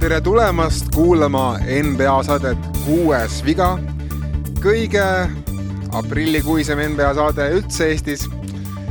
[0.00, 3.78] tere tulemast kuulama NBA saadet Kuues viga.
[4.60, 5.04] kõige
[5.96, 8.26] aprillikuisem NBA saade üldse Eestis.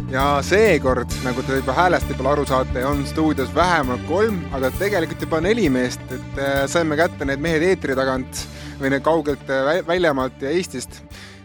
[0.09, 5.21] ja seekord, nagu te juba häälest võib-olla aru saate, on stuudios vähemalt kolm, aga tegelikult
[5.21, 8.47] juba neli meest, et äh, saime kätte need mehed eetri tagant
[8.79, 9.45] või need kaugelt
[9.87, 11.03] väljamaalt ja Eestist.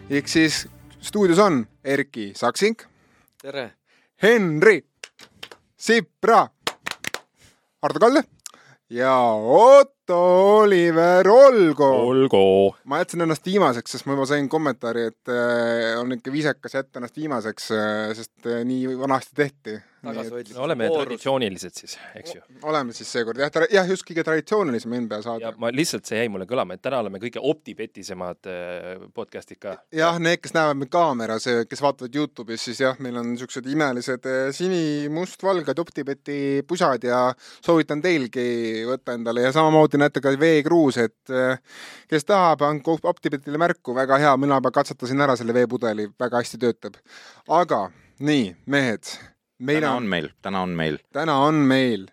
[0.09, 0.67] ehk siis
[1.01, 2.92] stuudios on Erki Saksing.
[3.43, 3.75] Tere!
[4.15, 4.77] Henri
[5.75, 6.47] Sipra,
[7.81, 8.23] Ardo Kalle
[8.87, 11.89] ja Otto Oliver Olgo.
[12.09, 12.75] olgu.
[12.83, 16.99] ma jätsin ennast viimaseks, sest ma juba sain kommentaari, et äh, on ikka viisakas jätta
[16.99, 17.71] ennast viimaseks,
[18.19, 19.79] sest äh, nii vanasti tehti.
[20.03, 20.57] tagasihoidlik.
[20.57, 22.41] no oleme traditsioonilised siis, eks ju.
[22.67, 25.45] oleme siis seekord jah, jah, just kõige traditsioonilisem NBA saade.
[25.45, 29.77] ja ma lihtsalt, see jäi mulle kõlama, et täna oleme kõige optipetisemad äh, podcast'id ka.
[29.95, 34.27] jah, need, kes näevad meid kaameras, kes vaatavad Youtube'is, siis jah, meil on niisugused imelised
[34.59, 37.23] sini-must-valged optipeti pusad ja
[37.63, 41.33] soovitan teilgi võtta endale ja samamoodi näete ka veekruus, et
[42.09, 46.61] kes tahab, andku optipetile märku, väga hea, mina juba katsetasin ära selle veepudeli, väga hästi
[46.61, 46.97] töötab.
[47.47, 47.85] aga
[48.19, 49.13] nii, mehed
[49.65, 50.97] täna on meil, täna on meil.
[51.13, 52.07] täna on meil,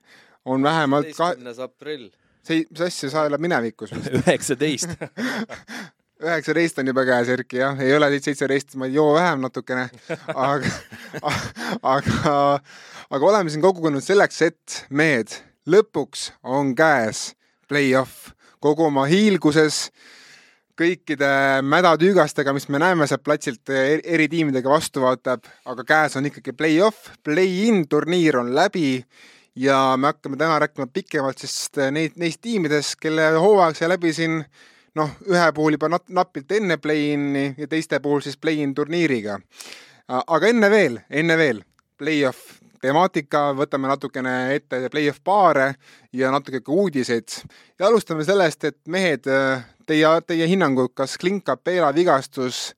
[0.44, 2.10] on vähemalt kaheteistkümnes aprill.
[2.42, 4.12] see, mis asja, sa elad minevikus vist?
[4.20, 4.94] üheksateist
[6.24, 9.88] üheksateist on juba käes, Erki, jah, ei ole seitseteist, ma ei joo vähem natukene,
[10.34, 10.72] aga
[11.94, 12.44] aga,
[13.10, 15.38] aga oleme siin kogunenud selleks, et mehed,
[15.70, 17.30] lõpuks on käes
[17.70, 19.88] play-off kogu oma hiilguses
[20.80, 21.28] kõikide
[21.66, 27.10] mädatüügastega, mis me näeme sealt platsilt eri tiimidega vastu vaatab, aga käes on ikkagi play-off,
[27.24, 29.02] play-in turniir on läbi
[29.60, 31.56] ja me hakkame täna rääkima pikemalt siis
[31.92, 34.40] neid, neist tiimidest, kelle hooaeg sai läbi siin
[34.96, 39.38] noh, ühe puhul juba nat-, napilt enne play-in'i ja teiste puhul siis play-in turniiriga.
[40.08, 41.62] aga enne veel, enne veel,
[41.98, 45.74] play-off temaatika, võtame natukene ette play-off paare
[46.16, 47.28] ja natuke ka uudiseid.
[47.78, 49.26] ja alustame sellest, et mehed,
[49.86, 52.70] teie, teie hinnangud, kas Clint Capela vigastus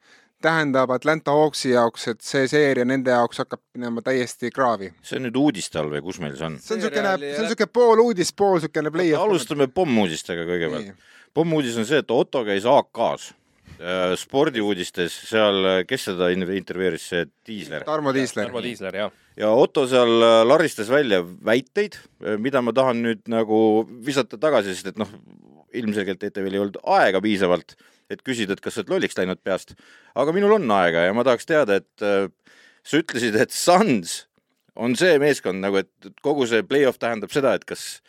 [0.42, 4.90] tähendab Atlanta Hawksi jaoks, et see seeria nende jaoks hakkab minema täiesti kraavi?
[5.02, 6.58] see on nüüd uudiste all või kus meil see on?
[6.62, 9.28] see on niisugune, see on niisugune pool uudis, pool niisugune play-off.
[9.28, 11.06] alustame pommuudistega kõigepealt.
[11.34, 13.30] pommuudis on see, et Otto käis AK-s
[13.78, 17.86] äh, spordiuudistes seal, kes seda intervjueeris, see Tiisler?
[17.86, 18.50] Tarmo Tiisler.
[18.50, 19.19] Tarmo Tiisler, jah.
[19.37, 24.75] Ja Otto seal äh, laristas välja väiteid, äh, mida ma tahan nüüd nagu visata tagasi,
[24.75, 25.10] sest et noh,
[25.72, 27.76] ilmselgelt ETV-l ei olnud aega piisavalt
[28.12, 29.75] et küsida, et kas sa oled lolliks läinud peast.
[30.15, 32.28] aga minul on aega ja ma tahaks teada, et äh,
[32.84, 34.26] sa ütlesid, et Suns
[34.76, 38.03] on see meeskond nagu, et kogu see play-off tähendab seda, et kas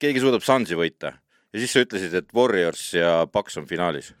[0.00, 4.12] keegi suudab Sunsi võita ja siis sa ütlesid, et Warriors ja Paks on finaalis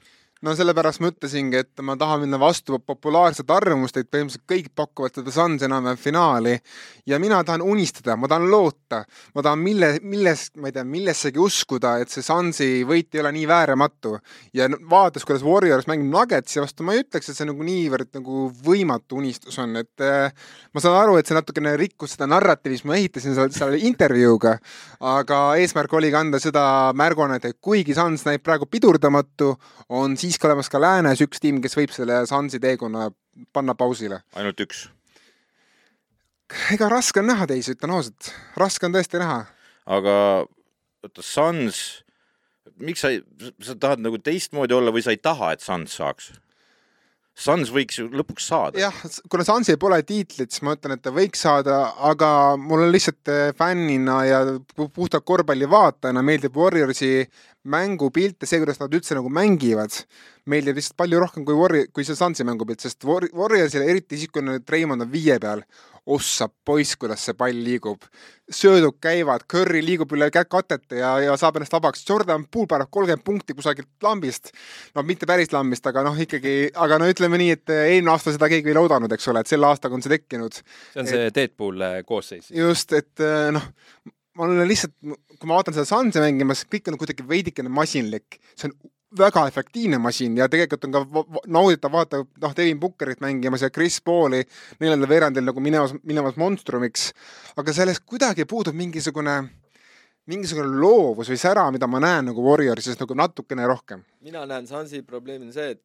[0.46, 5.16] no sellepärast ma ütlesingi, et ma tahan minna vastu populaarset arvamust, et põhimõtteliselt kõik pakuvad
[5.18, 6.54] seda Suns enam-vähem finaali.
[7.08, 9.02] Ja mina tahan unistada, ma tahan loota,
[9.34, 13.32] ma tahan mille, milles, ma ei tea, millessegi uskuda, et see Sunsi võit ei ole
[13.34, 14.18] nii vääramatu.
[14.54, 18.46] ja vaadates, kuidas Warriors mängib Nuggetsi vastu, ma ei ütleks, et see nagu niivõrd nagu
[18.64, 20.30] võimatu unistus on, et äh,
[20.74, 24.54] ma saan aru, et see natukene rikkus seda narratiivi, mis ma ehitasin selle, selle intervjuuga,
[25.16, 29.54] aga eesmärk oligi anda seda märguannet, et kuigi Suns näib praegu pidurdamatu,
[29.88, 33.08] on siis siiski olemas ka läänes üks tiim, kes võib selle Sunsi teekonna
[33.56, 34.22] panna pausile.
[34.36, 34.86] ainult üks?
[36.72, 39.40] ega raske on näha teisi, ütlen ausalt, raske on tõesti näha.
[39.98, 40.14] aga
[41.04, 42.02] oota, Suns,
[42.80, 43.12] miks sa,
[43.64, 46.32] sa tahad nagu teistmoodi olla või sa ei taha, et Suns saaks?
[47.38, 48.80] Suns võiks ju lõpuks saada.
[48.82, 48.94] jah,
[49.30, 51.76] kuna Sunsil pole tiitlit, siis ma ütlen, et ta võiks saada,
[52.08, 54.40] aga mul on lihtsalt eh, fännina ja
[54.74, 57.12] puhtalt korvpallivaatajana meeldib Warriorsi
[57.68, 59.94] mängupilt ja see, kuidas nad üldse nagu mängivad,
[60.48, 64.32] meeldib lihtsalt palju rohkem kui Warri-, kui see Sunsi mängupilt, sest War-, Warriorsile, eriti siis,
[64.32, 65.64] kui nüüd Treimond on viie peal,
[66.08, 68.06] ossa poiss, kuidas see pall liigub.
[68.48, 72.04] söödud käivad, Curry liigub üle katete ja, ja saab ennast vabaks.
[72.08, 74.52] Jordan Poole paneb kolmkümmend punkti kusagilt lambist.
[74.96, 78.48] no mitte päris lambist, aga noh, ikkagi, aga no ütleme nii, et eelmine aasta seda
[78.48, 80.62] keegi ei loodanud, eks ole, et selle aastaga on see tekkinud.
[80.94, 82.48] see on see Deadpool koosseis.
[82.56, 83.68] just, et noh,
[84.38, 88.70] ma olen lihtsalt, kui ma vaatan seda Sunse mängimas, kõik on kuidagi veidikene masinlik, see
[88.70, 88.76] on
[89.18, 94.00] väga efektiivne masin ja tegelikult on ka nauditav vaadata, noh, Devin Bookerit mängimas ja Chris
[94.04, 94.42] Pauli
[94.80, 97.12] neljandal veerandil nagu minemas, minemas monstrumiks.
[97.56, 99.38] aga sellest kuidagi puudub mingisugune
[100.28, 104.04] mingisugune loovus või sära, mida ma näen nagu Warriorsis nagu natukene rohkem.
[104.20, 105.82] mina näen Sunsi probleemi on see, et,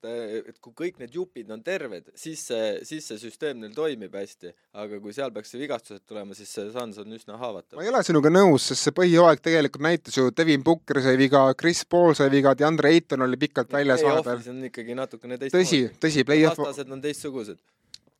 [0.50, 4.52] et kui kõik need jupid on terved, siis see, siis see süsteem neil toimib hästi,
[4.84, 7.78] aga kui seal peaks vigastused tulema, siis see Suns on üsna haavatav.
[7.80, 11.46] ma ei ole sinuga nõus, sest see põhijooaeg tegelikult näitas ju, Devin Booker sai viga,
[11.60, 14.44] Chris Paul sai viga, DeAndre Ayton oli pikalt väljas vahepeal.
[14.56, 15.64] on ikkagi natukene teistmoodi.
[15.64, 16.60] tõsi, tõsi, play-off.
[16.60, 17.62] vastased on teistsugused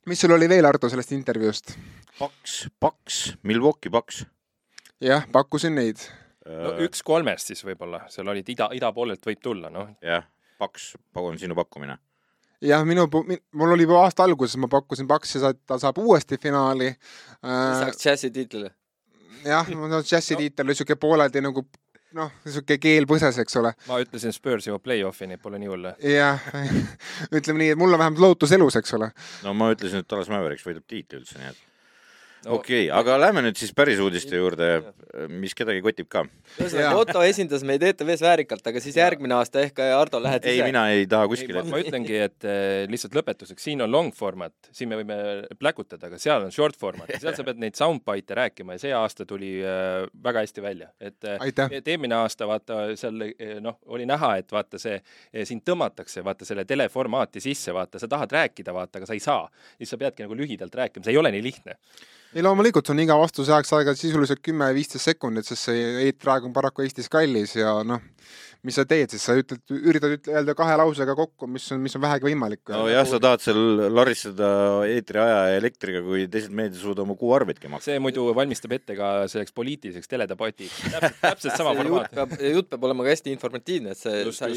[0.06, 1.74] mis sul oli veel, Ardo, sellest intervjuust?
[2.18, 4.24] Paks, Paks, Milwaukee Paks.
[5.00, 6.02] jah, pakkusin neid.
[6.46, 9.94] no üks kolmest siis võib-olla, seal olid ida, ida poolelt võib tulla, noh.
[10.04, 10.26] jah,
[10.58, 11.98] Paks, pakun sinu pakkumine.
[12.64, 16.98] jah, minu, mul oli juba aasta alguses, ma pakkusin Paksi, ta saab uuesti finaali äh,.
[17.44, 18.70] lisaks džässi tiitlile.
[19.44, 21.66] jah, no džässi tiitel oli siuke pooleldi nagu
[22.14, 23.74] noh, siuke keel põses, eks ole.
[23.88, 25.90] ma ütlesin Spurs jõuab play-off'i, nii et pole nii hull.
[26.12, 26.48] jah,
[27.36, 29.10] ütleme nii, et mul on vähemalt lootus elus, eks ole.
[29.46, 31.62] no ma ütlesin, et Dallas Mavericks võidab tiitli üldse, nii et
[32.46, 34.68] okei okay,, aga lähme nüüd siis päris uudiste juurde,
[35.32, 36.24] mis kedagi kotib ka.
[36.58, 40.68] Ühesõnaga, Otto esindas meid ETV-s väärikalt, aga siis järgmine aasta ehk Ardo lähed ei, ise.
[40.68, 44.12] mina ei taha ei, kuskile ma, ma ütlengi, et eh, lihtsalt lõpetuseks, siin on long
[44.16, 45.18] format, siin me võime
[45.60, 49.26] pläkutada, aga seal on short format, seal sa pead neid soundbite'e rääkima ja see aasta
[49.28, 51.72] tuli eh, väga hästi välja, et eh, aitäh.
[51.80, 53.28] et eelmine aasta vaata seal
[53.64, 54.98] noh, oli näha, et vaata see,
[55.48, 59.48] sind tõmmatakse vaata selle teleformaati sisse, vaata, sa tahad rääkida, vaata, aga sa ei saa.
[59.78, 61.78] siis sa peadki nagu lühidalt rääkima, see ei ole nii lihtne.
[62.34, 66.82] Ei loomulikult on iga vastuse ajaks aega sisuliselt kümme-viisteist sekundit, sest see eetriaeg on paraku
[66.82, 68.02] Eestis kallis ja noh,
[68.64, 72.02] mis sa teed siis, sa ütled, üritad öelda kahe lausega kokku, mis on, mis on
[72.02, 72.62] vähegi võimalik.
[72.72, 73.60] nojah, sa tahad seal
[73.92, 74.48] laristada
[74.88, 77.92] eetriaja ja elektriga, kui teised meediad ei suuda oma kuuarveidki maksta.
[77.92, 82.38] see muidu valmistab ette ka selleks poliitiliseks teledebatiks, täpselt, täpselt sama see formaat.
[82.56, 84.54] jutt peab olema ka hästi informatiivne, et see,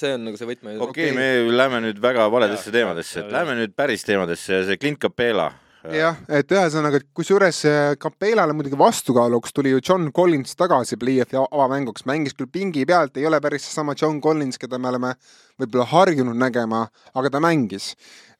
[0.00, 0.78] see on nagu see võtme.
[0.88, 5.02] okei okay,, me läheme nüüd väga valedesse Jaa, teemadesse, lähme nüüd päris teemadesse, see Clint
[5.02, 5.52] Capela.
[5.90, 12.04] jah, et ühesõnaga, kusjuures äh, Capelale muidugi vastukaaluks tuli ju John Collins tagasi play-off'i avamänguks,
[12.06, 15.14] mängis küll pingi pealt, ei ole päris seesama John Collins, keda me oleme
[15.60, 16.84] võib-olla harjunud nägema,
[17.14, 17.92] aga ta mängis.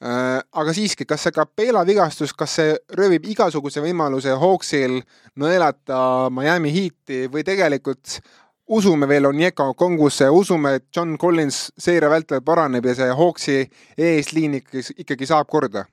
[0.02, 5.00] aga siiski, kas see Capela vigastus, kas see röövib igasuguse võimaluse Hawksil
[5.38, 8.18] nõelata Miami Heati või tegelikult
[8.66, 13.58] usume veel Onyeka Kongusse, usume, et John Collins seeria vältel paraneb ja see Hawksi
[13.98, 15.86] eesliin ikkagi, ikkagi saab korda?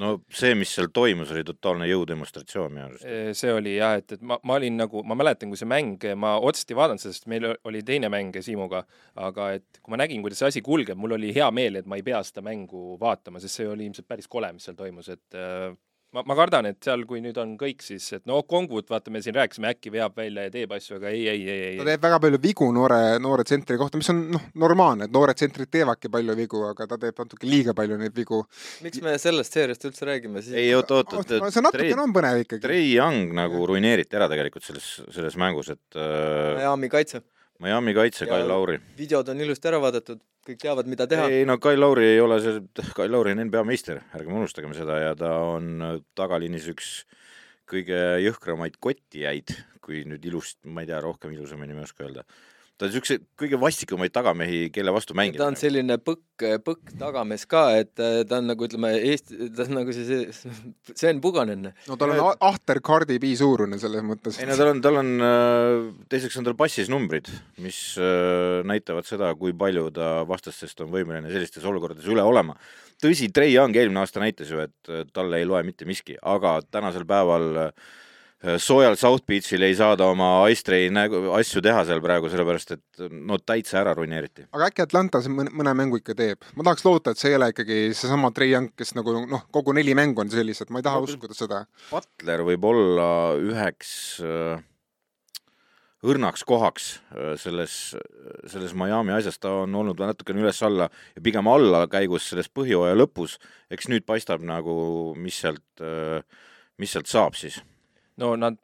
[0.00, 3.06] No see, mis seal toimus, oli totaalne jõudemonstratsioon minu arust.
[3.38, 6.34] see oli jah, et, et ma, ma olin nagu, ma mäletan, kui see mäng, ma
[6.40, 8.84] otseselt ei vaadanud seda, sest meil oli teine mäng Siimuga,
[9.20, 12.00] aga et kui ma nägin, kuidas see asi kulgeb, mul oli hea meel, et ma
[12.00, 15.40] ei pea seda mängu vaatama, sest see oli ilmselt päris kole, mis seal toimus, et
[16.16, 19.22] ma, ma kardan, et seal, kui nüüd on kõik, siis et no Kongut, vaata, me
[19.24, 21.88] siin rääkisime, äkki veab välja ja teeb asju, aga ei, ei, ei, ta ei.
[21.92, 25.72] teeb väga palju vigu noore, noore tsentri kohta, mis on noh, normaalne, et noored tsentrid
[25.72, 28.42] teevadki palju vigu, aga ta teeb natuke liiga palju neid vigu.
[28.84, 30.56] miks me sellest seeriast üldse räägime siis?
[30.60, 32.64] ei, oot, oot, et, see et natukene on põnev ikkagi.
[32.66, 37.24] Trey Young nagu ruineeriti ära tegelikult selles, selles mängus, et äh, Miami kaitse.
[37.62, 38.78] Miami kaitse, Kyle Lauri.
[38.98, 41.28] videod on ilusti ära vaadatud, kõik teavad, mida teha.
[41.30, 42.62] ei no Kyle Lauri ei ole see,
[42.96, 46.94] Kyle Lauri on NBA meister, ärgem unustagem seda ja ta on tagaliinis üks
[47.70, 52.26] kõige jõhkramaid kotijaid, kui nüüd ilust, ma ei tea, rohkem ilusamini ma ei oska öelda.
[52.82, 55.44] Ta on siukse kõige vastikumaid tagamehi, kelle vastu mängida.
[55.44, 59.66] ta on selline põkk, põkk tagamees ka, et äh, ta on nagu ütleme, Eesti, ta
[59.68, 60.56] on nagu see, see
[60.90, 61.70] Sven Puganen.
[61.86, 64.40] no tal on ahter Cardi B suurune selles mõttes.
[64.42, 65.12] ei no tal on, tal on,
[66.10, 67.30] teiseks on tal passis numbrid,
[67.62, 72.58] mis äh, näitavad seda, kui palju ta vastastest on võimeline sellistes olukordades üle olema.
[73.02, 76.58] tõsi, Trey Young eelmine aasta näitas ju, et äh, talle ei loe mitte miski, aga
[76.66, 77.92] tänasel päeval äh,
[78.42, 83.04] soojal South Beachil ei saa ta oma Ice-Train nägu- asju teha seal praegu, sellepärast et
[83.14, 84.48] no täitsa ära ruineeriti.
[84.52, 86.42] aga äkki Atlantas mõne, mõne mängu ikka teeb?
[86.56, 89.94] ma tahaks loota, et see ei ole ikkagi seesama Young, kes nagu noh, kogu neli
[89.94, 91.62] mängu on sellised, ma ei taha No, uskuda seda.
[91.90, 93.06] Butler võib olla
[93.38, 94.58] üheks äh,
[96.02, 97.94] õrnaks kohaks äh, selles,
[98.50, 103.38] selles Miami asjas, ta on olnud natukene üles-alla ja pigem allakäigus selles põhjooaja lõpus.
[103.70, 105.62] eks nüüd paistab nagu, mis sealt,
[106.78, 107.62] mis sealt saab siis.
[108.20, 108.58] No nad,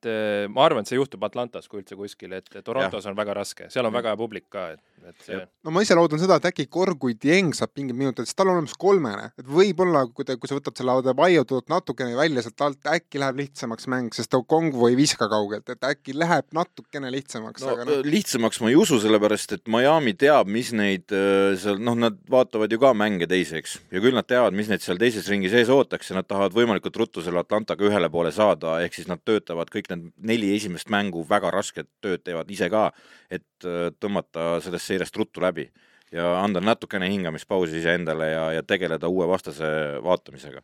[0.53, 3.89] ma arvan, et see juhtub Atlantas kui üldse kuskil, et Torontos on väga raske, seal
[3.89, 6.69] on väga hea publik ka, et, et see no ma ise loodan seda, et äkki
[6.73, 10.51] Korgui Dieng saab mingid minutid, sest tal on olemas kolmene, et võib-olla kui ta, kui
[10.51, 14.87] sa võtad selle Adebayo tuleb natukene välja sealt alt, äkki läheb lihtsamaks mäng, sest Kongu
[14.89, 19.01] ei viska kaugelt, et äkki läheb natukene lihtsamaks no aga noh, lihtsamaks ma ei usu,
[19.03, 23.79] sellepärast et Miami teab, mis neid äh, seal, noh, nad vaatavad ju ka mänge teiseks.
[23.93, 26.97] Ja küll nad teavad, mis neid seal teises ringis ees ootaks ja nad tahavad võimalikult
[27.01, 31.25] ruttu selle Atlantaga ühele poole saada, ehk siis nad töötavad kõik need neli esimest mängu
[31.29, 32.91] väga rasket tööd teevad ise ka,
[33.31, 35.69] et äh, tõmmata sellest seirest ruttu läbi
[36.13, 39.69] ja anda natukene hingamispausi iseendale ja, ja tegeleda uue vastase
[40.05, 40.63] vaatamisega.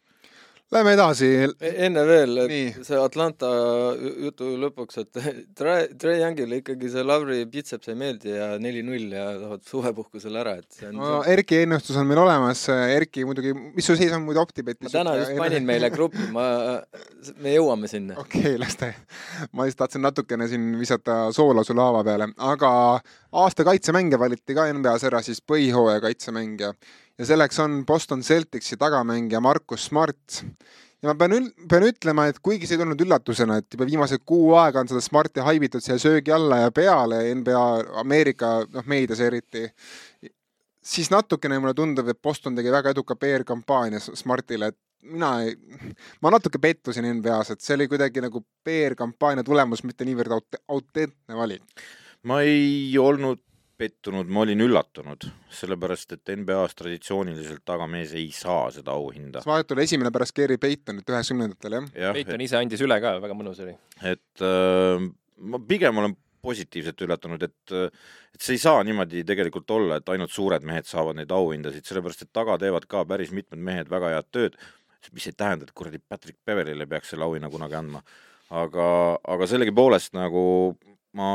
[0.72, 1.28] Lähme edasi.
[1.60, 2.40] enne veel,
[2.86, 3.50] see Atlanta
[4.00, 5.20] ju- jutu lõpuks, et
[5.58, 10.78] Trey, Youngile ikkagi see Lavri pitseps ei meeldi ja neli-null ja tahavad suvepuhkusele ära, et
[10.78, 14.40] see on no Erki ennustus on meil olemas, Erki muidugi, mis su seis on muidu
[14.40, 14.92] ma OpTibetis?
[14.94, 16.48] täna just panin meile gruppi, ma,
[17.44, 18.18] me jõuame sinna.
[18.20, 18.90] okei okay,, las ta,
[19.52, 22.74] ma lihtsalt tahtsin natukene siin visata soola su laava peale, aga
[23.44, 26.72] aasta kaitsemängija valiti ka NBA-s ära siis põhihooaja kaitsemängija
[27.18, 30.44] ja selleks on Boston Celticsi tagamängija Markus Smart.
[31.02, 34.54] ja ma pean, pean ütlema, et kuigi see ei tulnud üllatusena, et juba viimased kuu
[34.58, 37.66] aega on seda Smarti haibitud siia söögi alla ja peale NBA
[38.00, 39.66] Ameerika noh, meedias eriti,
[40.84, 45.54] siis natukene mulle tundub, et Boston tegi väga eduka PR-kampaania Smartile, et mina ei,
[46.24, 51.36] ma natuke pettusin NBA-s, et see oli kuidagi nagu PR-kampaania tulemus, mitte niivõrd aut-, autentne
[51.36, 51.84] valik.
[52.24, 53.42] ma ei olnud
[53.78, 59.42] pettunud, ma olin üllatunud, sellepärast et NBA-s traditsiooniliselt tagamees ei saa seda auhinda.
[59.44, 62.12] Smart oli esimene pärast Gary Paytonit üheksakümnendatel, jah ja,?
[62.16, 63.74] Payton ise andis üle ka, väga mõnus oli.
[64.06, 65.08] et äh,
[65.50, 67.74] ma pigem olen positiivselt üllatunud, et,
[68.36, 72.26] et see ei saa niimoodi tegelikult olla, et ainult suured mehed saavad neid auhindasid, sellepärast
[72.26, 74.58] et taga teevad ka päris mitmed mehed väga head tööd,
[75.12, 78.04] mis ei tähenda, et kuradi Patrick Beverlyle peaks selle auhinna kunagi andma.
[78.54, 78.86] aga,
[79.34, 80.44] aga sellegipoolest nagu
[81.16, 81.28] ma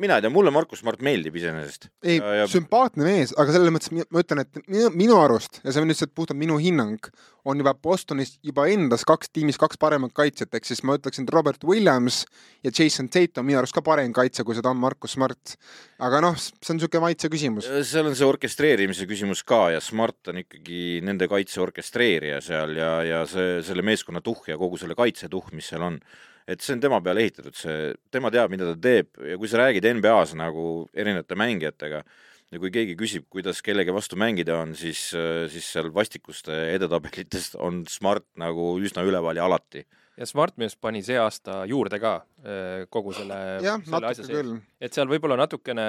[0.00, 1.88] mina ei tea, mulle Markus Mart meeldib iseenesest.
[2.06, 5.82] ei ja..., sümpaatne mees, aga selles mõttes ma ütlen, et minu, minu arust ja see
[5.82, 7.08] on lihtsalt puhtalt minu hinnang,
[7.46, 11.34] on juba Bostonis juba endas kaks tiimis kaks paremat kaitsjat, ehk siis ma ütleksin, et
[11.34, 12.24] Robert Williams
[12.66, 15.56] ja Jason Tate on minu arust ka parem kaitse, kui seda on Markus Smart.
[16.02, 17.68] aga noh, see on niisugune maitse küsimus.
[17.88, 22.92] seal on see orkestreerimise küsimus ka ja Smart on ikkagi nende kaitse orkestreerija seal ja,
[23.06, 26.00] ja see, selle meeskonna tuhh ja kogu selle kaitsetuhh, mis seal on
[26.46, 29.64] et see on tema peale ehitatud, see, tema teab, mida ta teeb ja kui sa
[29.64, 32.04] räägid NBA-s nagu erinevate mängijatega
[32.52, 35.08] ja kui keegi küsib, kuidas kellegi vastu mängida on, siis,
[35.52, 39.82] siis seal vastikuste edetabelites on Smart nagu üsna üleval ja alati.
[40.16, 44.52] ja Smart arust pani see aasta juurde ka eh, kogu selle, selle asja sees.
[44.80, 45.86] et seal võib-olla natukene,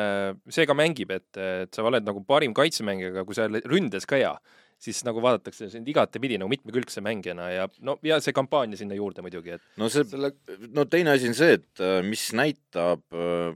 [0.49, 4.17] see ka mängib, et, et sa oled nagu parim kaitsemängija, aga kui sa ründes ka
[4.17, 4.33] hea,
[4.81, 9.23] siis nagu vaadatakse sind igatepidi nagu mitmekülgse mängijana ja no ja see kampaania sinna juurde
[9.25, 10.33] muidugi, et no see selle,
[10.73, 13.55] no teine asi on see, et äh, mis näitab, äh,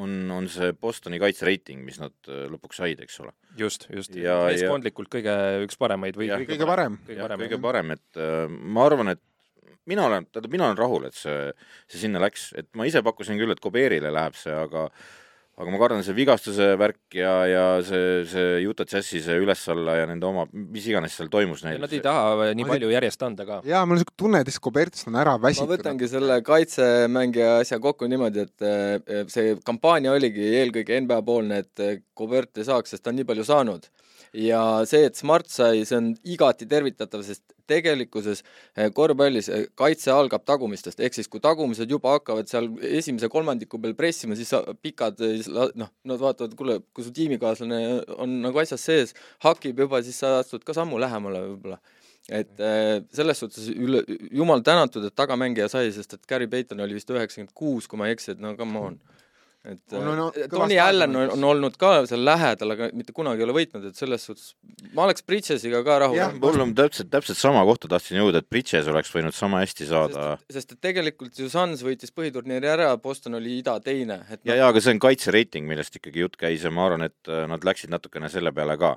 [0.00, 3.32] on, on see Bostoni kaitsereiting, mis nad äh, lõpuks said, eks ole.
[3.58, 4.14] just, just.
[4.14, 8.22] meeskondlikult kõige üks paremaid või ja, kõige, kõige parem, kõige parem, kõige parem, et
[8.60, 9.24] ma arvan, et
[9.88, 11.48] mina olen, tähendab, mina olen rahul, et see,
[11.88, 14.90] see sinna läks, et ma ise pakkusin küll, et Koberile läheb see, aga
[15.60, 20.08] aga ma kardan, see vigastuse värk ja, ja see, see Utah Jazzi see üles-alla ja
[20.08, 21.80] nende oma, mis iganes seal toimus neil.
[21.82, 23.60] Nad ei taha nii palju järjest anda ka.
[23.68, 25.68] jaa, mul on niisugune tunne, et Escobertist on ära väsitud.
[25.68, 31.64] ma võtangi selle kaitsemängija asja kokku niimoodi, et eh, see kampaania oligi eelkõige NBA poolne,
[31.66, 33.90] et Gobert ei saaks, sest ta on nii palju saanud
[34.36, 40.12] ja see, et Smart sai, see on igati tervitatav, sest tegelikkuses eh, korvpallis eh, kaitse
[40.14, 42.68] algab tagumistest, ehk siis kui tagumised juba hakkavad seal
[43.00, 45.46] esimese kolmandiku peal pressima, siis pikad eh,
[45.78, 47.80] noh, nad vaatavad, kuule, kui su tiimikaaslane
[48.18, 51.80] on nagu asjas sees, hakib juba, siis sa astud ka sammu lähemale võib-olla.
[52.30, 52.60] Et
[53.16, 54.02] selles suhtes üle,
[54.36, 58.06] jumal tänatud, et tagamängija sai, sest et Gary Payton oli vist üheksakümmend kuus, kui ma
[58.06, 58.98] ei eksi, et no come on
[59.68, 63.42] et no, no, äh, Tony Allan on, on olnud ka seal lähedal, aga mitte kunagi
[63.42, 64.54] ei ole võitnud, et selles suhtes
[64.96, 66.38] ma oleks Bridgesiga ka rahul.
[66.40, 70.30] mul on täpselt, täpselt sama kohta tahtsin jõuda, et Bridges oleks võinud sama hästi saada.
[70.52, 74.22] sest et tegelikult ju Suns võitis põhiturniiri ära, Boston oli ida teine.
[74.30, 77.28] ja no..., ja aga see on kaitsereiting, millest ikkagi jutt käis ja ma arvan, et
[77.28, 78.96] äh, nad läksid natukene selle peale ka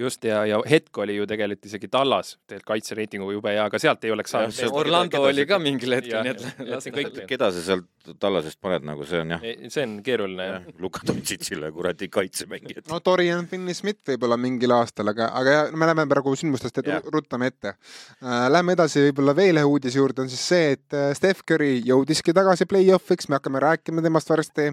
[0.00, 4.04] just ja, ja hetk oli ju tegelikult isegi Tallas tegelikult kaitsereitinguga jube hea, aga sealt
[4.06, 4.60] ei oleks saanud.
[4.80, 7.88] Orlando keda, oli ka mingil hetkel, nii et lase kõik, keda sa sealt
[8.20, 9.42] Tallasest paned, nagu see on jah.
[9.68, 10.74] see on keeruline jah ja..
[10.80, 12.86] Luka Dontšitšile kuradi kaitsemängijad.
[12.88, 17.00] no Dorian Finney-Smith võib-olla mingil aastal, aga, aga ja, me läheme praegu sündmustest ja.
[17.12, 18.48] ruttame ette äh,.
[18.50, 22.34] Lähme edasi võib-olla veel ühe uudise juurde, on siis see, et äh, Steph Curry jõudiski
[22.36, 24.72] tagasi play-off'iks, me hakkame rääkima temast varsti.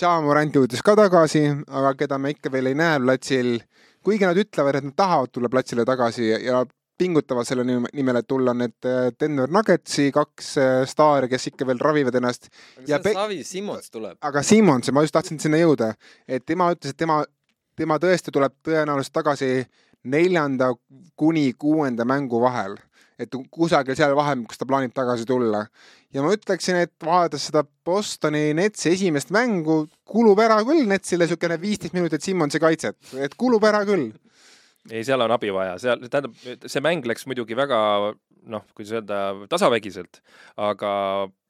[0.00, 3.60] Ja Morant jõudis ka tagasi, aga keda me ikka veel ei näe platsil
[4.04, 6.62] kuigi nad ütlevad, et nad tahavad tulla platsile tagasi ja,
[6.98, 11.80] pingutavad selle nimel, et tulla need äh, Denver Nuggetsi kaks äh, staari, kes ikka veel
[11.82, 12.50] ravivad ennast.
[12.78, 14.18] aga see on Savi, Simmons tuleb.
[14.20, 15.92] aga Simmons, ma just tahtsin sinna jõuda,
[16.28, 17.22] et tema ütles, et tema,
[17.78, 19.50] tema tõesti tuleb tõenäoliselt tagasi
[20.12, 20.72] neljanda
[21.18, 22.76] kuni kuuenda mängu vahel
[23.24, 25.64] et kusagil seal vahemikus ta plaanib tagasi tulla.
[26.12, 31.60] ja ma ütleksin, et vaadates seda Bostoni Netsi esimest mängu, kulub ära küll Netsile niisugune
[31.60, 34.10] viisteist minutit Simmonsi kaitset, et kulub ära küll.
[34.90, 36.34] Ei, seal on abi vaja, seal, tähendab,
[36.66, 37.78] see mäng läks muidugi väga
[38.50, 39.18] noh, kuidas öelda,
[39.50, 40.18] tasavägiselt,
[40.58, 40.92] aga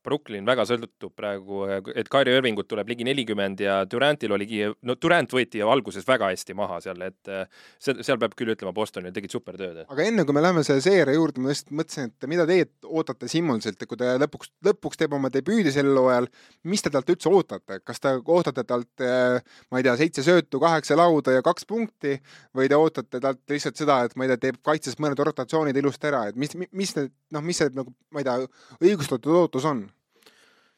[0.05, 1.63] Brooklyn väga sõltub praegu,
[1.95, 6.57] et Kyrie Irvingut tuleb ligi nelikümmend ja Durantil oligi, no Durant võeti alguses väga hästi
[6.59, 7.45] maha seal, et eh,
[7.79, 9.85] seal peab küll ütlema, Bostonil tegid supertööd.
[9.87, 13.31] aga enne kui me läheme selle seeria juurde, ma just mõtlesin, et mida teie ootate
[13.31, 16.29] Simmonsilt, kui ta lõpuks, lõpuks teeb oma debüüdi sel hooajal,
[16.69, 19.39] mis te talt üldse ootate, kas te ootate talt, eh,
[19.71, 22.19] ma ei tea, seitse söötu, kaheksa lauda ja kaks punkti
[22.57, 26.11] või te ootate talt lihtsalt seda, et ma ei tea, teeb kaitses mõned rotatsioonid ilusti
[26.11, 28.39] ära, et mis, mis need, noh, mis see nagu, ma ei tea,
[28.83, 29.87] õigustatud ootus on?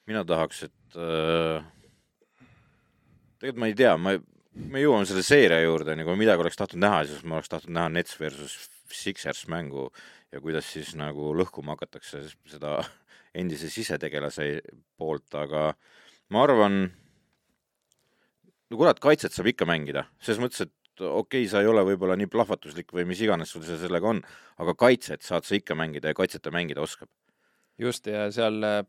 [0.08, 1.64] Mina tahaks, et äh,
[3.40, 4.16] tegelikult ma ei tea, ma
[4.54, 7.92] me jõuame selle seeria juurde, kui midagi oleks tahtnud näha, siis ma oleks tahtnud näha
[7.96, 9.88] Nets versus Sixers mängu
[10.32, 12.78] ja kuidas siis nagu lõhkuma hakatakse seda
[13.40, 14.48] endise sisetegelase
[14.98, 15.72] poolt, aga
[16.34, 16.78] ma arvan,
[18.70, 22.16] no kurat, kaitset saab ikka mängida, selles mõttes, et okei okay,, sa ei ole võib-olla
[22.18, 24.22] nii plahvatuslik või mis iganes sul see sellega on,
[24.62, 27.10] aga kaitset saad sa ikka mängida ja kaitset ta mängida oskab.
[27.78, 28.84] just, ja seal äh,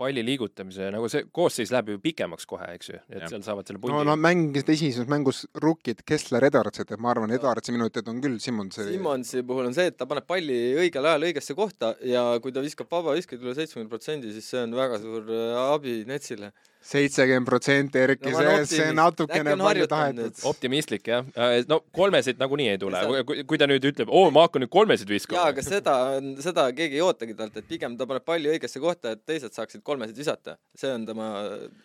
[0.00, 3.32] palli liigutamise, nagu see koosseis läheb ju pikemaks kohe, eks ju, et Jah.
[3.34, 7.34] seal saavad selle no pundi nad mängisid esimeses mängus rukkid Kessler Edwardsid, et ma arvan,
[7.36, 11.28] Edwardsi minutid on küll Simmonsi Simmonsi puhul on see, et ta paneb palli õigel ajal
[11.28, 15.28] õigesse kohta ja kui ta viskab vabaviskeid üle seitsmekümne protsendi, siis see on väga suur
[15.28, 16.52] äh, abi Netsile.
[16.80, 21.26] Seitsekümmend protsenti, Erki see, see natukene palju tahetud optimistlik jah,
[21.68, 23.02] no kolmesid nagunii ei tule.
[23.28, 25.96] Kui, ta nüüd ütleb, oo ma hakkan nüüd kolmesid jaa, viskama aga seda,
[26.40, 29.84] seda keegi ei ootagi talt, et pigem ta paneb palli õigesse kohta, et teised saaksid
[29.84, 30.56] kolmesid visata.
[30.78, 31.28] see on tema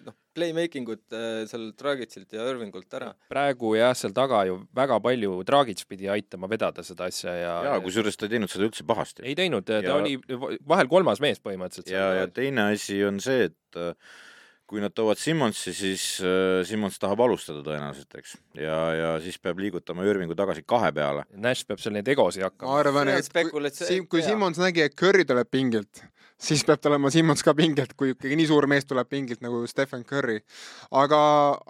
[0.08, 3.12] noh, playmaking ut äh, seal Dragitsilt ja Irvingult ära.
[3.32, 7.82] praegu jah, seal taga ju väga palju Dragic pidi aitama vedada seda asja ja jaa,
[7.84, 9.26] kusjuures ta ei teinud seda üldse pahasti.
[9.28, 10.16] ei teinud, ta Ja- oli
[10.68, 13.92] vahel kolmas mees põhimõtteliselt ja, ja teine asi on see, et äh,
[14.66, 18.32] kui nad toovad Simmonsi, siis äh, Simmons tahab alustada tõenäoliselt, eks.
[18.58, 21.26] ja, ja siis peab liigutama Irvingu tagasi kahe peale.
[21.38, 22.80] Nash peab seal neid egosid ma hakkama.
[22.82, 24.30] arvan, See on et kui, spekulatsioon- kui jaa.
[24.32, 26.02] Simmons nägi, et Curry tuleb pingilt,
[26.42, 29.62] siis peab tal olema Simmons ka pingilt, kui ikkagi nii suur mees tuleb pingilt nagu
[29.70, 30.40] Stephen Curry.
[30.92, 31.20] aga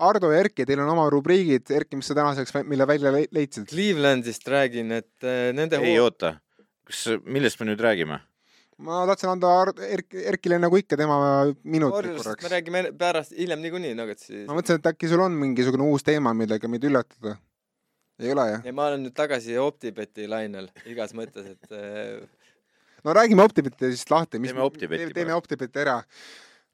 [0.07, 3.67] Ardo ja Erki, teil on oma rubriigid, Erki, mis sa tänaseks, mille välja le- leidsid?
[3.73, 6.37] Clevelandist räägin, et äh, nende ei oota,
[6.87, 8.21] kas, millest me nüüd räägime?
[8.83, 9.51] Ma tahtsin anda
[9.87, 11.17] Erk-, Erkile nagu ikka tema
[11.63, 12.51] minutid Warriorsist me korraks.
[12.51, 14.45] räägime pärast, hiljem niikuinii Nuggetsi.
[14.49, 17.37] ma mõtlesin, et äkki sul on mingisugune uus teema, millega meid üllatada.
[18.19, 18.65] ei ole jah?
[18.65, 22.25] ja ma olen nüüd tagasi Optibeti lainel igas mõttes, et äh,
[23.05, 25.33] no räägime Optibeti siis lahti, mis Teeme Optibeti teeme.
[25.39, 26.01] Optibeti ära.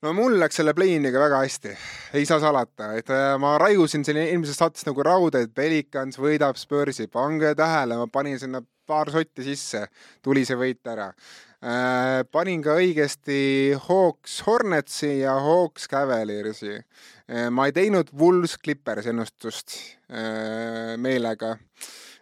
[0.02, 1.78] no mul läks selle play-in'iga väga hästi,
[2.18, 6.58] ei saa salata, et äh, ma raiusin siin eelmises saates nagu rauda, et Pelicans võidab
[6.58, 9.86] Spursi, pange tähele, ma panin sinna paar sotti sisse,
[10.24, 12.22] tuli see võit ära äh,.
[12.32, 13.40] panin ka õigesti
[13.88, 17.50] Hawks Hornetsi ja Hawks Cavaliersi äh,.
[17.54, 19.78] ma ei teinud Wools Clippers ennustust
[20.12, 21.56] äh, meelega,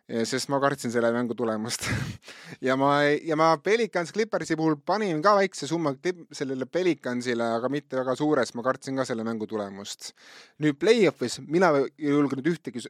[0.10, 1.86] sest ma kartsin selle mängu tulemust
[2.67, 5.93] ja ma, ja ma Pelicans Clippersi puhul panin ka väikse summa
[6.34, 10.13] sellele Pelicansile, aga mitte väga suure, sest ma kartsin ka selle mängu tulemust.
[10.60, 12.82] nüüd play-off'is mina ei julgenud ühtegi,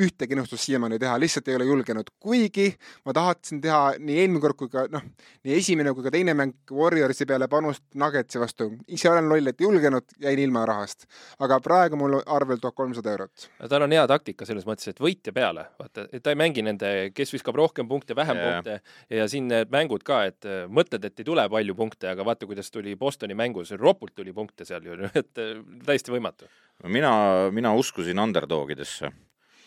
[0.00, 2.70] ühtegi ennustust siiamaani teha, lihtsalt ei ole julgenud, kuigi
[3.04, 5.04] ma tahtsin teha nii eelmine kord kui ka noh,
[5.44, 8.70] nii esimene kui ka teine mäng Warriorsi peale panust Nuggetsi vastu.
[8.88, 11.04] ise olen loll, et ei julgenud, jäin ilma rahast.
[11.38, 13.48] aga praegu mul arvel tuhat kolmsada eurot.
[13.68, 16.90] tal on hea taktika selles mõttes, et võitja peale, vaata, et ta ei mängi nende,
[17.14, 18.50] kes viskab rohkem punkte, vähem Jaa.
[18.50, 22.26] punkte ja siin need mängud ka, et äh, mõtled, et ei tule palju punkte, aga
[22.26, 26.50] vaata, kuidas tuli Bostoni mängus, ropult tuli punkte seal ju, et äh, täiesti võimatu.
[26.88, 27.12] mina,
[27.54, 29.12] mina uskusin underdogidesse,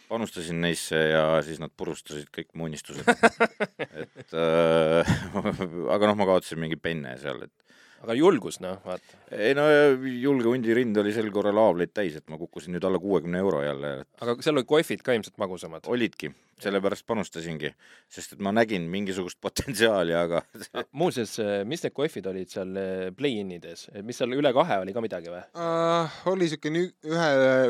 [0.10, 3.08] panustasin neisse ja siis nad purustasid kõik mu unistused.
[4.04, 7.64] et äh, aga noh, ma kaotasin mingi penne seal, et
[8.04, 9.20] aga julgus, noh, vaata.
[9.38, 9.66] ei no
[10.04, 13.64] julge hundi rind oli sel korral haavleid täis, et ma kukkusin nüüd alla kuuekümne euro
[13.64, 15.88] jälle, aga seal olid kohvid ka ilmselt magusamad.
[15.92, 17.72] olidki, sellepärast panustasingi,
[18.12, 20.44] sest et ma nägin mingisugust potentsiaali, aga
[21.00, 21.36] muuseas,
[21.70, 25.34] mis need kohvid olid seal äh, play-in ides, mis seal üle kahe oli ka midagi
[25.34, 25.44] või?
[25.58, 26.20] uh,.
[26.32, 27.30] oli siukene ühe,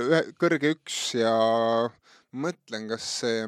[0.10, 1.34] ühe kõrge üks ja
[2.34, 3.46] mõtlen, kas see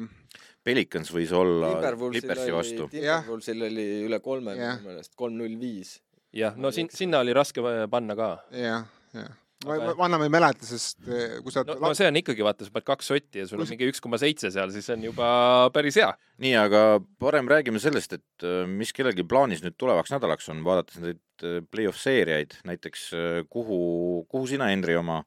[0.66, 2.88] Pelicans võis olla Clippersi vastu.
[2.90, 6.00] Timberwolvesil oli üle kolme minu meelest, kolm null viis.
[6.34, 8.30] jah, no siin, sinna oli raske panna ka.
[8.50, 9.34] jah, jah.
[9.64, 12.44] Ma Aga-, ma enam ei mäleta, sest eh, kui sa no, no see on ikkagi,
[12.44, 15.06] vaata, sa paned kaks sotti ja sul on mingi üks koma seitse seal, siis on
[15.08, 15.28] juba
[15.74, 16.10] päris hea.
[16.44, 16.82] nii, aga
[17.22, 21.62] parem räägime sellest, et äh, mis kellelgi plaanis nüüd tulevaks nädalaks on, vaadates neid äh,
[21.70, 23.80] play-off seeriaid, näiteks äh, kuhu,
[24.28, 25.22] kuhu sina, Henri, oma,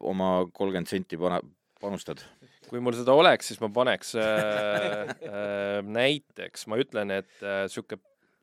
[0.00, 1.42] oma kolmkümmend senti pane,
[1.82, 2.24] panustad?
[2.68, 8.00] kui mul seda oleks, siis ma paneks äh, äh, näiteks, ma ütlen, et äh, sihuke,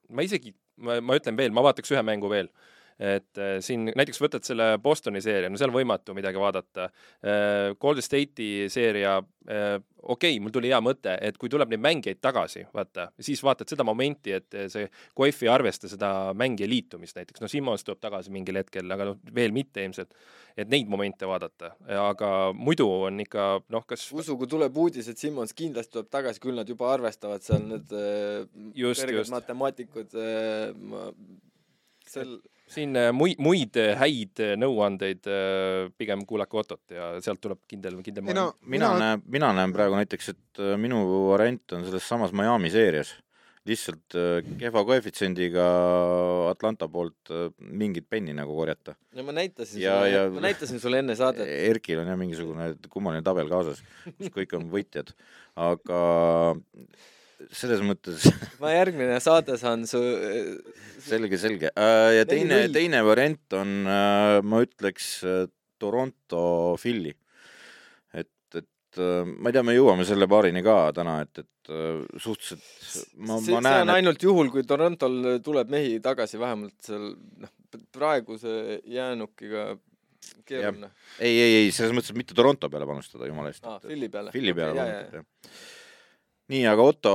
[0.09, 2.49] ma isegi, ma, ma ütlen veel, ma vaataks ühe mängu veel.
[2.99, 7.73] Et äh, siin näiteks võtad selle Bostoni seeria, no seal võimatu midagi vaadata äh,.
[7.81, 12.21] Golden State'i seeria äh,, okei okay,, mul tuli hea mõte, et kui tuleb neid mängijaid
[12.23, 17.43] tagasi, vaata, siis vaatad seda momenti, et see Coif ei arvesta seda mängija liitumist näiteks,
[17.43, 20.15] no Simmons tuleb tagasi mingil hetkel, aga noh, veel mitte ilmselt,
[20.55, 25.19] et neid momente vaadata, aga muidu on ikka noh, kas usu, kui tuleb uudis, et
[25.19, 27.91] Simmons kindlasti tuleb tagasi, küll nad juba arvestavad seal need
[28.75, 29.33] Just, kõrged just.
[29.35, 30.15] matemaatikud
[30.87, 31.09] ma
[32.07, 32.37] sel,
[32.71, 35.27] siin äh, muid, muid äh, häid äh, nõuandeid
[35.99, 39.97] pigem kuulake Ottot ja sealt tuleb kindel, kindel ei no mina näen, mina näen praegu
[39.99, 43.13] näiteks, et minu variant on selles samas Miami seerias
[43.65, 44.13] lihtsalt
[44.61, 45.63] kehva koefitsiendiga
[46.51, 48.93] Atlanta poolt mingit penni nagu korjata.
[49.17, 51.49] no ma näitasin Ja- sulle ja-, ma näitasin sulle enne saadet.
[51.49, 53.81] Erkil on jah mingisugune kummaline tabel kaasas,
[54.19, 55.09] kus kõik on võitjad,
[55.57, 56.03] aga
[57.55, 58.25] selles mõttes
[58.63, 60.01] ma järgmine saade saan su,
[61.03, 61.71] selge, selge.
[61.71, 65.45] ja teine, teine variant on, ma ütleks äh,
[65.81, 67.13] Toronto Philly.
[68.15, 72.05] et, et äh, ma ei tea, me jõuame selle paarini ka täna, et, et äh,
[72.15, 72.63] suhteliselt
[73.17, 76.79] ma, see, ma see näen on, et ainult juhul, kui Torontol tuleb mehi tagasi, vähemalt
[76.87, 77.11] seal
[77.43, 77.53] noh,
[77.95, 79.73] praeguse jäänukiga
[80.47, 80.89] keeruline.
[81.19, 84.33] ei, ei, ei selles mõttes, et mitte Toronto peale panustada, jumala eest aa, Philly peale.
[84.33, 85.73] Philly peale panustada, jah.
[86.45, 87.11] nii, aga Otto,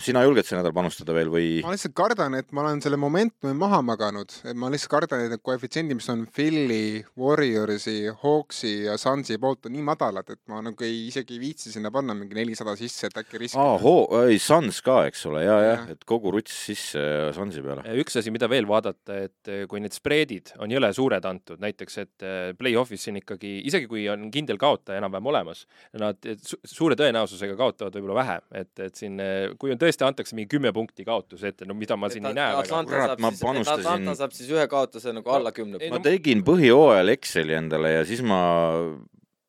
[0.00, 1.48] sina julged see nädal panustada veel või?
[1.64, 5.34] ma lihtsalt kardan, et ma olen selle momentumi maha maganud, et ma lihtsalt kardan, et
[5.34, 10.62] need koefitsiendid, mis on Philly, Warriorsi, Hawksi ja Sunsi poolt on nii madalad, et ma
[10.64, 14.08] nagu ei, isegi ei viitsi sinna panna mingi nelisada sisse, et äkki riskida aa, hoo-,
[14.24, 17.04] ei Suns ka, eks ole, ja, jah et kogu ruts sisse
[17.36, 17.84] Sunsi peale.
[18.00, 22.00] üks asi, mida veel vaadata, et eh, kui need spreedid on jõle suured antud, näiteks
[22.00, 25.66] et eh, play-off'is siin ikkagi, isegi kui on kindel kaotaja enam-vähem olemas,
[26.00, 29.18] nad su suure tõenäosusega kaotavad võib-olla vähe, et, et siin,
[29.58, 32.54] kui on tõesti, antakse mingi kümme punkti kaotuse ette, no mida ma siin ei näe
[32.62, 32.70] Kurat,
[33.10, 37.12] saab ma siis, panustasin- Atlanta saab siis ühe kaotuse nagu alla kümne ma tegin põhijooajal
[37.16, 38.40] Exceli endale ja siis ma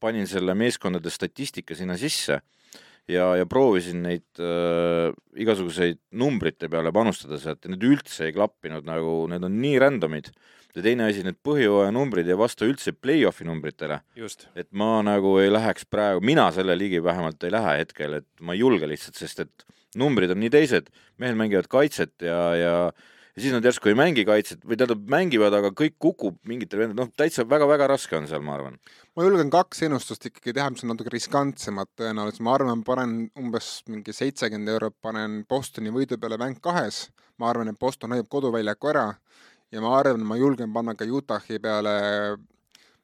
[0.02, 2.40] panin selle meeskondade statistika sinna sisse
[3.10, 8.86] ja, ja proovisin neid äh, igasuguseid numbrite peale panustada sealt ja need üldse ei klappinud
[8.88, 10.32] nagu, need on nii random'id.
[10.76, 15.38] Ja teine asi, need põhijooaja numbrid ei vasta üldse play-off'i numbritele, just, et ma nagu
[15.42, 19.20] ei läheks praegu, mina selle ligi vähemalt ei lähe hetkel, et ma ei julge lihtsalt,
[19.20, 19.68] sest et
[20.00, 22.78] numbrid on nii teised, mehed mängivad kaitset ja, ja
[23.36, 27.04] ja siis nad järsku ei mängi kaitset või tähendab, mängivad, aga kõik kukub mingitel vendadel,
[27.04, 28.78] noh, täitsa väga-väga raske on seal, ma arvan.
[29.16, 33.70] ma julgen kaks ennustust ikkagi teha, mis on natuke riskantsemad tõenäoliselt, ma arvan, panen umbes
[33.92, 38.94] mingi seitsekümmend eurot panen Bostoni võidu peale mäng kahes, ma arvan, et Boston hoiab koduväljaku
[38.94, 39.10] ära
[39.76, 41.96] ja ma arvan, ma julgen panna ka Utahi peale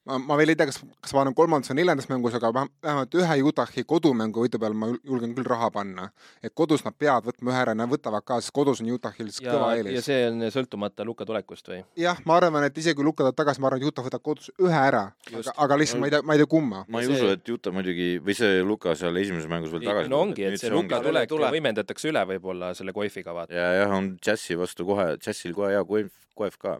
[0.06, 2.72] ma, ma veel ei tea, kas, kas ma olen kolmandas või neljandas mängus, aga vähem-
[2.84, 6.10] vähemalt ühe Utahi kodumängu võidu peale ma jul- julgen küll raha panna.
[6.44, 9.52] et kodus nad peavad võtma ühe ära, nad võtavad ka, sest kodus on Utahil ja
[9.52, 10.04] kõva, ja eelis.
[10.06, 11.84] see on sõltumata Luka tulekust või?
[11.96, 14.50] jah, ma arvan, et isegi kui Luka tuleb tagasi, ma arvan, et Utah võtab kodus
[14.60, 16.86] ühe ära, aga, aga lihtsalt ma ei tea, ma ei tea kumma.
[16.88, 20.10] ma ei See- usu, et Juta muidugi või see Luka seal esimeses mängus veel tagasi
[20.10, 21.52] no ongi, et see Luka ongi- tulek Tule.
[21.52, 23.54] võimendatakse üle võib-olla selle Koifiga, vaata.
[23.54, 26.80] ja jah, on Džassi vastu kohe, Džassil kohe hea koef, koef ka.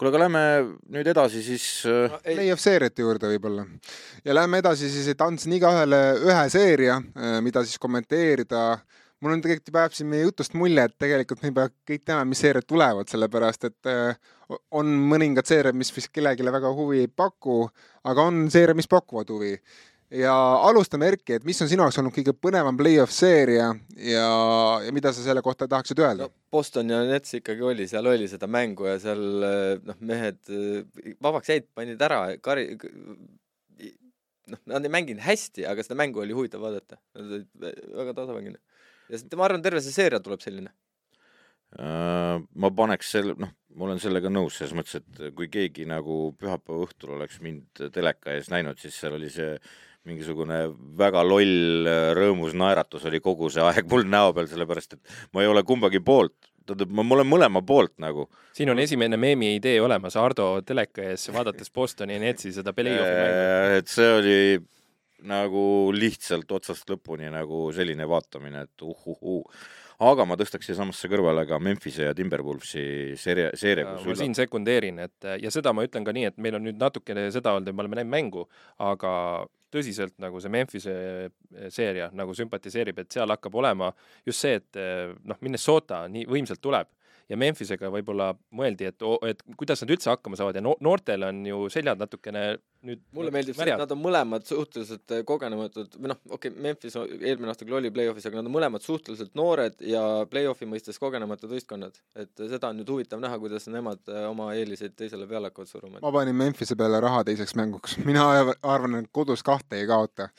[0.00, 0.42] kuule, aga lähme
[0.94, 3.66] nüüd edasi siis äh, play-off seeriate juurde võib-olla.
[4.24, 6.96] ja lähme edasi siis, et andsin igaühele ühe seeria,
[7.44, 8.80] mida siis kommenteerida.
[9.20, 12.24] mul on tegelikult juba jääb siin meie jutust mulje, et tegelikult me pea kõik teame,
[12.32, 14.16] mis seeriad tulevad, sellepärast et äh,
[14.80, 17.62] on mõningad seeriad, mis vist kellelegi väga huvi ei paku,
[18.08, 19.52] aga on seeriad, mis pakuvad huvi.
[20.10, 20.34] Ja
[20.66, 24.28] alustame Erki, et mis on sinu jaoks olnud kõige põnevam play-off seeria ja,
[24.84, 26.34] ja mida sa selle kohta tahaksid öelda no?
[26.50, 29.22] Boston ja Nets ikkagi oli, seal oli seda mängu ja seal
[29.86, 32.72] noh, mehed eh, vabaks jäid, panid ära, kari,
[34.50, 36.98] noh, nad ei mänginud hästi, aga seda mängu oli huvitav vaadata.
[37.16, 37.66] Nad olid
[38.02, 38.58] väga tasavängine.
[39.10, 40.72] ja see- ma arvan, terve see seeria tuleb selline.
[41.78, 46.34] Äh, ma paneks selle, noh, ma olen sellega nõus selles mõttes, et kui keegi nagu
[46.38, 49.54] pühapäeva õhtul oleks mind teleka ees näinud, siis seal oli see
[50.08, 50.62] mingisugune
[50.98, 55.50] väga loll rõõmus naeratus oli kogu see aeg mul näo peal, sellepärast et ma ei
[55.50, 58.28] ole kumbagi poolt, tähendab, ma, olen mõlema poolt nagu.
[58.56, 63.44] siin on esimene meemi idee olemas, Ardo teleka ees, vaadates Bostoni Netsi seda play-off'i mängu.
[63.44, 64.38] Äh, et see oli
[65.28, 69.44] nagu lihtsalt otsast lõpuni nagu selline vaatamine, et uhuhuu.
[70.00, 74.98] aga ma tõstaks siiasamasse kõrvale ka Memphise ja Timberwolvesi seeria, seeria, ma kus siin sekundeerin,
[75.04, 77.76] et ja seda ma ütlen ka nii, et meil on nüüd natukene seda olnud, et
[77.76, 78.46] me oleme näinud mängu,
[78.80, 79.12] aga
[79.72, 80.94] tõsiselt nagu see Memphise
[81.72, 83.90] seeria nagu sümpatiseerib, et seal hakkab olema
[84.26, 84.80] just see, et
[85.24, 86.90] noh, Minnesota nii võimsalt tuleb.
[87.30, 90.56] Ja Memphisega võib-olla mõeldi, et, et kuidas nad üldse hakkama saavad.
[90.58, 92.56] Ja no noortel on ju seljad natukene
[92.86, 96.62] nüüd mulle meeldib see, et nad on mõlemad suhteliselt eh, kogenematud või noh, okei okay,,
[96.64, 101.00] Memphis eelmine aasta küll oli play-off'is, aga nad on mõlemad suhteliselt noored ja play-off'i mõistes
[101.02, 102.00] kogenematud võistkonnad.
[102.16, 106.00] et seda on nüüd huvitav näha, kuidas nemad eh, oma eeliseid teisele peale hakkavad suruma.
[106.00, 108.26] ma panin Memphise peale raha teiseks mänguks, mina
[108.62, 110.30] arvan, et kodus kahte ei kaota.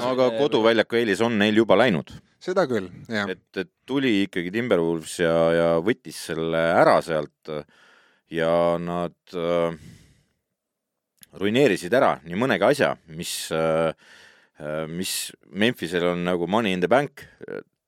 [0.00, 2.10] aga koduväljaku eelis on neil juba läinud,
[2.42, 3.30] seda küll, jah.
[3.30, 7.54] et, et tuli ikkagi Timberwolves ja, ja võttis selle ära sealt
[8.34, 9.76] ja nad äh,
[11.40, 13.90] ruineerisid ära nii mõnegi asja, mis äh,,
[14.86, 17.24] mis Memphisel on nagu money in the bank,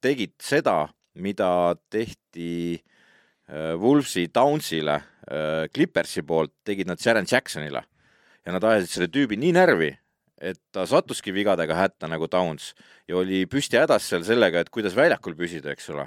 [0.02, 7.84] tegid seda, mida tehti äh, Wolvesi Downsile äh, Clippersi poolt, tegid nad Sharon Jacksonile
[8.46, 9.90] ja nad ajasid selle tüübi nii närvi,
[10.36, 12.74] et ta sattuski vigadega hätta nagu Downs
[13.08, 16.06] ja oli püsti hädas seal sellega, et kuidas väljakul püsida, eks ole.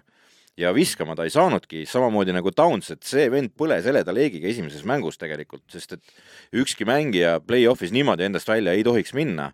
[0.60, 4.84] Ja viskama ta ei saanudki, samamoodi nagu Downs, et see vend põles heleda leegiga esimeses
[4.88, 6.14] mängus tegelikult, sest et
[6.62, 9.52] ükski mängija play-off'is niimoodi endast välja ei tohiks minna.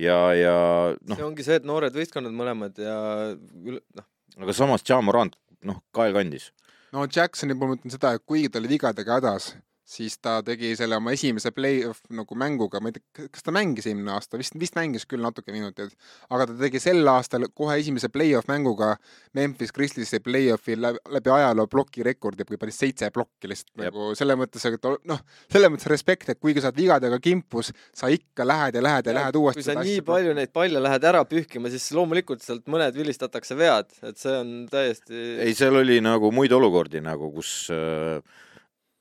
[0.00, 0.54] ja, ja
[0.96, 1.16] noh.
[1.18, 2.96] see ongi see, et noored võistkonnad mõlemad ja
[3.36, 4.06] noh.
[4.40, 6.50] aga samas Ja Morant, noh, kael kandis.
[6.96, 9.52] no Jacksoni puhul ma ütlen seda, et kuigi ta oli vigadega hädas
[9.90, 13.88] siis ta tegi selle oma esimese play-off nagu mänguga, ma ei tea, kas ta mängis
[13.90, 15.92] eelmine aasta, vist, vist mängis küll natuke minuteid,
[16.30, 18.92] aga ta tegi sel aastal kohe esimese play-off mänguga
[19.36, 23.88] Memphis Grizzliesi play-off'i läbi, läbi ajaloo plokirekordi, kui panis seitse plokki lihtsalt Jep.
[23.88, 28.12] nagu selles mõttes, et noh, selles mõttes respekt, et kuigi sa oled vigadega kimpus, sa
[28.14, 29.64] ikka lähed ja lähed ja, ja lähed uuesti.
[29.64, 33.90] kui sa nii palju neid palle lähed ära pühkima, siis loomulikult sealt mõned vilistatakse vead,
[34.06, 35.26] et see on täiesti.
[35.42, 38.22] ei, seal oli nagu muid olukordi nagu, kus äh,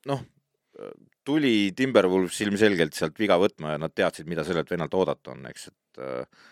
[0.09, 0.25] noh
[1.27, 5.67] tuli Timberwolves ilmselgelt sealt viga võtma ja nad teadsid, mida sellelt vennalt oodata on, eks,
[5.71, 6.47] et äh,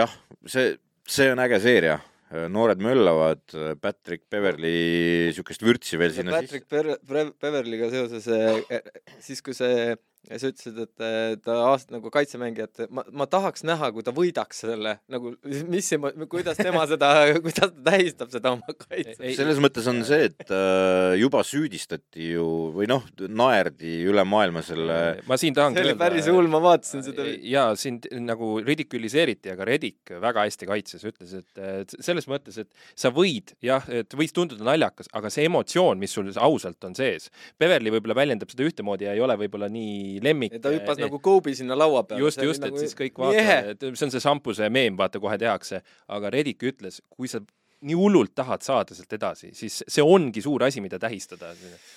[0.00, 0.16] jah,
[0.48, 0.76] see,
[1.08, 2.00] see on äge seeria
[2.48, 3.42] noored möllavad,
[3.82, 6.94] Patrick Beverly niisugust vürtsi veel sinna Patrick sisse.
[7.04, 8.80] Patrick Beverlyga seoses, äh,
[9.20, 9.92] siis kui see
[10.30, 14.14] ja sa ütlesid, et äh, ta aast- nagu kaitsemängijat, ma, ma tahaks näha, kui ta
[14.14, 15.34] võidaks selle nagu,
[15.70, 15.98] mis see,
[16.30, 17.10] kuidas tema seda,
[17.42, 19.18] kuidas ta tähistab seda oma kaitset.
[19.38, 25.00] selles mõttes on see, et äh, juba süüdistati ju või noh, naerdi üle maailma selle.
[25.26, 25.80] ma siin öelda.
[25.80, 27.26] see oli päris hull, ma vaatasin seda.
[27.42, 33.10] ja sind nagu ridikuliseeriti, aga Redik väga hästi kaitses, ütles, et selles mõttes, et sa
[33.14, 37.90] võid jah, et võis tunduda naljakas, aga see emotsioon, mis sul ausalt on sees, Beverly
[37.92, 40.58] võib-olla väljendab seda ühtemoodi ja ei ole võib-olla nii lemmik.
[40.62, 42.20] ta hüppas nagu Kobe sinna laua peale.
[42.20, 42.78] just, just, et nagu...
[42.82, 47.00] siis kõik vaatavad, et see on see šampuse meem, vaata kohe tehakse, aga Redik ütles,
[47.10, 47.40] kui sa
[47.82, 51.52] nii hullult tahad saada sealt edasi, siis see ongi suur asi, mida tähistada.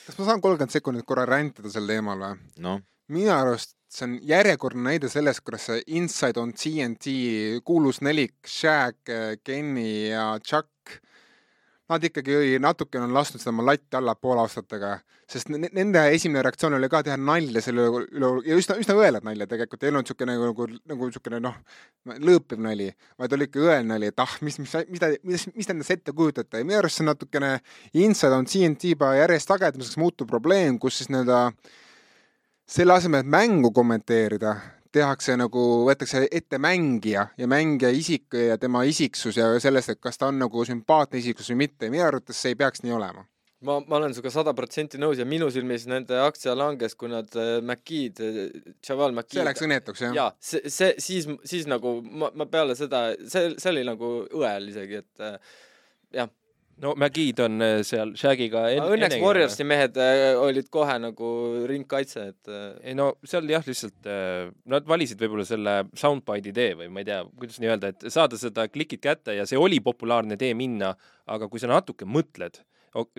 [0.08, 2.38] kas ma saan kolmkümmend sekundit korra rändida sel teemal või?
[2.65, 2.82] noh.
[3.13, 7.13] minu arust see on järjekordne näide sellest, kuidas see Inside on TNT
[7.67, 10.99] kuulus nelik, Shaq, Kenny ja Chuck
[11.89, 14.95] nad ikkagi natukene on lasknud seda latti allapoole aastatega,
[15.29, 19.45] sest nende esimene reaktsioon oli ka teha nalja selle üle ja üsna, üsna õelad nalja
[19.51, 21.59] tegelikult, ei olnud niisugune nagu, nagu, niisugune noh,
[22.25, 22.89] lõõpiv nali,
[23.21, 26.13] vaid oli ikka õel nali, et ah, mis, mis, mida, mis, mis te endast ette
[26.17, 26.61] kujutate.
[26.61, 27.51] Ja minu arust see natukene
[27.93, 31.43] Inside on CNT juba järjest sagedamaks muutuv probleem, kus siis nii-öelda
[32.65, 34.55] selle asemel, et mängu kommenteerida,
[34.95, 40.19] tehakse nagu, võetakse ette mängija ja mängija isik ja tema isiksus ja sellest, et kas
[40.21, 41.91] ta on nagu sümpaatne isiksus või mitte.
[41.91, 43.25] minu arvates see ei peaks nii olema
[43.65, 47.29] ma, ma olen sinuga sada protsenti nõus ja minu silmis nende aktsia langes, kui nad
[47.39, 48.21] äh, McKeed,
[48.86, 49.39] Javal McKeed.
[49.39, 50.15] see läks õnnetuks, jah?
[50.17, 54.71] jaa, see, see, siis, siis nagu ma, ma peale seda, see, see oli nagu õel
[54.73, 55.55] isegi, et äh,
[56.21, 56.31] jah
[56.83, 58.83] no McGeed on äh, seal Shagiga en-.
[58.95, 61.31] õnneks Warriorsi mehed äh, olid kohe nagu
[61.69, 62.51] ringkaitse, et.
[62.51, 64.09] Äh, ei no seal jah, lihtsalt
[64.71, 68.39] nad valisid võib-olla selle soundbite'i tee või ma ei tea, kuidas nii öelda, et saada
[68.39, 70.93] seda klikid kätte ja see oli populaarne tee minna,
[71.31, 72.59] aga kui sa natuke mõtled,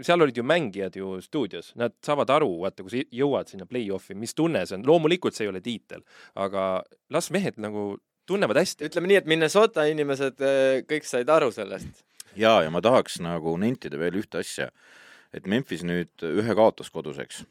[0.01, 4.17] seal olid ju mängijad ju stuudios, nad saavad aru, vaata, kui sa jõuad sinna play-off'i,
[4.17, 6.05] mis tunne see on, loomulikult see ei ole tiitel,
[6.41, 7.95] aga las mehed nagu
[8.27, 8.89] tunnevad hästi.
[8.89, 10.41] ütleme nii, et Minnesota inimesed
[10.89, 14.71] kõik said aru sellest ja, ja ma tahaks nagu nentida veel ühte asja,
[15.35, 17.45] et Memphis nüüd ühe kaotas koduseks,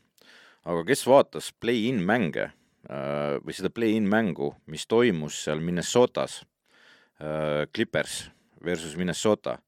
[0.66, 6.44] aga kes vaatas play-in mänge äh, või seda play-in mängu, mis toimus seal Minnesotas,
[7.20, 8.26] äh, Clippers
[8.66, 9.60] versus Minnesota,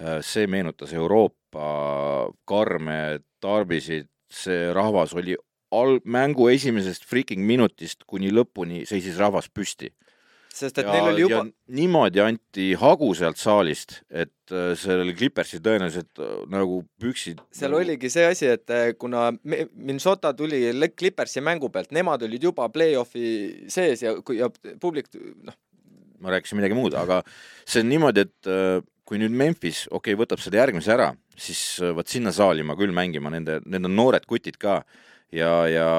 [0.00, 3.00] äh, see meenutas Euroopa karme
[3.40, 5.36] tarbisid, see rahvas oli
[5.72, 9.92] al-, mängu esimesest freaking minutist kuni lõpuni seisis rahvas püsti
[10.56, 11.42] sest et ja, neil oli juba.
[11.76, 17.42] niimoodi anti hagu sealt saalist, et äh, sellel Clippersil tõenäoliselt äh, nagu püksid.
[17.54, 17.82] seal nagu...
[17.82, 20.62] oligi see asi, et äh, kuna Minnesota tuli
[20.96, 23.28] Clippersi mängu pealt, nemad olid juba play-off'i
[23.72, 24.50] sees ja, ja
[24.82, 25.56] publik noh.
[26.22, 27.20] ma rääkisin midagi muud, aga
[27.64, 28.52] see on niimoodi, et
[29.06, 31.60] kui nüüd Memphis, okei okay,, võtab selle järgmise ära, siis
[31.94, 34.80] vot sinna saali ma küll mängima, nende, need on noored kutid ka
[35.34, 35.90] ja, ja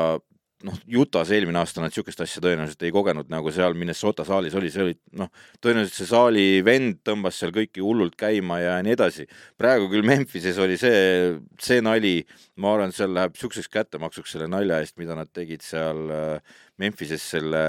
[0.66, 4.72] noh, Utah's eelmine aasta nad niisugust asja tõenäoliselt ei kogenud, nagu seal Minnesota saalis oli,
[4.74, 5.30] see oli noh,
[5.62, 9.28] tõenäoliselt see saali vend tõmbas seal kõiki hullult käima ja nii edasi.
[9.60, 12.16] praegu küll Memphises oli see, see nali,
[12.58, 17.30] ma arvan, seal läheb niisuguseks kättemaksuks selle nalja eest, mida nad tegid seal äh, Memphises
[17.36, 17.64] selle,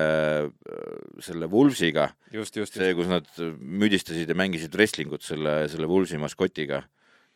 [0.49, 2.11] äh, selle Wolvesiga.
[2.33, 3.29] see, kus nad
[3.61, 6.87] müdistasid ja mängisid wrestlingut selle, selle Wolvesi maskotiga,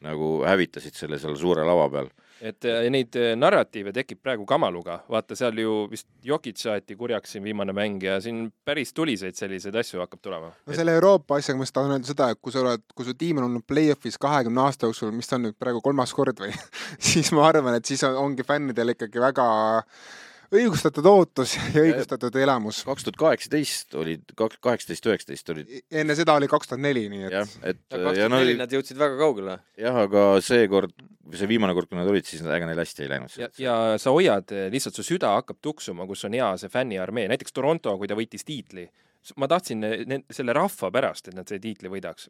[0.00, 4.98] nagu hävitasid selle seal suure lava peal et äh, neid äh, narratiive tekib praegu Kamaluga,
[5.10, 9.76] vaata seal ju vist Jokic saeti kurjaks siin viimane mäng ja siin päris tuliseid selliseid
[9.78, 10.50] asju hakkab tulema.
[10.66, 13.14] no selle Euroopa asjaga ma just tahan öelda seda, et kui sa oled, kui su
[13.18, 16.50] tiim on olnud play-off'is kahekümne aasta jooksul, mis ta on nüüd praegu kolmas kord või
[17.12, 19.46] siis ma arvan, et siis on, ongi fännidel ikkagi väga
[20.52, 22.82] õigustatud ootus ja õigustatud elamus.
[22.88, 27.24] kaks tuhat kaheksateist olid, kaks, kaheksateist, üheksateist olid enne seda oli kaks tuhat neli, nii
[27.26, 29.58] jah et, et ja ja kaks no tuhat neli nad jõudsid väga kaugele.
[29.80, 30.94] jah, aga seekord,
[31.32, 33.38] see viimane kord, kui nad olid, siis ega neil hästi ei läinud.
[33.40, 37.56] ja, ja sa hoiad, lihtsalt su süda hakkab tuksuma, kus on hea see fänniarmee, näiteks
[37.56, 38.88] Toronto, kui ta võitis tiitli,
[39.38, 39.84] ma tahtsin
[40.34, 42.26] selle rahva pärast, et nad selle tiitli võidaks.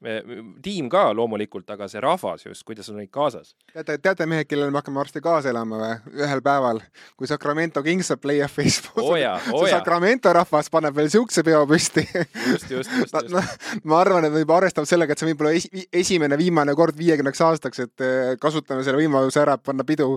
[0.62, 3.55] tiim ka loomulikult, aga see rahvas just, kuidas on neid kaasas.
[3.72, 6.18] teate, teate mehed, kellele me hakkame varsti kaasa elama või?
[6.20, 6.83] ühel päeval,
[7.16, 8.83] kui Sacramento Kings saab play-off'is.
[9.24, 12.05] jaa, oo see Sacramento rahvas paneb veel siukse peo püsti.
[12.52, 13.81] just, just, just, just.
[13.88, 17.40] ma arvan, et võib arvestada sellega, et see võib olla esi, esimene viimane kord viiekümneks
[17.48, 20.11] aastaks, et eh, kasutame selle võimaluse ära, et panna pidu.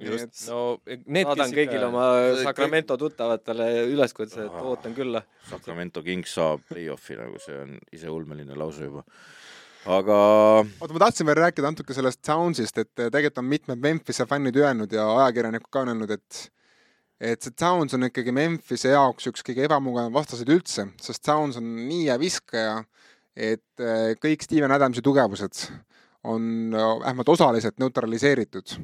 [0.00, 0.64] just, no
[1.04, 2.08] need, saadan kõigile oma
[2.40, 5.20] Sacramento tuttavatele üleskutse, et ootan külla.
[5.44, 9.02] Sacramento Kings saab play-off'i nagu see on ise ulmeline lause juba.
[9.84, 10.18] aga
[10.62, 14.56] oota, ma tahtsin veel rääkida natuke sellest Soundsist, et eh, tegelikult on mitmed Memphise fännid
[14.56, 16.44] öelnud ja ajakirjanikud ka on öelnud, et
[17.24, 21.68] et see Sounds on ikkagi Memphise jaoks üks kõige ebamugavam vastaseid üldse, sest Sounds on
[21.88, 22.78] nii hea viskaja,
[23.34, 25.66] et eh, kõik Steven Adamsi tugevused
[26.24, 28.78] on eh, vähemalt osaliselt neutraliseeritud.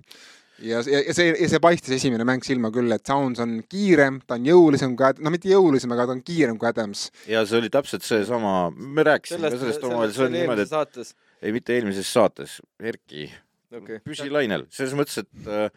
[0.60, 4.20] ja, ja ja see, ja see paistis esimene mäng silma küll, et Sounds on kiirem,
[4.26, 7.08] ta on jõulisem kui Ad-, no mitte jõulisem, aga ta on kiirem kui Adams.
[7.30, 11.14] ja see oli täpselt seesama, me rääkisime ka sellest omavahel, see on niimoodi, et saates,
[11.42, 13.28] ei mitte eelmises saates, Erki,
[13.76, 14.02] okei.
[14.06, 15.68] püsi lainel, selles mõttes, et äh,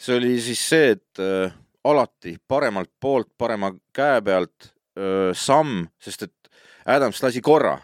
[0.00, 1.54] see oli siis see, et äh,
[1.90, 6.36] alati paremalt poolt, parema käe pealt äh, samm, sest et
[6.90, 7.76] Adams lasi korra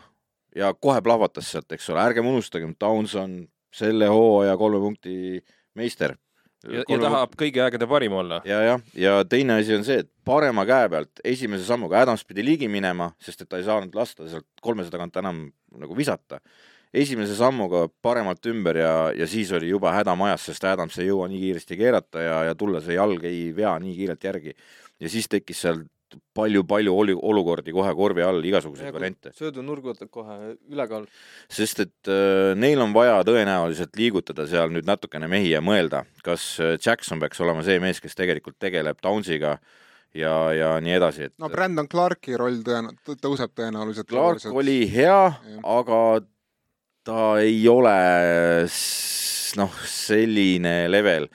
[0.56, 3.42] ja kohe plahvatas sealt, eks ole, ärgem unustagem, Downs on
[3.76, 5.42] selle hooaja kolme punkti
[5.76, 6.16] meister.
[6.70, 8.40] ja, ja tahab kõigi aegade parim olla.
[8.48, 12.44] ja, jah, ja teine asi on see, et parema käe pealt esimese sammuga Adams pidi
[12.46, 16.40] ligi minema, sest et ta ei saanud lasta sealt kolmese tagant enam nagu visata.
[16.94, 21.28] esimese sammuga paremalt ümber ja, ja siis oli juba häda majas, sest Adams ei jõua
[21.28, 24.56] nii kiiresti keerata ja, ja tulla see jalg ei vea nii kiirelt järgi.
[25.00, 25.84] ja siis tekkis seal
[26.36, 29.32] palju-palju oli- olukordi kohe korvi all, igasuguseid variante.
[29.36, 31.06] söödunurgud kohe ülekaal.
[31.48, 36.60] sest et äh, neil on vaja tõenäoliselt liigutada seal nüüd natukene mehi ja mõelda, kas
[36.60, 39.58] äh, Jackson peaks olema see mees, kes tegelikult tegeleb Downsiga
[40.14, 44.08] ja, ja nii edasi, et no Brandon Clarki roll tõen-, tõuseb tõenäoliselt.
[44.08, 45.20] Clark oli hea,
[45.64, 46.00] aga
[47.06, 47.96] ta ei ole
[49.56, 51.28] noh, selline level.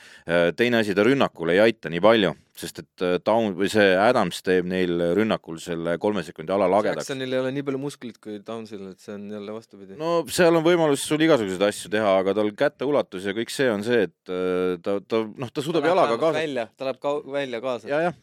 [0.56, 4.42] teine asi, ta rünnakul ei aita nii palju, sest et äh, Down või see Adams
[4.46, 7.04] teeb neil rünnakul selle kolme sekundi ala lagedaks.
[7.04, 9.98] Jacksonil ei ole nii palju musklit kui Downsil, et see on jälle vastupidi.
[10.00, 13.86] no seal on võimalus sul igasuguseid asju teha, aga tal käteulatus ja kõik see on
[13.88, 16.38] see, et äh, ta, ta noh, ta suudab jalaga kaasa.
[16.40, 17.92] välja, ta läheb ka välja kaasa.
[17.92, 18.20] ja, jah,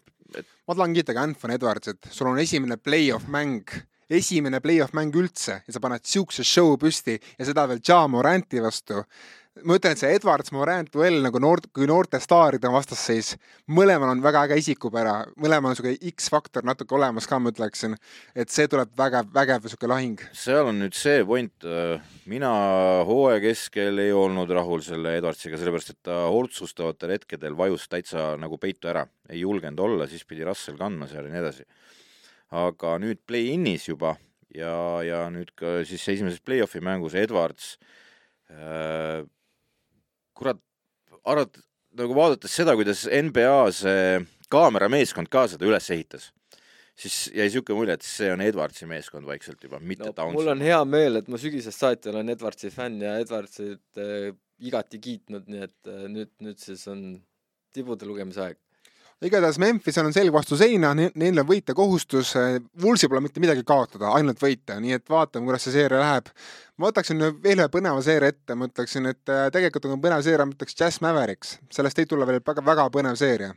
[0.69, 3.65] ma tahan kiita ka Anthony Edwardsit, sul on esimene play-off mäng,
[4.09, 8.63] esimene play-off mäng üldse ja sa paned siukse show püsti ja seda veel Ja Moranti
[8.65, 9.03] vastu.
[9.65, 13.33] Ma ütlen, et see Edwards Morant duell nagu noort, kui noorte staaride vastasseis,
[13.75, 17.97] mõlemal on väga äge isikupära, mõlemal on siuke X-faktor natuke olemas ka, ma ütleksin.
[18.35, 20.21] et see tuleb väga vägev siuke lahing.
[20.33, 21.69] seal on nüüd see point,
[22.27, 22.53] mina
[23.09, 28.59] hooaja keskel ei olnud rahul selle Edwardsiga, sellepärast et ta otsustavatel hetkedel vajus täitsa nagu
[28.59, 31.69] peitu ära, ei julgenud olla, siis pidi Russell kandma seal ja nii edasi.
[32.49, 34.17] aga nüüd play-in'is juba
[34.55, 37.77] ja, ja nüüd ka siis esimeses play-off'i mängus Edwards
[38.49, 39.27] äh,,
[40.39, 40.61] kurat,
[41.29, 41.61] arvad,
[41.99, 44.03] nagu vaadates seda, kuidas NBA see
[44.53, 46.31] kaamerameeskond ka seda üles ehitas,
[46.99, 50.53] siis jäi siuke mulje, et see on Edwardsi meeskond vaikselt juba, mitte no, no, mul
[50.55, 55.51] on hea meel, et ma sügisest saati olen Edwardsi fänn ja Edwardsit äh, igati kiitnud,
[55.51, 57.05] nii et äh, nüüd, nüüd siis on
[57.75, 58.63] tibude lugemise aeg.
[59.25, 62.35] Igatahes Memphisel on selg vastu seina, neil on võita kohustus,
[62.83, 66.31] Woolsil pole mitte midagi kaotada, ainult võita, nii et vaatame, kuidas see seeria läheb.
[66.79, 70.47] ma võtaksin veel ühe põneva seeria ette, ma ütleksin, et äh, tegelikult on põnev seeria,
[70.47, 73.55] ma ütleks Jazz Mavericks, sellest võib tulla veel väga, väga põnev seeria.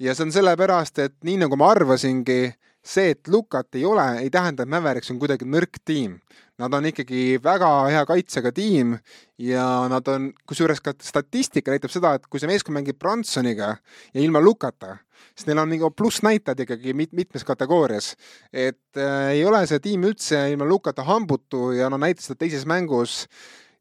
[0.00, 2.54] ja see on sellepärast, et nii nagu ma arvasingi,
[2.86, 6.18] see, et Lukat ei ole, ei tähenda, et Mavericks on kuidagi nõrk tiim.
[6.60, 8.94] Nad on ikkagi väga hea kaitsega tiim
[9.42, 14.22] ja nad on, kusjuures ka statistika näitab seda, et kui see meeskond mängib Bransoniga ja
[14.22, 14.94] ilma Lukata,
[15.34, 18.14] siis neil on nagu plussnäitajad ikkagi mit-, mitmes kategoorias.
[18.52, 22.64] et äh, ei ole see tiim üldse ilma Lukata hambutu ja nad näitasid seda teises
[22.64, 23.26] mängus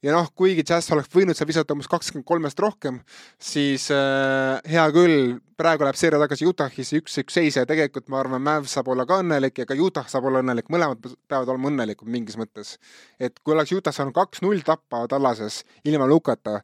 [0.03, 2.99] ja noh, kuigi Jazz oleks võinud seal visata umbes kakskümmend kolmest rohkem,
[3.41, 8.43] siis äh, hea küll, praegu läheb seeria tagasi Utah'isse üks-üks seis ja tegelikult ma arvan,
[8.43, 12.11] Mavs saab olla ka õnnelik ja ka Utah saab olla õnnelik, mõlemad peavad olema õnnelikud
[12.11, 12.75] mingis mõttes.
[13.19, 16.61] et kui oleks Utah saanud kaks-null tappa Tallases ilma Lukata,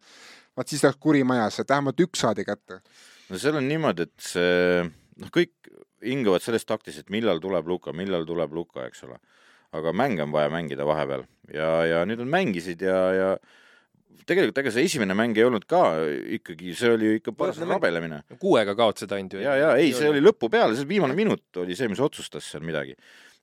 [0.58, 2.82] vaat siis oleks kuri majas, et vähemalt üks saadi kätte.
[3.30, 4.84] no seal on niimoodi, et see
[5.22, 5.54] noh, kõik
[6.02, 9.18] hingavad sellest taktis, et millal tuleb Luka, millal tuleb Luka, eks ole.
[9.72, 13.30] Aga mänge on vaja mängida vahepeal ja, ja nüüd nad mängisid ja, ja
[14.28, 15.82] tegelikult ega see esimene mäng ei olnud ka
[16.38, 18.22] ikkagi, see oli ju ikka paras rabelemine.
[18.42, 19.44] kuuega kaotasid ainult ju.
[19.44, 22.66] ja, ja ei, see oli lõpu peale, see viimane minut oli see, mis otsustas seal
[22.68, 22.96] midagi.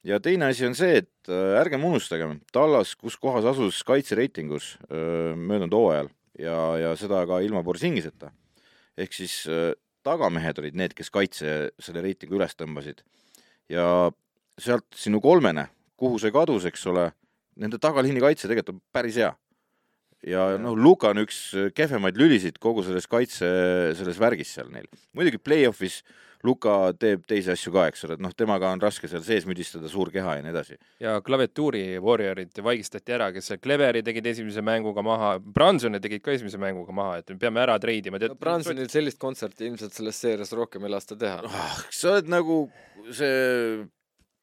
[0.06, 5.34] ja teine asi on see, et äh, ärgem unustagem, Tallas, kus kohas asus kaitsereitingus öö,
[5.34, 8.32] möödunud hooajal ja, ja seda ka ilma Borsingiseta.
[8.98, 9.72] ehk siis öö,
[10.06, 13.02] tagamehed olid need, kes kaitse selle reitingu üles tõmbasid.
[13.72, 14.10] ja
[14.58, 15.68] sealt sinu kolmene,
[15.99, 17.11] kuhu see kadus, eks ole,
[17.59, 19.32] nende tagaliini kaitse tegelikult on päris hea.
[20.26, 21.42] ja noh, Luka on üks
[21.78, 23.51] kehvemaid lülisid kogu selles kaitse,
[23.99, 24.88] selles värgis seal neil.
[25.14, 26.03] muidugi play-off'is
[26.46, 29.88] Luka teeb teisi asju ka, eks ole, et noh, temaga on raske seal sees müdistada,
[29.90, 30.76] suur keha ja nii edasi.
[31.03, 36.61] ja klaviatuuri Warriorid vaigistati ära, kes Cleveri tegid esimese mänguga maha, Bransoni tegid ka esimese
[36.62, 38.22] mänguga maha, et me peame ära treidima.
[38.22, 41.42] no Bransonil sellist kontserti ilmselt selles seerias rohkem ei lasta teha.
[41.42, 41.82] ah,.
[41.90, 42.61] sa oled nagu
[43.11, 43.82] see,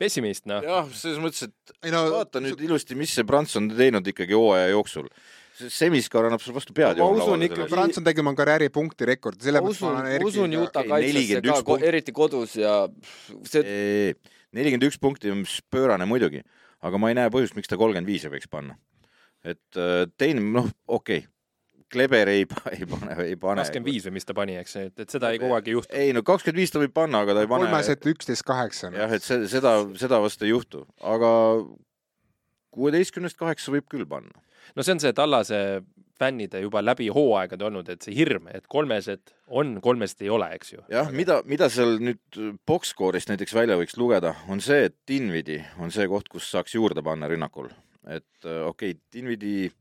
[0.01, 0.63] pessimist, noh.
[0.65, 4.35] jah, selles mõttes, et ei no vaata nüüd ilusti, mis see Branson on teinud ikkagi
[4.37, 5.09] hooaja jooksul.
[5.55, 6.99] see Semiskar annab sulle vastu pead.
[6.99, 10.49] Ma usun ikka- Prants on tegi oma karjääri punktirekordi, ma sellepärast ma usun olen, usun
[10.49, 11.87] Erkiga Utah kaitsesse 41 ka, punkti.
[11.87, 12.73] eriti kodus ja
[13.47, 14.15] see,
[14.51, 16.43] nelikümmend üks punkti on pöörane muidugi,
[16.83, 18.75] aga ma ei näe põhjust, miks ta kolmkümmend viis ei võiks panna.
[19.45, 21.34] et äh, teine, noh, okei okay.,
[21.93, 23.61] Kleber ei, ei pane, ei pane.
[23.61, 25.97] kakskümmend viis või mis ta pani, eks, et, et seda ei kogu aeg ei juhtu.
[26.01, 27.67] ei no kakskümmend viis ta võib panna, aga ta ei pane.
[27.67, 28.89] kolmesed üksteist kaheksa.
[28.95, 31.29] jah, et see, seda, seda vast ei juhtu, aga
[32.75, 34.33] kuueteistkümnest kaheksa võib küll panna.
[34.75, 35.61] no see on see Tallase
[36.19, 40.73] fännide juba läbi hooaegade olnud, et see hirm, et kolmesed on, kolmest ei ole, eks
[40.73, 40.83] ju.
[40.91, 45.93] jah, mida, mida seal nüüd box-score'ist näiteks välja võiks lugeda, on see, et Dinvidi on
[45.93, 47.69] see koht, kus saaks juurde panna rünnakul.
[48.07, 49.71] et äh, okei okay,, Dinvidi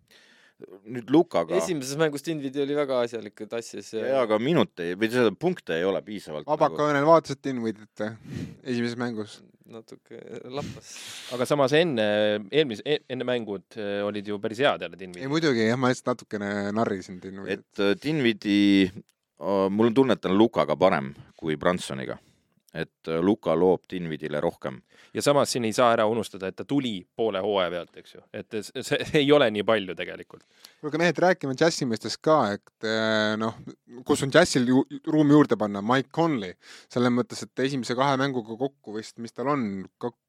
[0.85, 1.57] nüüd Lukaga.
[1.57, 6.03] esimeses mängus Dinvidi oli väga asjalik, tassis jaa, aga minute või seda punkte ei ole
[6.05, 6.47] piisavalt.
[6.47, 6.55] nagu.
[6.57, 8.07] Vabakaõnel vaatasid Dinvidit
[8.63, 9.41] esimeses mängus?
[9.65, 10.19] natuke
[10.53, 10.91] lappas.
[11.35, 12.05] aga samas enne,
[12.53, 15.29] eelmise, enne mängud eh, olid ju päris head jälle ei Dinvid.
[15.33, 17.65] muidugi jah, ma lihtsalt natukene narrisin Dinvidit.
[17.65, 18.91] et äh, Dinvidi,
[19.71, 22.19] mul on tunne, et ta on Lukaga parem kui Bransoniga.
[22.75, 24.81] Et äh, Luka loob Dinvidile rohkem.
[25.15, 28.23] ja samas siin ei saa ära unustada, et ta tuli poole hooaja pealt, eks ju,
[28.35, 30.43] et see, ei ole nii palju tegelikult.
[30.81, 33.61] kuulge mehed, räägime džässimestest ka, et eh, noh,
[34.07, 36.57] kus on džässil ju ruumi juurde panna, Mike Conley,
[36.93, 39.69] selles mõttes, et esimese kahe mänguga kokku vist, mis tal on,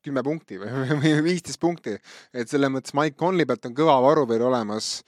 [0.05, 1.97] kümme punkti või, või viisteist punkti,
[2.33, 4.99] et selles mõttes Mike Conley pealt on kõva varu veel olemas.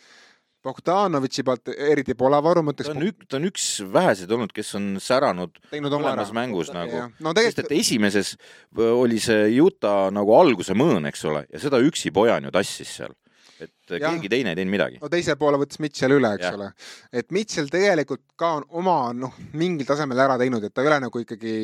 [0.68, 4.54] Bogdanovitši pealt eriti pole varu, ma ta ütleks on, ük-, ta on üks väheseid olnud,
[4.56, 6.34] kes on säranud mõlemas.
[6.36, 7.06] mängus nagu.
[7.24, 11.64] no sest tegelikult et esimeses äh, oli see Utah nagu alguse mõõn, eks ole, ja
[11.64, 13.16] seda üksi Bojan ju tassis seal.
[13.58, 13.98] et ja.
[13.98, 14.12] Jah.
[14.14, 15.00] keegi teine ei teinud midagi.
[15.02, 16.60] no teise poole võttis Mitchell üle, eks Jah.
[16.60, 16.70] ole.
[17.12, 21.00] et Mitchell tegelikult ka on oma noh, mingil tasemel ära teinud, et ta ei ole
[21.08, 21.58] nagu ikkagi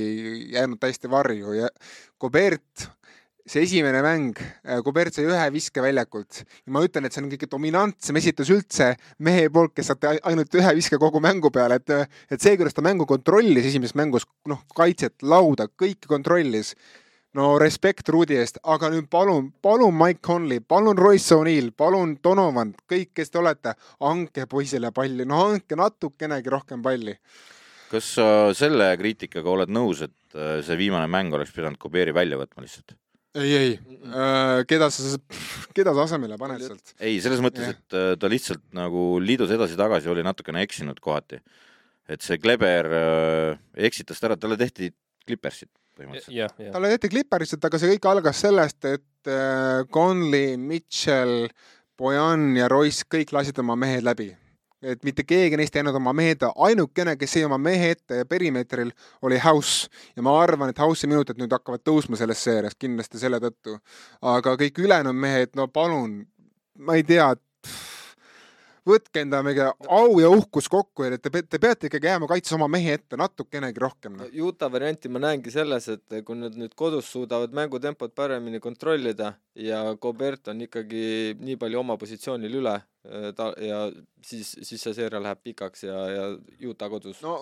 [0.56, 1.70] jäänud täiesti varju ja
[2.20, 2.88] Gobert,
[3.44, 4.40] see esimene mäng,
[4.86, 8.94] Gobert sai ühe viske väljakult ja ma ütlen, et see on kõige dominantsem esitus üldse
[9.20, 11.92] mehe poolt, kes saab ainult ühe viske kogu mängu peale, et
[12.32, 16.72] et see, kuidas ta mängu kontrollis esimeses mängus, noh, kaitset, lauda, kõike kontrollis
[17.36, 22.72] no respekt Rudi eest, aga nüüd palun, palun Mike Conley, palun Royce O'Neill, palun Donovan,
[22.90, 23.76] kõik, kes te olete,
[24.08, 27.18] andke poisile palli, no andke natukenegi rohkem palli.
[27.92, 28.26] kas sa
[28.58, 32.96] selle kriitikaga oled nõus, et äh, see viimane mäng oleks pidanud Kuberi välja võtma lihtsalt?
[33.40, 33.76] ei, ei,
[34.70, 35.18] keda sa,
[35.76, 36.96] keda sa asemele paned sealt?
[37.00, 41.42] ei, selles mõttes, et äh, ta lihtsalt nagu liidus edasi-tagasi oli natukene eksinud kohati.
[42.10, 44.92] et see Kleber äh, eksitas ta ära, talle tehti
[45.26, 46.70] Clippersit põhimõtteliselt.
[46.76, 49.34] talle tehti Clipperised, aga see kõik algas sellest, et
[49.94, 51.48] Conley, Mitchell,
[51.98, 54.34] Bojan ja Royce kõik lasid oma mehed läbi.
[54.84, 58.24] Et mitte keegi neist ei jäänud oma mehe ette, ainukene, kes jäi oma mehe ette
[58.30, 63.22] perimeetril, oli House ja ma arvan, et House'i minutid nüüd hakkavad tõusma selles seerias kindlasti
[63.22, 63.80] selle tõttu.
[64.22, 66.22] aga kõik ülejäänud mehed, no palun,
[66.80, 67.32] ma ei tea,
[68.88, 72.68] võtke enda mingi au ja uhkus kokku ja te, te peate ikkagi jääma kaitses oma
[72.72, 74.28] mehe ette natukenegi rohkem no..
[74.48, 79.86] Utah varianti ma näengi selles, et kui nad nüüd kodus suudavad mängutempot paremini kontrollida ja
[79.96, 82.76] Gobert on ikkagi nii palju oma positsioonil üle
[83.36, 83.80] ta ja
[84.24, 86.28] siis, siis see seeria läheb pikaks ja, ja
[86.70, 87.34] Utah kodus no..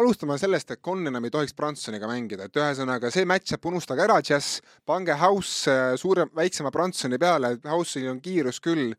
[0.00, 4.16] alustame sellest, et Conn enam ei tohiks Bransoniga mängida, et ühesõnaga see match-up unustage ära,
[4.24, 8.94] Jazz, pange House äh, suurem, väiksema Bransoni peale, House'il on kiirus küll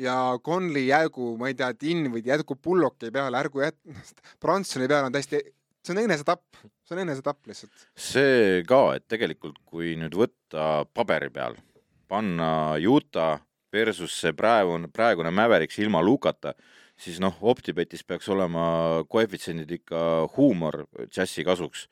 [0.00, 3.82] ja Conley jäägu, ma ei tea, Tin või jätku Bullocki peale, ärgu jät-,
[4.42, 5.44] Bransoni peale on täiesti,
[5.84, 7.88] see on enesetapp, see on enesetapp lihtsalt.
[7.92, 11.60] see ka, et tegelikult kui nüüd võtta paberi peal,
[12.08, 13.42] panna Utah
[13.74, 16.54] versus see praegune, praegune Mavericks ilma Lukata,
[16.96, 18.64] siis noh, OpTibetis peaks olema
[19.10, 20.00] koefitsiendid ikka
[20.36, 21.88] huumor džässi kasuks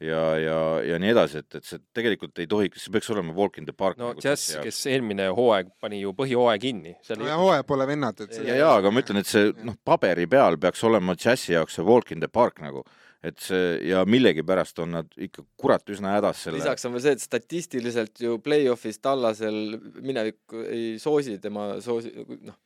[0.00, 3.58] ja, ja, ja nii edasi, et, et see tegelikult ei tohiks, see peaks olema walk
[3.60, 3.98] in the park.
[4.00, 8.36] no Jazz, kes eelmine hooaeg pani ju põhihooaja kinni, no ja hooaja pole vennad, et
[8.40, 11.86] ja, ja aga ma ütlen, et see noh, paberi peal peaks olema džässi jaoks see
[11.86, 12.84] walk in the park nagu,
[13.24, 16.60] et see ja millegipärast on nad ikka kurat üsna hädas selle.
[16.60, 22.12] lisaks on veel see, et statistiliselt ju play-off'is Tallasel minevikku ei soosi tema soosi,
[22.44, 22.58] noh,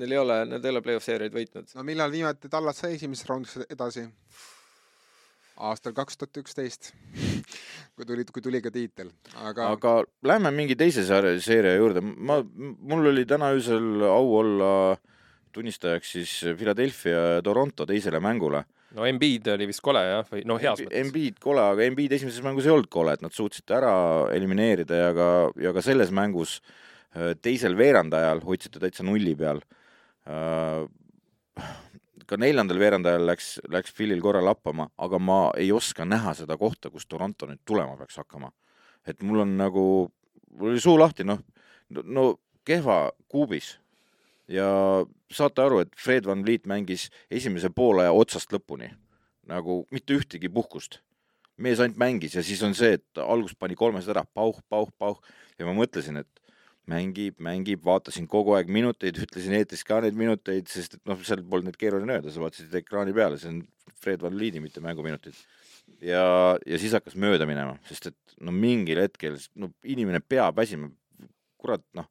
[0.00, 1.72] neil ei ole, nad ei ole play-off seeriaid võitnud.
[1.76, 4.06] no millal viimati Tallas sai esimeses raundis edasi?
[5.56, 6.90] aastal kaks tuhat üksteist,
[7.96, 9.08] kui tuli, kui tuli ka tiitel,
[9.40, 9.92] aga, aga...
[9.96, 14.70] aga lähme mingi teise sarja, seeria juurde, ma, mul oli täna öösel au olla
[15.56, 18.66] tunnistajaks siis Philadelphia ja Toronto teisele mängule.
[18.94, 20.98] No Embiid oli vist kole jah, või no heas mõttes.
[21.00, 23.94] Embiid kole, aga Embiid esimeses mängus ei olnud kole, et nad suutsid ta ära
[24.36, 25.30] elimineerida ja ka,
[25.62, 29.62] ja ka selles mängus äh, teisel veerandajal hoidsite täitsa nulli peal.
[32.26, 36.90] ka neljandal veerandajal läks, läks Philil korra lappama, aga ma ei oska näha seda kohta,
[36.90, 38.50] kus Toronto nüüd tulema peaks hakkama.
[39.06, 40.10] et mul on nagu,
[40.58, 41.38] mul oli suu lahti, noh,
[42.02, 42.24] no
[42.66, 43.76] kehva kuubis
[44.48, 44.68] ja
[45.32, 48.92] saate aru, et Fred Van Vliet mängis esimese poolaja otsast lõpuni.
[49.46, 51.00] Nagu mitte ühtegi puhkust.
[51.56, 55.16] mees ainult mängis ja siis on see, et algus pani kolmesed ära, pauh, pauh, pauh.
[55.58, 56.28] Ja ma mõtlesin, et
[56.90, 61.42] mängib, mängib, vaatasin kogu aeg minuteid, ütlesin eetris ka neid minuteid, sest et noh, seal
[61.42, 63.62] polnud neid keeruline öelda, sa vaatasid ekraani peale, see on
[64.02, 65.38] Fred Van Liidi, mitte mänguminutid.
[66.04, 66.22] ja,
[66.66, 70.90] ja siis hakkas mööda minema, sest et no mingil hetkel, no inimene peab väsima,
[71.58, 72.10] kurat noh,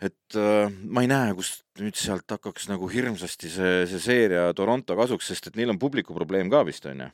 [0.00, 4.96] et äh, ma ei näe, kust nüüd sealt hakkaks nagu hirmsasti see, see seeria Toronto
[4.98, 7.10] kasuks, sest et neil on publiku probleem ka vist on ju,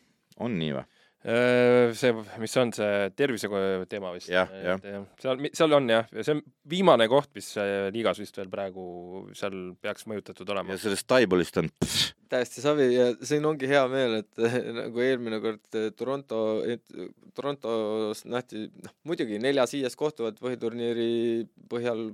[0.46, 0.86] on nii või?
[1.26, 3.48] Äh, see, mis on see tervise
[3.90, 4.28] teema vist?
[4.30, 4.82] Jah, jah.
[5.18, 8.84] seal, seal on jah, see on viimane koht, mis äh, liigas vist veel praegu
[9.34, 10.82] seal peaks mõjutatud olema ja.
[10.84, 14.44] sellest Taibolist on pff, täiesti savi ja siin ongi hea meel, et
[14.80, 16.44] nagu eelmine kord eh, Toronto,
[17.34, 21.10] Torontos nähti, noh muidugi neljas-viies kohtuvad põhiturniiri
[21.72, 22.10] põhjal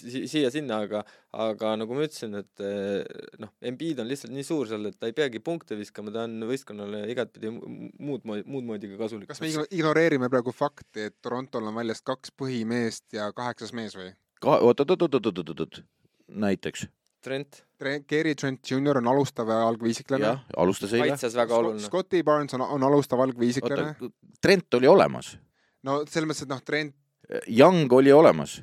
[0.00, 1.00] siia-sinna, aga,
[1.32, 3.04] aga nagu ma ütlesin, et eh,
[3.42, 6.36] noh, Embiid on lihtsalt nii suur seal, et ta ei peagi punkte viskama, ta on
[6.48, 9.28] võistkonnale igatpidi mu- muud moodi, muud moodi ka kasulik.
[9.30, 13.96] kas me igno- ignoreerime praegu fakti, et Torontol on väljas kaks põhimeest ja kaheksas mees
[13.98, 14.12] või?
[14.42, 15.82] ka-, oot-oot-oot-oot-oot-oot,
[16.28, 16.86] näiteks,
[17.26, 17.64] Trent,
[18.06, 21.08] Gary Trent Jr on alustav algviisiklane jah, alustas eile.
[21.10, 21.82] kaitses väga oluline.
[21.82, 23.96] Scotty Barnes on, on alustav algviisiklane.
[24.40, 25.32] Trent oli olemas,
[25.82, 26.94] no selles mõttes, et noh, Trent,
[27.50, 28.60] Young oli olemas,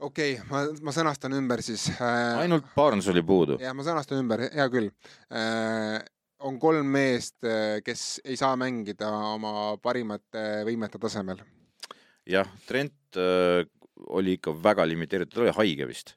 [0.00, 2.40] okei okay,, ma, ma sõnastan ümber siis äh,.
[2.44, 3.58] ainult Barnes oli puudu.
[3.60, 4.90] jah, ma sõnastan ümber, hea küll
[5.28, 6.00] äh,.
[6.46, 7.36] on kolm meest,
[7.84, 11.42] kes ei saa mängida oma parimate võimete tasemel.
[12.28, 13.66] jah, Trent äh,
[14.08, 16.16] oli ikka väga limiteeritud, ta oli haige vist.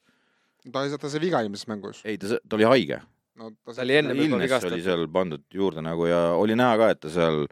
[0.72, 2.02] ta ei saa, ta sai viga eelmises mängus.
[2.08, 3.02] ei, ta, ta oli haige.
[3.40, 4.78] no ta Ta oli enne Ilnes vigastatud.
[4.78, 7.46] oli seal pandud juurde nagu ja oli näha ka, et ta seal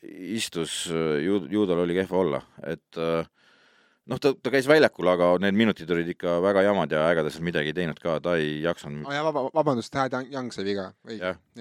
[0.00, 3.26] istus, ju-, juudal oli kehva olla, et äh,
[4.10, 7.32] noh, ta, ta käis väljakul, aga need minutid olid ikka väga jamad ja ega ta
[7.32, 9.14] seal midagi ei teinud ka, ta ei jaksanud oh,.
[9.14, 10.88] jah, vaba, vabandust, Thad Young sai viga.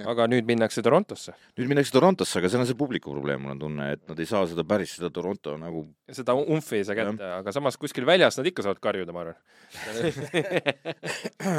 [0.10, 1.36] aga nüüd minnakse Torontosse.
[1.60, 4.30] nüüd minnakse Torontosse, aga seal on see publiku probleem, mul on tunne, et nad ei
[4.30, 5.86] saa seda päris seda Toronto nagu
[6.16, 9.40] seda umfi ei saa kätte, aga samas kuskil väljas nad ikka saavad karjuda, ma arvan.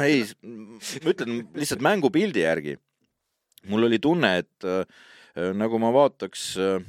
[0.09, 2.75] ei, ma ütlen lihtsalt mängupildi järgi.
[3.71, 4.83] mul oli tunne, et äh,
[5.55, 6.81] nagu ma vaataks äh,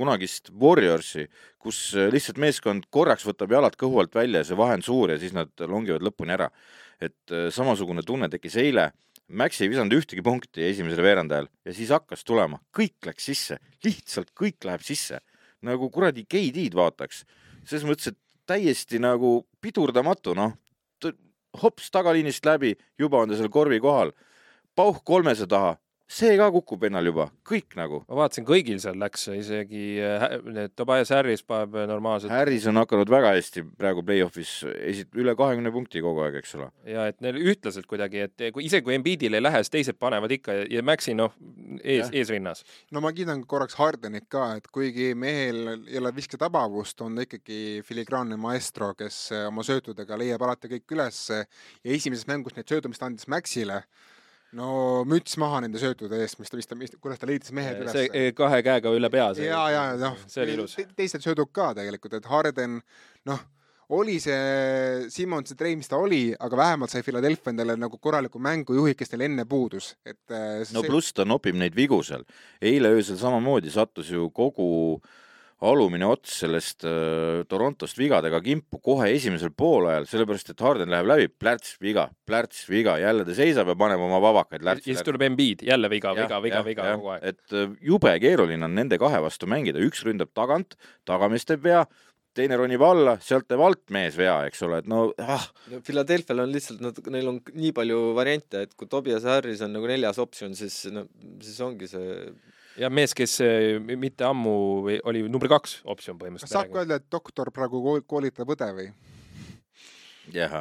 [0.00, 1.26] kunagist Warriorsi,
[1.60, 5.14] kus äh, lihtsalt meeskond korraks võtab jalad kõhu alt välja ja see vahe on suur
[5.14, 6.50] ja siis nad longivad lõpuni ära.
[7.00, 8.90] et äh, samasugune tunne tekkis eile.
[9.30, 14.34] Max ei visanud ühtegi punkti esimesel veerandajal ja siis hakkas tulema, kõik läks sisse, lihtsalt
[14.34, 15.20] kõik läheb sisse
[15.62, 17.24] nagu kuradi KD-d vaataks.
[17.64, 20.56] selles mõttes, et täiesti nagu pidurdamatu, noh,
[21.62, 24.12] hops tagaliinist läbi, juba on ta seal korvi kohal.
[24.74, 25.76] pauh kolmese taha,
[26.10, 28.00] see ka kukub ennal juba, kõik nagu.
[28.08, 33.10] ma vaatasin, kõigil seal läks isegi äh, need Tobias Harris paneb normaalselt Harris on hakanud
[33.12, 34.54] väga hästi praegu play-off'is
[34.90, 36.70] esit-, üle kahekümne punkti kogu aeg, eks ole.
[36.90, 40.34] ja et neil ühtlaselt kuidagi, et kui isegi kui Embiidil ei lähe, siis teised panevad
[40.34, 41.36] ikka ja- Maxi noh,
[41.84, 42.64] ees eesrinnas.
[42.90, 47.84] no ma kiidan korraks Hardenit ka, et kuigi mehel ei ole visketabavust, on ta ikkagi
[47.86, 53.06] filigraanne maestro, kes eh, oma söötudega leiab alati kõik ülesse ja esimeses mängus mis ta
[53.06, 53.84] andis Maxile,
[54.58, 57.84] no müts maha nende söötude eest, mis ta, mis ta, mis, kuidas ta leidis mehed
[57.84, 58.08] ülesse.
[58.10, 59.30] see kahe käega üle pea.
[59.44, 62.80] ja, ja noh, see teised söödud ka tegelikult, et Harden,
[63.30, 63.44] noh,
[63.96, 68.94] oli see Simmonsi treid, mis ta oli, aga vähemalt sai Philadelphia endale nagu korraliku mängujuhi,
[68.98, 72.26] kes neil enne puudus, et eh, no pluss ta nopib neid vigu seal.
[72.62, 75.00] eile öösel samamoodi sattus ju kogu
[75.60, 81.28] alumine ots sellest äh, Torontost vigadega kimpu kohe esimesel poolajal, sellepärast et Harden läheb läbi,
[81.40, 84.88] plärts, viga, plärts, viga, jälle ta seisab ja paneb oma vabakaid ja lärts.
[84.88, 87.26] siis tuleb Embiid, jälle viga, viga, viga, viga kogu aeg.
[87.32, 91.84] et äh, jube keeruline on nende kahe vastu mängida, üks ründab tagant, tagamees teeb vea,
[92.36, 95.44] teine ronib alla, sealt teeb alt mees vea, eks ole, et no ah,
[95.86, 99.90] Philadelphia'l on lihtsalt, nad, neil on nii palju variante, et kui Tobias Harris on nagu
[99.90, 101.04] neljas optsioon, siis no
[101.42, 102.16] siis ongi see
[102.80, 104.56] ja mees, kes eh, mitte ammu
[104.88, 108.52] või- oli number kaks optsioon kas põhimõtteliselt saab ka öelda, et doktor praegu kool- koolitab
[108.56, 108.90] õde või?
[110.34, 110.60] jah,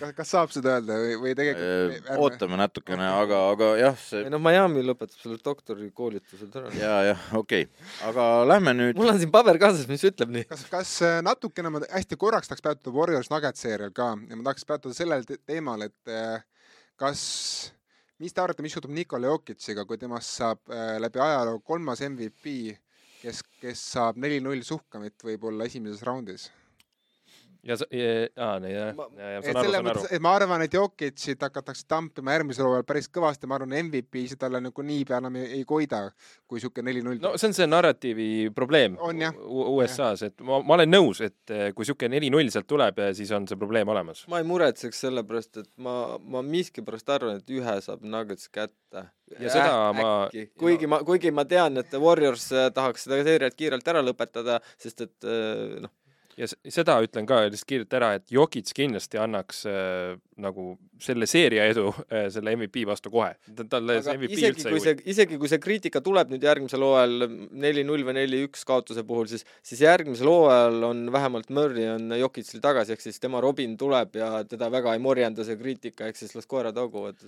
[0.00, 4.24] kas, kas saab seda öelda või, või tegelikult Äh, ootame natukene, aga, aga jah, see
[4.24, 6.72] ei noh, Miami lõpetab selle doktorikoolitused ära.
[6.78, 10.48] ja, jah, okei okay., aga lähme nüüd mul on siin paber kaasas, mis ütleb nii.
[10.50, 14.48] kas, kas äh, natukene ma hästi korraks tahaks peatuda Warriors Nugget seerial ka ja ma
[14.50, 16.42] tahaks peatuda sellel te teemal, et äh,
[17.00, 17.22] kas,
[18.22, 22.54] mis te arvate, mis juhtub Nikola Jokic'iga, kui temast saab äh, läbi ajaloo kolmas MVP,
[23.20, 26.48] kes, kes saab neli-null suhkamit võib-olla esimeses raundis?
[27.66, 30.02] Ja sa- aa, nee, jah, Ma- ja, ja et saan aru, saan aru.
[30.16, 34.60] et ma arvan, et Jokic'it hakatakse tampima järgmisel hooajal päris kõvasti, ma arvan, MVP-sid talle
[34.62, 36.04] nagu niipea enam ei, ei koida,
[36.46, 37.18] kui sihuke neli-null.
[37.22, 38.96] No see on see narratiivi probleem
[39.46, 43.46] USA-s, et ma, ma olen nõus, et eh, kui niisugune neli-null sealt tuleb, siis on
[43.50, 44.24] see probleem olemas.
[44.30, 49.06] ma ei muretseks sellepärast, et ma, ma miskipärast arvan, et ühe saab Nuggets kätte.
[49.40, 53.88] Ja seda ma- kuigi ma, kuigi ma tean, et Warriors äh, tahaks seda seeriat kiirelt
[53.90, 55.90] ära lõpetada, sest et äh, noh,
[56.36, 61.64] ja seda ütlen ka lihtsalt kiirelt ära, et Jokic kindlasti annaks äh, nagu selle seeria
[61.70, 63.32] edu äh, selle MVP vastu kohe.
[63.72, 66.84] talle see MVP isegi üldse kui ei see, isegi kui see kriitika tuleb nüüd järgmisel
[66.84, 67.26] hooajal
[67.64, 72.96] neli-null või neli-üks kaotuse puhul, siis, siis järgmisel hooajal on vähemalt Murry on Jokicil tagasi,
[72.96, 76.48] ehk siis tema Robin tuleb ja teda väga ei morjenda see kriitika, ehk siis las
[76.50, 77.24] koerad hauguvad.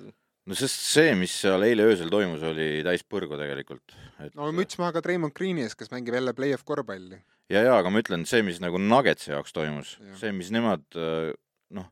[0.49, 3.97] no sest see, mis seal eile öösel toimus, oli täis põrgu tegelikult.
[4.35, 7.23] no müts maha ka Treimond Greeni ees, kes mängib jälle play-off korvpalli.
[7.49, 10.17] Ja, ja aga ma ütlen, see, mis nagu Nuggetsi jaoks toimus, Ja.
[10.21, 10.85] see, mis nemad
[11.75, 11.89] noh,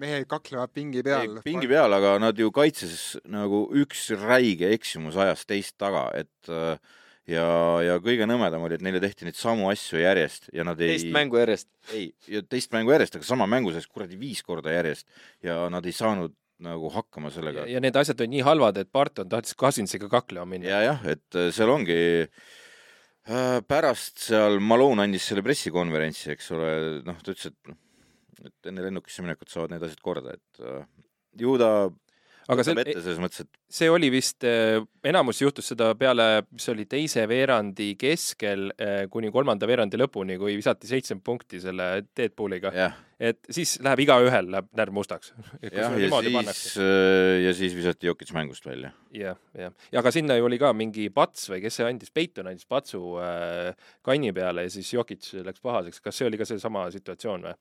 [0.00, 1.40] mehed kaklevad pingi peal.
[1.44, 6.76] pingi peal, aga nad ju kaitses nagu üks räige eksimus ajas teist taga, et äh,
[7.32, 7.46] ja,
[7.84, 11.12] ja kõige nõmedam oli, et neile tehti neid samu asju järjest ja nad ei teist
[11.14, 11.70] mängu järjest.
[11.96, 15.08] ei, ja teist mängu järjest, aga sama mängu sees kuradi viis korda järjest
[15.44, 17.66] ja nad ei saanud nagu hakkama sellega.
[17.68, 20.70] ja need asjad olid nii halvad, et Barton tahtis Cousinsiga kaklema minna.
[20.76, 21.98] ja jah, et äh, seal ongi
[22.28, 22.46] äh,
[23.26, 26.70] pärast seal Malone andis selle pressikonverentsi, eks ole,
[27.06, 27.76] noh, ta ütles, et
[28.46, 30.84] et enne lennukisse minekut saavad need asjad korda, et äh,
[31.40, 31.70] ju ta
[32.52, 34.44] aga see, ette selles mõttes, et see oli vist,
[35.06, 40.56] enamus juhtus seda peale, mis oli teise veerandi keskel eh, kuni kolmanda veerandi lõpuni, kui
[40.58, 45.32] visati seitsekümmend punkti selle Deadpooliga, jah, et siis läheb igaühel läheb närv mustaks.
[45.64, 46.20] jah, ja
[46.52, 46.76] siis,
[47.46, 48.92] ja siis visati Jokic mängust välja.
[49.16, 52.50] jah, jah, ja aga sinna ju oli ka mingi Pats või kes see andis, Peiton
[52.52, 53.72] andis Patsu äh,
[54.06, 57.58] kanni peale ja siis Jokic läks pahaseks, kas see oli ka seesama situatsioon või?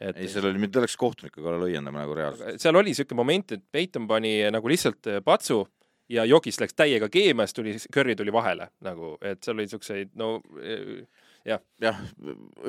[0.00, 2.60] Et ei, seal oli, mitte oleks kohtunike kallal õiendama nagu reaalselt.
[2.62, 5.62] seal oli niisugune moment, et Peiton pani nagu lihtsalt äh, patsu
[6.12, 10.12] ja Jokis läks täiega keema, siis tuli, Curry tuli vahele nagu, et seal oli niisuguseid,
[10.20, 11.06] no äh,
[11.48, 12.02] jah, jah,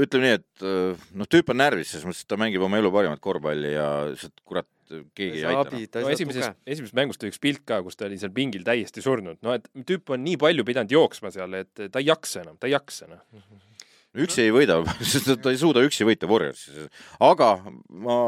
[0.02, 2.94] ütleme nii, et äh, noh, tüüp on närvis selles mõttes, et ta mängib oma elu
[2.94, 4.70] parimat korvpalli ja sealt kurat
[5.18, 5.86] keegi ei aita noh.
[6.06, 6.10] no..
[6.14, 9.40] esimeses tuge., esimesest mängust oli üks pilt ka, kus ta oli seal pingil täiesti surnud,
[9.46, 12.70] no et tüüp on nii palju pidanud jooksma seal, et ta ei jaksa enam, ta
[12.70, 13.24] ei jaksa noh.
[14.24, 14.80] Üksi ei võida,
[15.14, 16.88] sest ta ei suuda üksi võita Warriorsis.
[17.24, 17.50] aga
[17.90, 18.22] ma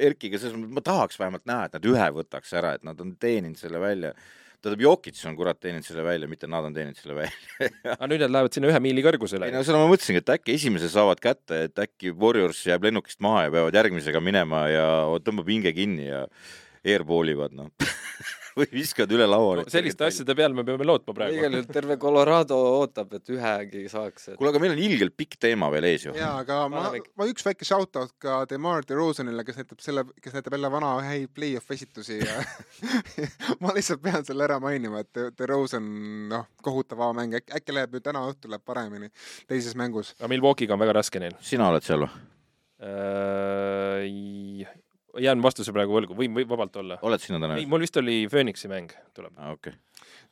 [0.00, 3.16] Erkiga selles mõttes, ma tahaks vähemalt näha, et nad ühe võtaks ära, et nad on
[3.20, 4.14] teeninud selle välja.
[4.60, 7.68] tähendab, Jokic on kurat teeninud selle välja, mitte nad on teeninud selle välja.
[7.96, 10.56] aga nüüd nad lähevad sinna ühe miili kõrgusele ei no seda ma mõtlesingi, et äkki
[10.58, 14.88] esimese saavad kätte, et äkki Warriors jääb lennukist maha ja peavad järgmisega minema ja
[15.24, 16.26] tõmbab hinge kinni ja
[16.84, 17.72] airball ivad, noh.
[18.56, 19.64] või viskavad üle laua no,.
[19.70, 20.06] selliste.
[20.06, 21.42] asjade peale me peame lootma igal praegu.
[21.44, 24.30] juhul terve Colorado ootab, et ühegi saaks.
[24.38, 26.14] kuule, aga meil on ilgelt pikk teema veel ees ju.
[26.18, 30.56] jaa, aga ma ma üks väike shout-out ka Demar DeRozanile, kes näitab selle, kes näitab
[30.56, 32.40] jälle vana häid play-off esitusi ja
[33.62, 35.86] ma lihtsalt pean selle ära mainima, et De- DeRozan,
[36.30, 39.10] noh, kohutav avamäng, äkki, äkki läheb nüüd täna õhtul läheb paremini
[39.50, 40.14] teises mängus.
[40.18, 42.28] aga Milwaukee'ga on väga raske neil sina oled seal või?
[45.18, 46.98] Jään vastuse praegu võlgu, võin või vabalt olla.
[47.02, 47.66] oled sina täna ei,?
[47.66, 49.32] mul vist oli Phoenixi mäng tuleb.
[49.52, 49.74] okei.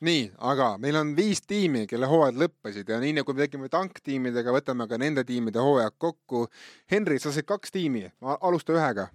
[0.07, 4.55] nii, aga meil on viis tiimi, kelle hooajad lõppesid ja nii nagu me tegime tanktiimidega,
[4.55, 6.47] võtame ka nende tiimide hooajad kokku.
[6.91, 8.07] Henri, sa said kaks tiimi,
[8.39, 9.09] alusta ühega.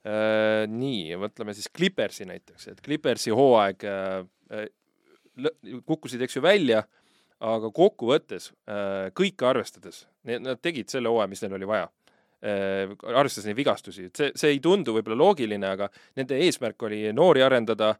[0.00, 4.68] Äh, nii, mõtleme siis Clippersi näiteks, et Clippersi hooaeg äh,
[5.86, 6.84] kukkusid, eks ju, välja,
[7.40, 11.90] aga kokkuvõttes äh, kõike arvestades, nad tegid selle hooaja, mis neil oli vaja.
[12.40, 17.44] Arvestades neid vigastusi, et see, see ei tundu võib-olla loogiline, aga nende eesmärk oli noori
[17.44, 17.94] arendada,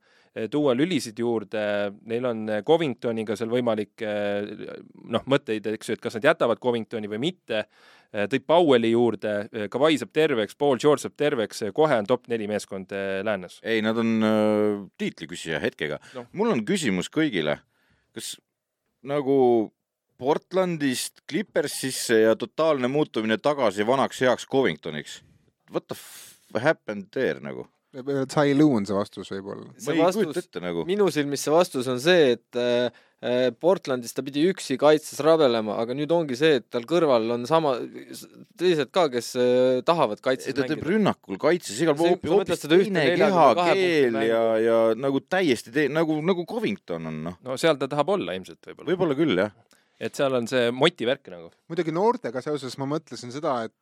[0.51, 1.61] tuua lülisid juurde,
[2.09, 7.19] neil on Covingtoniga seal võimalik noh, mõtteid, eks ju, et kas nad jätavad Covingtoni või
[7.25, 7.65] mitte,
[8.11, 9.35] tõid Powelli juurde,
[9.71, 12.95] Kawhi saab terveks, Paul George saab terveks, kohe on top neli meeskond
[13.27, 13.59] läänes.
[13.63, 16.01] ei, nad on äh, tiitliküsija hetkega.
[16.15, 16.25] No..
[16.33, 17.59] mul on küsimus kõigile,
[18.15, 18.37] kas
[19.07, 19.37] nagu
[20.21, 25.21] Portlandist Clippersisse ja totaalne muutumine tagasi vanaks heaks Covingtoniks.
[25.73, 27.69] What the f happened there nagu?
[27.91, 29.73] Tsai Lu on see vastus võib-olla.
[29.73, 30.85] ma ei kujuta ette nagu.
[30.87, 35.75] minu silmis see vastus on see, et äh, Äh, Portlandis ta pidi üksi kaitses rabelema,
[35.83, 37.75] aga nüüd ongi see, et tal kõrval on sama,
[38.57, 43.05] teised ka, kes äh, tahavad kaitses ta teeb rünnakul kaitses igal pool hoopis, hoopis teine
[43.21, 47.37] kehakeel ja, ja nagu täiesti tee-, nagu, nagu Covington on, noh.
[47.45, 48.89] no seal ta tahab olla ilmselt võib-olla.
[48.89, 49.53] võib-olla küll, jah.
[50.01, 51.51] Et seal on see motivärk nagu.
[51.71, 53.75] muidugi noortega seoses ma mõtlesin seda, et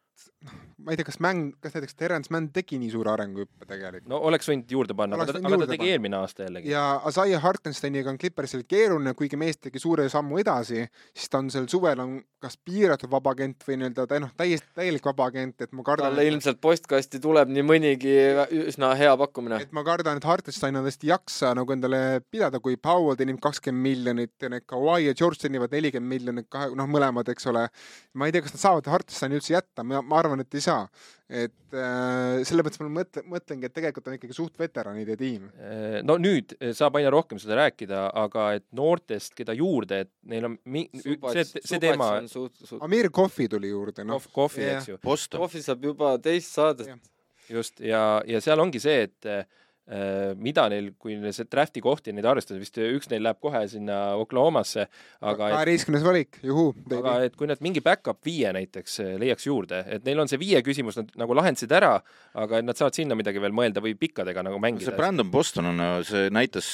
[0.46, 0.54] noh,
[0.84, 4.08] ma ei tea, kas mäng, kas näiteks Terence Mann tegi nii suure arenguhüppe tegelikult?
[4.12, 5.92] no oleks võinud juurde panna, aga, ta, aga ta tegi panna.
[5.96, 6.72] eelmine aasta jällegi.
[6.72, 11.50] ja Asaya Hartensteiniga on Clippersil keeruline, kuigi mees tegi suure sammu edasi, siis ta on
[11.52, 15.82] sel suvel on kas piiratud vabagent või nii-öelda ta noh, täiesti täielik vabagent, et ma
[15.86, 16.12] kardan.
[16.12, 18.14] talle ilmselt postkasti tuleb nii mõnigi
[18.70, 19.58] üsna hea pakkumine.
[19.66, 23.40] et ma kardan, et Hartenstein on tõesti ei jaksa nagu endale pidada, kui Powell teenib
[23.42, 27.68] kakskümmend miljonit ja need Kawhi ja George teenivad nelikümmend miljonit, kahe, noh, mõlemad, eks ole.
[28.14, 30.86] ma ei tea, kas nad saavad Hartensteini üldse jätta, ma arvan, et ei saa
[31.28, 35.50] et äh, selle mõttes ma mõtlen, mõtlengi, et tegelikult on ikkagi suht veteranide tiim.
[35.60, 40.12] Äh, no nüüd äh, saab aina rohkem seda rääkida, aga et noortest, keda juurde, et
[40.32, 42.14] neil on mi-, see, see teema.
[42.80, 44.24] Amir Kohvi tuli juurde, noh.
[44.32, 44.98] Kohvi, eks ju.
[45.36, 46.96] Kohvi saab juba teist saadet.
[47.48, 49.44] just, ja, ja seal ongi see, et Äh,
[50.36, 54.84] mida neil, kui see draft'i kohti neid arvestada, vist üks neil läheb kohe sinna Oklahomasse,
[55.20, 56.74] aga kaheteistkümnes valik, juhuu.
[56.98, 60.40] aga et kui nad mingi back-up viie näiteks äh, leiaks juurde, et neil on see
[60.40, 61.94] viie küsimus, nad nagu lahendasid ära,
[62.36, 64.90] aga et nad saavad sinna midagi veel mõelda või pikkadega nagu mängida.
[64.90, 66.68] see Brandon Boston on, see näitas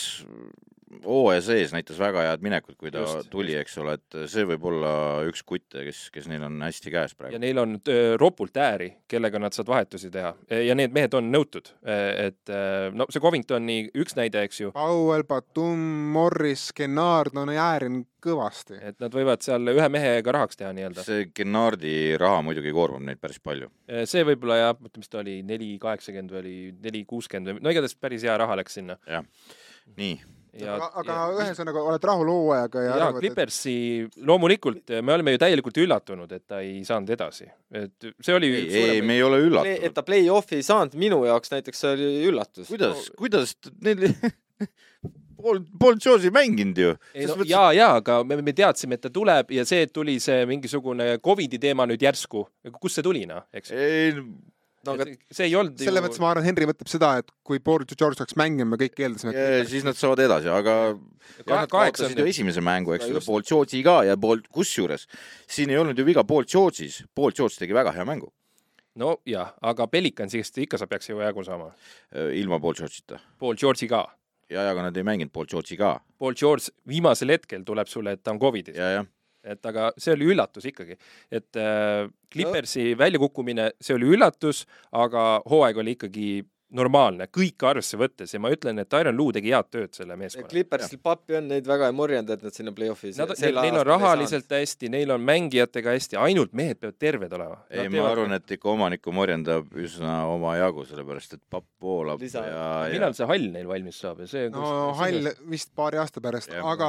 [1.04, 4.64] hooaja sees näitas väga head minekut, kui ta just, tuli, eks ole, et see võib
[4.70, 4.94] olla
[5.28, 7.34] üks kutte, kes, kes neil on hästi käes praegu.
[7.36, 7.76] ja neil on
[8.20, 10.34] ropult ääri, kellega nad saavad vahetusi teha
[10.64, 12.54] ja need mehed on nõutud, et
[12.94, 14.72] no see Covingtoni üks näide, eks ju.
[14.74, 15.80] Powell, Batum,
[16.14, 18.78] Morris, Kennard, no äär on kõvasti.
[18.80, 21.04] et nad võivad seal ühe mehega rahaks teha nii-öelda.
[21.06, 23.70] see Kennardi raha muidugi koormab neid päris palju.
[24.10, 27.98] see võib-olla jah, mis ta oli, neli kaheksakümmend või oli neli kuuskümmend või no igatahes
[28.00, 28.98] päris hea raha läks sinna.
[29.08, 29.26] jah,
[29.98, 30.16] nii
[30.60, 33.74] Ja, aga, aga ja, ühesõnaga oled rahul hooajaga ja jaa, Clippersi
[34.04, 34.20] et...
[34.28, 38.68] loomulikult me oleme ju täielikult üllatunud, et ta ei saanud edasi, et see oli ei,
[38.84, 39.88] ei, me ei ole üllatunud.
[39.88, 42.70] et ta play-off'i ei saanud, minu jaoks näiteks see oli üllatus.
[42.70, 44.06] kuidas no., kuidas neil
[45.44, 46.94] pool, pool George'i mänginud ju.
[47.28, 50.44] No, ja, ja, aga me, me teadsime, et ta tuleb ja see, et tuli see
[50.50, 52.46] mingisugune Covidi teema nüüd järsku,
[52.78, 53.74] kust see tuli, noh, eks?
[54.86, 56.04] No aga see ei olnud selles ju...
[56.06, 59.34] mõttes ma arvan, Henry mõtleb seda, et kui Paul George saaks mängima, me kõik eeldasime
[59.34, 59.68] et....
[59.70, 63.82] siis nad saavad edasi, aga ja nad kaotasid ju esimese mängu, eks ole, Paul George'i
[63.86, 65.06] ka ja Paul, kusjuures
[65.50, 68.30] siin ei olnud ju viga Paul George'is, Paul George tegi väga hea mängu.
[69.00, 71.72] no jah, aga Pelicansist ikka sa peaks ju jagu saama.
[72.14, 73.18] Äh, ilma Paul George'ita.
[73.38, 74.06] Paul George'i ka.
[74.50, 75.98] ja, ja aga nad ei mänginud Paul George'i ka.
[76.18, 78.76] Paul George viimasel hetkel tuleb sulle, et ta on Covidis.
[78.76, 79.13] ja, jah
[79.44, 80.96] et aga see oli üllatus ikkagi,
[81.30, 82.98] et äh, Clippersi no.
[83.04, 84.64] väljakukkumine, see oli üllatus,
[85.04, 86.28] aga hooaeg oli ikkagi
[86.76, 90.50] normaalne, kõike arvesse võttes ja ma ütlen, et Tyron Lue tegi head tööd selle meeskonnaga.
[90.50, 93.86] Clippersil pappi on, neid väga ei morjenda, et nad sinna play-off'i Nad, neil, neil on
[93.88, 97.60] rahaliselt hästi, neil on mängijatega hästi, ainult mehed peavad terved olema.
[97.70, 102.44] ei, ma arvan, et ikka omaniku morjendab üsna omajagu, sellepärast et papp voolab Lisa.
[102.48, 105.48] ja, ja millal see hall neil valmis saab ja see no kus, hall see...
[105.54, 106.88] vist paari aasta pärast, aga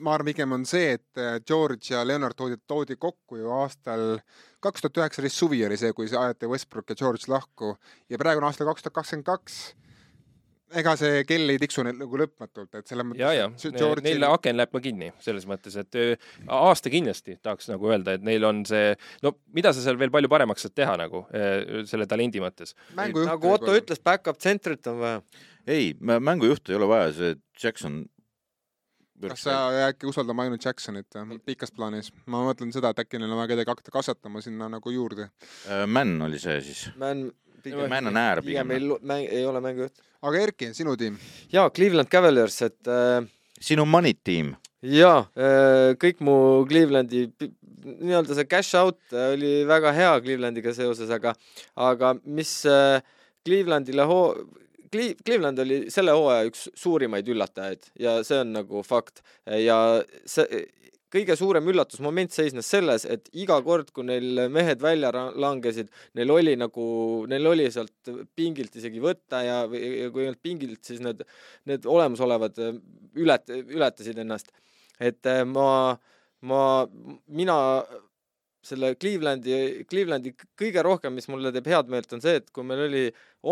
[0.00, 4.18] ma arvan, pigem on see, et George ja Leonard toodi, toodi kokku ju aastal
[4.64, 7.74] kaks tuhat üheksateist suvi oli see, kui aeti Westbrook ja George lahku
[8.10, 9.62] ja praegu on aasta kaks tuhat kakskümmend kaks
[10.80, 13.22] ega see kell ei tiksu neil nagu lõpmatult, et selles mõttes.
[13.22, 14.06] ja, ja George'il...
[14.06, 15.98] neil aken läheb ka kinni selles mõttes, et
[16.48, 18.94] aasta kindlasti tahaks nagu öelda, et neil on see,
[19.24, 21.24] no mida sa seal veel palju paremaks saad teha nagu
[21.90, 22.74] selle talendi mõttes.
[22.98, 25.22] nagu Otto ütles, back-up tsentrit on vaja.
[25.66, 28.02] ei, mängujuhtu ei ole vaja, see Jackson
[29.32, 29.58] kas sa
[29.88, 32.10] äkki usaldame ainult Jacksonit pikas plaanis?
[32.26, 35.30] ma mõtlen seda, et äkki neil on vaja kedagi hakata kasvatama sinna nagu juurde.
[35.68, 36.86] Äh, Männ oli see siis?
[37.00, 37.30] Männ
[37.64, 38.70] pigem Männ on äär pigem.
[38.70, 40.04] ei, mäng, ei ole mängujuht.
[40.22, 41.18] aga Erki, sinu tiim?
[41.52, 43.26] jaa, Cleveland Cavaliers, et äh,
[43.60, 44.54] sinu money tiim?
[44.84, 46.36] jaa äh,, kõik mu
[46.68, 47.26] Clevelandi
[47.84, 51.34] nii-öelda see cash out oli väga hea Clevelandiga seoses, aga
[51.76, 53.00] aga mis äh,
[53.44, 54.44] Clevelandile hoo-,
[54.94, 59.22] Cleveland oli selle hooaja üks suurimaid üllatajaid ja see on nagu fakt
[59.60, 59.78] ja
[60.28, 60.64] see
[61.14, 66.56] kõige suurem üllatusmoment seisnes selles, et iga kord, kui neil mehed välja langesid, neil oli
[66.58, 66.86] nagu,
[67.30, 71.22] neil oli sealt pingilt isegi võtta ja, ja kui ei olnud pingilt, siis need,
[71.70, 72.58] need olemasolevad
[73.14, 74.50] ület-, ületasid ennast.
[74.98, 75.96] et äh, ma,
[76.42, 76.60] ma,
[77.26, 77.58] mina
[78.66, 82.86] selle Clevelandi, Clevelandi kõige rohkem, mis mulle teeb head meelt, on see, et kui meil
[82.86, 83.04] oli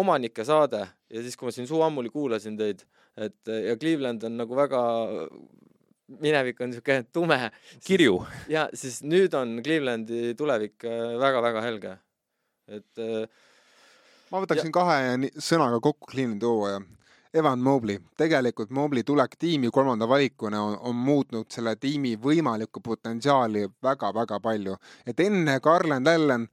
[0.03, 2.85] omanike saade ja siis, kui ma siin suu ammuli kuulasin teid,
[3.17, 4.83] et ja Cleveland on nagu väga,
[6.23, 7.39] minevik on niisugune tume.
[7.87, 8.19] kirju.
[8.53, 10.89] ja siis nüüd on Clevelandi tulevik
[11.21, 11.95] väga-väga helge,
[12.69, 13.47] et äh,
[14.33, 14.77] ma võtaksin ja...
[14.81, 16.83] kahe sõnaga kokku Clevelandi hooaja.
[17.35, 23.63] Evan Mobley, tegelikult Mobley tulek tiimi kolmanda valikuna on, on muutnud selle tiimi võimalikku potentsiaali
[23.83, 24.77] väga-väga palju.
[25.07, 26.49] et enne Garland Allan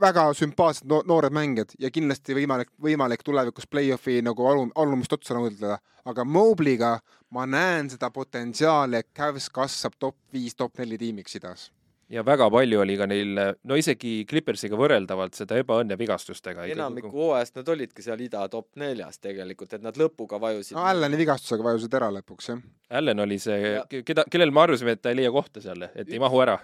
[0.00, 5.34] väga sümpaatsed no noored mängijad ja kindlasti võimalik, võimalik tulevikus play-off'i nagu alum, alumist otsa
[5.34, 5.78] nõudleda.
[6.04, 6.98] aga Mobley'ga
[7.30, 11.70] ma näen seda potentsiaali, et Cavs kasvab top viis, top neli tiimiks idas
[12.10, 16.66] ja väga palju oli ka neil, no isegi Clippersiga võrreldavalt seda ebaõnne vigastustega.
[16.74, 20.76] enamiku hooajast nad olidki seal ida top neljas tegelikult, et nad lõpuga vajusid.
[20.76, 22.62] no Allani vigastusega vajusid ära lõpuks, jah.
[23.00, 26.18] Allan oli see, keda, kellel me arvasime, et ta ei leia kohta seal, et ei
[26.22, 26.58] mahu ära.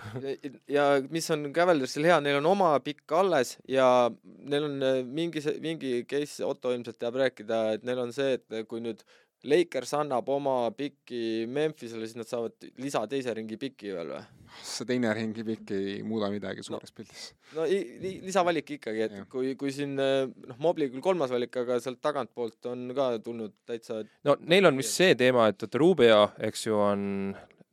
[0.78, 6.00] ja mis on Cavaliersil hea, neil on oma pikk alles ja neil on mingi, mingi
[6.10, 9.06] case, Otto ilmselt teab rääkida, et neil on see, et kui nüüd
[9.46, 14.24] Lakers annab oma piki Memphisele, siis nad saavad lisa teise ringi piki veel või?
[14.64, 17.24] see teine ringi pikk ei muuda midagi suures no, pildis.
[17.56, 19.24] no lisavalik ikkagi, et ja.
[19.30, 24.02] kui, kui siin noh, Mobli küll kolmas valik, aga sealt tagantpoolt on ka tulnud täitsa
[24.26, 27.04] no neil on vist see teema, et, et Rubio, eks ju, on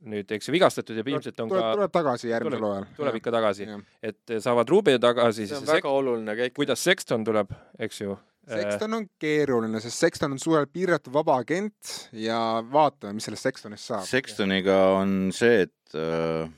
[0.10, 2.92] nüüd, eks ju, vigastatud ja ilmselt on tuleb, ka tuleb tagasi järgmisel hooajal.
[3.00, 3.70] tuleb ikka tagasi,
[4.12, 5.48] et saavad Rubio tagasi.
[5.48, 5.90] see on väga sek...
[5.94, 6.58] oluline käik.
[6.60, 11.94] kuidas Sexton tuleb, eks ju Sexton on keeruline, sest Sexton on suurelt piiratud vaba agent
[12.18, 12.38] ja
[12.74, 14.08] vaatame, mis sellest Sextonist saab.
[14.10, 16.50] Sextoniga on see, et äh,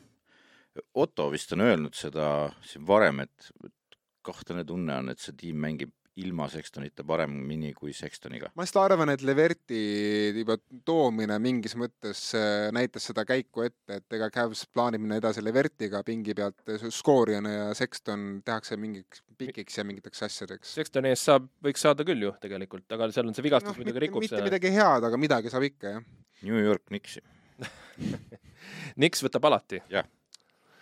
[0.97, 3.51] Otto vist on öelnud seda siin varem, et
[4.25, 8.51] kahtlane tunne on, et see tiim mängib ilma Sextonita paremini kui Sextoniga.
[8.55, 9.79] ma lihtsalt arvan, et Leverti
[10.37, 10.57] juba
[10.87, 16.03] toomine mingis mõttes äh, näitas seda käiku ette, et ega Cavs plaanib minna edasi Levertiga
[16.07, 16.63] pingi pealt
[16.95, 20.75] skoorijana ja Sexton tehakse mingiks pikiks ja mingiteks asjadeks.
[20.77, 24.05] Sextoni eest saab, võiks saada küll ju tegelikult, aga seal on see vigastus no, muidugi
[24.07, 24.47] rikub mitte selle.
[24.47, 26.11] midagi head, aga midagi saab ikka, jah.
[26.45, 27.23] New York Knicksi
[28.99, 29.83] Knicks võtab alati.
[29.91, 30.07] jah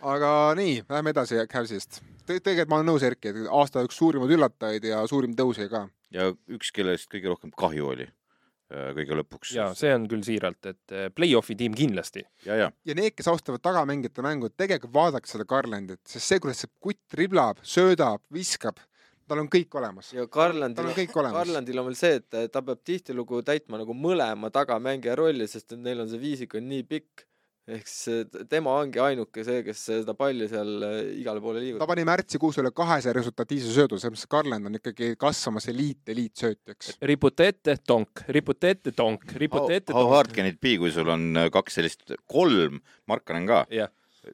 [0.04, 0.30] aga
[0.60, 2.40] nii, läheme edasi Cavsist Te.
[2.40, 5.88] tegelikult ma olen nõus, Erki, et aasta üks suurimaid üllatajaid ja suurim tõusja ka.
[6.16, 9.52] ja üks, kellest kõige rohkem kahju oli äh, kõige lõpuks.
[9.58, 12.24] ja see on küll siiralt, et äh, play-off'i tiim kindlasti.
[12.48, 12.72] ja, ja.
[12.86, 17.20] ja need, kes austavad tagamängijate mängu, tegelikult vaadake seda Garlandit, sest see, kuidas see kutt
[17.20, 18.80] riblab, söödab, viskab,
[19.28, 20.14] tal on kõik olemas.
[20.16, 25.50] ja Garlandil, Garlandil on veel see, et ta peab tihtilugu täitma nagu mõlema tagamängija rolli,
[25.52, 27.28] sest et neil on see viisik on nii pikk
[27.64, 31.86] ehk siis tema ongi ainuke see, kes seda palli seal äh, igale poole liigutab.
[31.86, 36.98] ta pani märtsikuus üle kahesaja resultatiivse söödu, selles mõttes Garland on ikkagi kasvamas eliit, eliitsöötjaks.
[37.08, 40.02] riputa ette, tonk, riputa ette, tonk, riputa ette, tonk.
[40.02, 43.92] How hard can it be, kui sul on äh, kaks sellist, kolm, Markanen ka yeah.,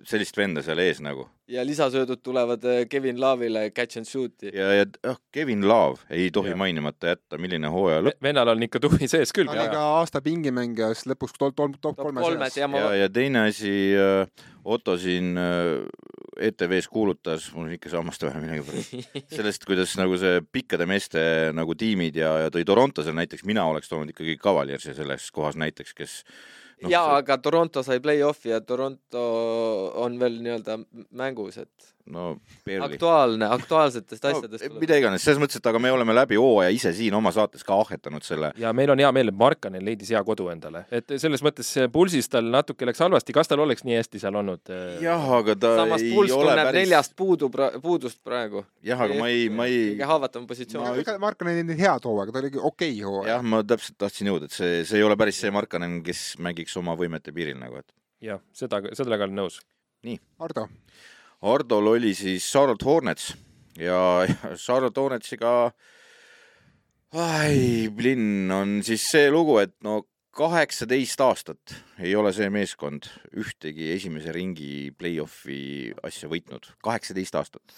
[0.07, 4.51] sellist venda seal ees nagu ja lisasöödud tulevad äh, Kevin Love'ile catch and shoot'i.
[4.53, 6.55] ja, ja oh, Kevin Love ei tohi ja.
[6.55, 8.21] mainimata jätta, milline hooaja lõpp.
[8.23, 9.49] vennal on ikka tuvi sees küll.
[9.49, 12.61] ta oli ka aasta pingimängija, siis lõpuks top, top, top, kolme seas.
[12.61, 15.79] ja, ja, ja teine asi äh,, Otto siin äh,
[16.39, 19.09] ETV-s kuulutas, mul on ikka sammast vähe millegipärast,
[19.39, 21.21] sellest, kuidas nagu see pikkade meeste
[21.55, 25.57] nagu tiimid ja, ja tõi Toronto seal näiteks, mina oleks toonud ikkagi Cavaliersi selles kohas
[25.59, 26.19] näiteks, kes
[26.81, 29.23] no, jaa see..., aga Toronto sai play-off'i ja Toronto
[30.03, 30.77] on veel nii-öelda
[31.11, 32.85] mängus, et no barely.
[32.85, 34.79] aktuaalne, aktuaalsetest no, asjadest tuleb.
[34.81, 37.77] mida iganes, selles mõttes, et aga me oleme läbi hooaja ise siin oma saates ka
[37.83, 38.51] ahhetanud selle.
[38.59, 42.29] ja meil on hea meel, et Markanen leidis hea kodu endale, et selles mõttes pulsis
[42.31, 44.63] tal natuke läks halvasti, kas tal oleks nii hästi seal olnud?
[44.73, 44.99] Äh?
[45.05, 48.65] jah, aga ta samas ei ole päris neljast puudu pra-, puudust praegu.
[48.85, 51.01] jah, aga ma ei, ma ei kõige haavatavam positsioon.
[51.03, 53.31] ega Markanen ei teinud head hooaega, ta oli okei okay hooaeg.
[53.35, 56.77] jah, ma täpselt tahtsin jõuda, et see, see ei ole päris see Markanen, kes mängiks
[56.81, 59.61] oma võimete piiril nagu, et jah, seda, sellega olen nõus.
[60.07, 60.17] nii.
[60.41, 60.69] Ardo
[61.45, 63.31] Hardol oli siis Charlotte Hornets
[63.79, 65.53] ja, ja Charlotte Hornetsiga
[67.15, 70.03] ai, Blinn on siis see lugu, et no
[70.39, 73.09] kaheksateist aastat ei ole see meeskond
[73.39, 77.73] ühtegi esimese ringi play-off'i asja võitnud, kaheksateist aastat.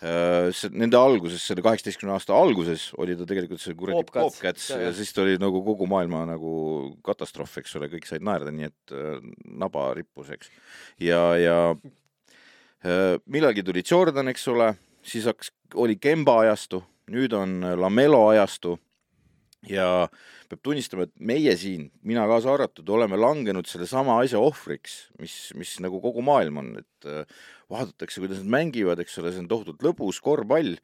[0.00, 5.12] Äh, nende alguses, selle kaheksateistkümne aasta alguses oli ta tegelikult see kuradi Popcats ja siis
[5.12, 6.52] ta oli nagu kogu maailma nagu
[7.04, 9.18] katastroof, eks ole, kõik said naerda, nii et äh,
[9.60, 10.48] naba rippus, eks.
[11.04, 11.58] ja, ja
[12.80, 14.70] millalgi tuli Jordan, eks ole,
[15.04, 16.80] siis hakkas, oli Kemba ajastu,
[17.12, 18.78] nüüd on Lamelo ajastu.
[19.68, 20.08] Ja
[20.48, 25.74] peab tunnistama, et meie siin, mina kaasa arvatud, oleme langenud sellesama asja ohvriks, mis, mis
[25.84, 29.84] nagu kogu maailm on, et äh, vaadatakse, kuidas nad mängivad, eks ole, see on tohutult
[29.84, 30.78] lõbus korvpall.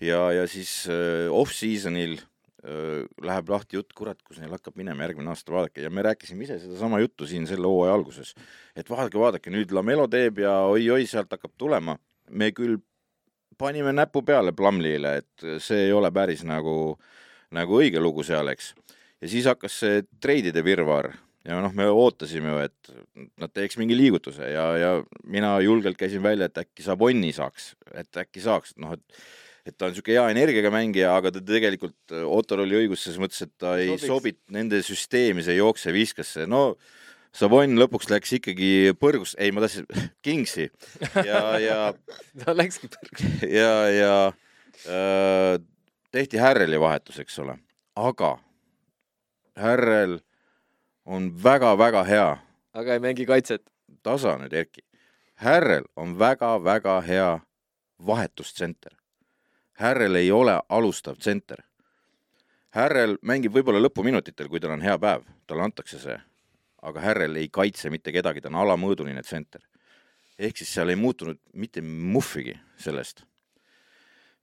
[0.00, 2.29] Ja, ja siis äh, off-season'il äh,
[2.60, 6.58] läheb lahti jutt, kurat, kus neil hakkab minema järgmine aasta, vaadake, ja me rääkisime ise
[6.60, 8.34] sedasama juttu siin selle hooaja alguses.
[8.76, 11.96] et vaadake, vaadake, nüüd Lamelo teeb ja oi-oi, sealt hakkab tulema.
[12.30, 12.76] me küll
[13.58, 16.98] panime näpu peale Plumlee'le, et see ei ole päris nagu,
[17.50, 18.74] nagu õige lugu seal, eks.
[19.20, 21.12] ja siis hakkas see treidide virvarr
[21.44, 24.90] ja noh, me ootasime ju, et nad teeks mingi liigutuse ja, ja
[25.24, 29.22] mina julgelt käisin välja, et äkki Sabonni saaks, et äkki saaks, noh, et
[29.66, 33.42] et ta on niisugune hea energiaga mängija, aga ta tegelikult, Ottor oli õigus selles mõttes,
[33.44, 36.74] et ta ei sobitu nende süsteemi, see jookse-viskasse, no
[37.36, 39.86] Savon lõpuks läks ikkagi põrgus, ei, ma tahtsin
[40.24, 40.66] Kingsi
[41.22, 41.78] ja, ja
[42.42, 43.28] ta läkski põrgu.
[43.46, 44.14] ja, ja
[44.88, 45.56] äh,
[46.10, 47.58] tehti Härreli vahetus, eks ole,
[47.94, 48.34] aga
[49.60, 50.18] Härrel
[51.04, 52.30] on väga-väga hea,
[52.74, 53.62] aga ei mängi kaitset.
[54.02, 54.82] tasa nüüd Erki,
[55.40, 57.40] Härrel on väga-väga hea
[58.06, 58.92] vahetustsenter.
[59.80, 61.62] Härrel ei ole alustav tsenter.
[62.76, 66.16] Härrel mängib võib-olla lõpuminutitel, kui tal on hea päev, talle antakse see,
[66.84, 69.64] aga Härrel ei kaitse mitte kedagi, ta on alamõõduline tsenter.
[70.38, 73.24] ehk siis seal ei muutunud mitte muhvigi sellest.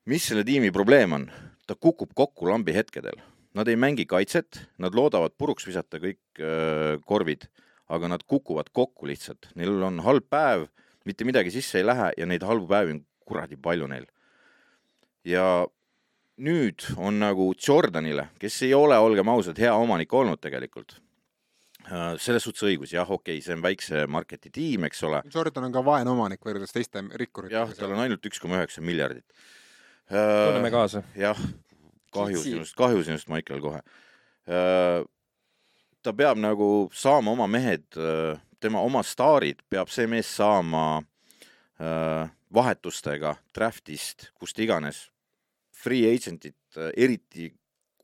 [0.05, 1.29] mis selle tiimi probleem on?
[1.67, 3.21] ta kukub kokku lambi hetkedel.
[3.53, 7.45] Nad ei mängi kaitset, nad loodavad puruks visata kõik öö, korvid,
[7.89, 10.67] aga nad kukuvad kokku lihtsalt, neil on halb päev,
[11.05, 14.05] mitte midagi sisse ei lähe ja neid halbu päevi on kuradi palju neil.
[15.27, 15.47] Ja
[16.37, 21.01] nüüd on nagu Jordanile, kes ei ole, olgem ausad, hea omanik olnud tegelikult.
[22.19, 25.21] selles suhtes õigus, jah, okei okay,, see on väikse marketi tiim, eks ole.
[25.33, 27.77] Jordan on ka vaene omanik võrreldes teiste jah, rikkuritega.
[27.79, 29.23] tal on ainult üks koma üheksa miljardit.
[30.09, 31.03] tunneme kaasa.
[31.15, 31.39] jah,
[32.11, 33.79] kahju sinust, kahju sinust, Maicel, kohe.
[36.03, 37.87] ta peab nagu saama oma mehed,
[38.59, 41.01] tema oma staarid peab see mees saama
[42.53, 45.07] vahetustega draftist, kust iganes.
[45.77, 46.57] Free agent'it,
[46.97, 47.51] eriti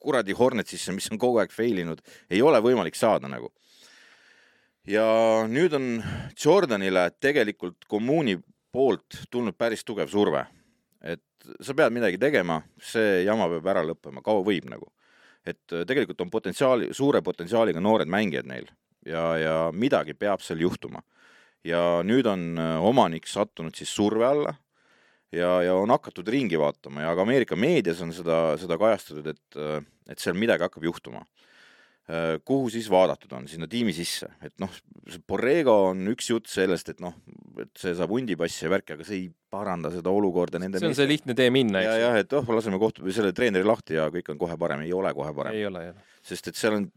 [0.03, 3.51] kuradi Hornetsisse, mis on kogu aeg fail inud, ei ole võimalik saada nagu.
[4.87, 5.05] ja
[5.47, 6.03] nüüd on
[6.35, 8.35] Jordanile tegelikult kommuuni
[8.71, 10.43] poolt tulnud päris tugev surve
[11.03, 14.91] et sa pead midagi tegema, see jama peab ära lõppema, kaua võib nagu.
[15.43, 18.69] et äh, tegelikult on potentsiaali, suure potentsiaaliga noored mängijad neil
[19.05, 21.03] ja, ja midagi peab seal juhtuma.
[21.63, 24.55] ja nüüd on äh, omanik sattunud siis surve alla
[25.33, 29.61] ja, ja on hakatud ringi vaatama ja ka Ameerika meedias on seda, seda kajastatud, et,
[30.11, 31.25] et seal midagi hakkab juhtuma.
[32.43, 34.71] kuhu siis vaadatud on, sinna tiimi sisse, et noh,
[35.27, 37.13] Borrego on üks jutt sellest, et noh,
[37.63, 40.97] et see saab hundipassi ja värki, aga see ei paranda seda olukorda nende see on
[40.97, 44.09] see lihtne tee minna, ja, eks jah, et oh, laseme kohtu, selle treeneri lahti ja
[44.11, 46.05] kõik on kohe parem, ei ole kohe parem, ei ole, ole.
[46.27, 46.89] sest et seal on,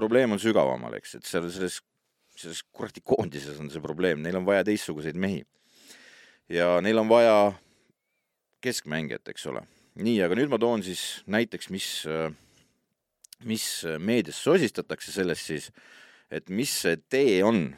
[0.00, 1.76] probleem on sügavamal, eks, et seal selles,
[2.40, 5.44] selles kuradi koondises on see probleem, neil on vaja teistsuguseid mehi.
[6.50, 7.52] Ja neil on vaja
[8.64, 9.62] keskmängijat, eks ole.
[10.00, 11.88] nii, aga nüüd ma toon siis näiteks, mis,
[13.44, 13.66] mis
[13.98, 15.70] meedias sosistatakse sellest siis,
[16.30, 17.68] et mis see tee on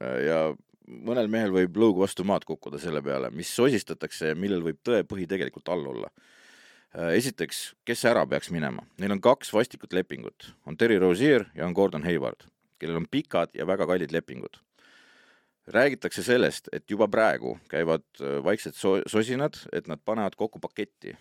[0.00, 0.52] ja
[0.86, 5.28] mõnel mehel võib lõug vastu maad kukkuda selle peale, mis sosistatakse ja millel võib tõepõhi
[5.30, 6.10] tegelikult all olla.
[6.92, 8.84] esiteks, kes ära peaks minema?
[9.00, 12.44] Neil on kaks vastikut lepingut, on Terry Rozier ja on Gordon Hayward,
[12.78, 14.60] kellel on pikad ja väga kallid lepingud.
[15.66, 21.16] Räägitakse sellest, et juba praegu käivad äh, vaiksed so- sosinad, et nad panevad kokku paketti,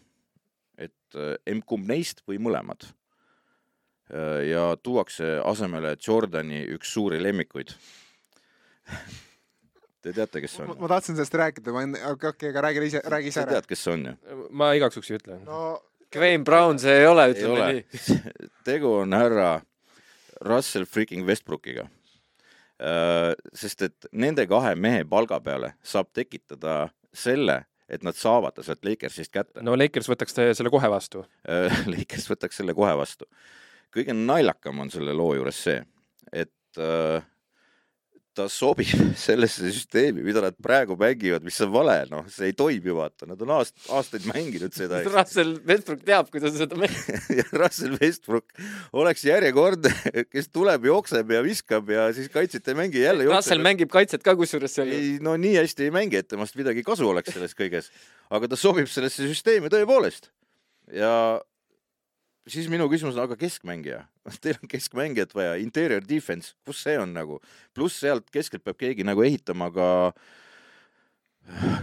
[0.77, 2.89] et äh, emb-kumb neist või mõlemad.
[4.43, 7.69] ja tuuakse asemele Jordani üks suuri lemmikuid.
[10.01, 10.73] Te teate, kes see on?
[10.81, 13.53] ma tahtsin sellest rääkida, ma enne, okei, okei, aga räägi ise, räägi ise sa ära
[13.55, 13.69] tead,.
[13.69, 14.13] kes see on ju?
[14.57, 15.37] ma igaks juhuks ei ütle.
[15.45, 15.61] no
[16.11, 18.17] Dwayne Brown see ei ole, ei ütleme ole nii.
[18.67, 19.51] tegu on härra
[20.41, 21.85] Russell freaking Westbrookiga.
[23.53, 27.59] Sest et nende kahe mehe palga peale saab tekitada selle,
[27.91, 29.61] et nad saavad ta sealt Lakersist kätte.
[29.61, 31.25] no Lakers võtaks ta selle kohe vastu.
[31.93, 33.27] Lakers võtaks selle kohe vastu.
[33.93, 35.84] kõige naljakam on selle loo juures see,
[36.32, 37.21] et äh,
[38.38, 38.88] ta sobib
[39.25, 43.41] sellesse süsteemi, mida nad praegu mängivad, mis on vale, noh, see ei toimi, vaata, nad
[43.43, 45.01] on aast-, aastaid mänginud seda.
[45.17, 47.19] Russell Westbrook teab, kuidas seda mängida.
[47.41, 48.55] ja Russell Westbrook
[49.03, 49.93] oleks järjekordne,
[50.32, 53.67] kes tuleb, jookseb ja viskab ja siis kaitset ei mängi, jälle Russell jookseb.
[53.67, 54.91] mängib kaitset ka kusjuures seal.
[54.95, 57.91] ei, no nii hästi ei mängi, et temast midagi kasu oleks selles kõiges,
[58.32, 60.32] aga ta sobib sellesse süsteemi tõepoolest.
[60.95, 61.13] ja
[62.49, 64.03] siis minu küsimus on, aga keskmängija,
[64.43, 67.41] teil on keskmängijat vaja, interior defense, kus see on nagu,
[67.75, 69.89] pluss sealt keskelt peab keegi nagu ehitama ka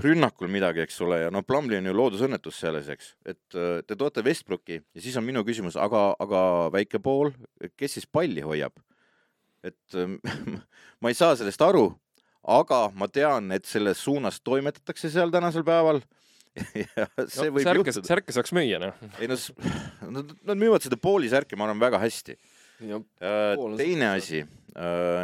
[0.02, 3.96] rünnakul midagi, eks ole, ja no Plumlee on ju loodusõnnetus selles, eks, et äh, te
[3.98, 6.42] toote Westbrooki ja siis on minu küsimus, aga, aga
[6.74, 7.32] väike pool,
[7.76, 8.78] kes siis palli hoiab?
[9.66, 10.18] et ähm,
[11.02, 11.90] ma ei saa sellest aru,
[12.48, 16.00] aga ma tean, et selles suunas toimetatakse seal tänasel päeval.
[16.96, 18.08] ja see no, võib särke, juhtuda.
[18.10, 19.02] särke saaks müüa, noh.
[19.20, 19.52] ei no s-
[20.04, 22.36] nad, nad müüvad seda pooli särki, ma arvan, väga hästi.
[22.78, 24.44] Äh, teine asi,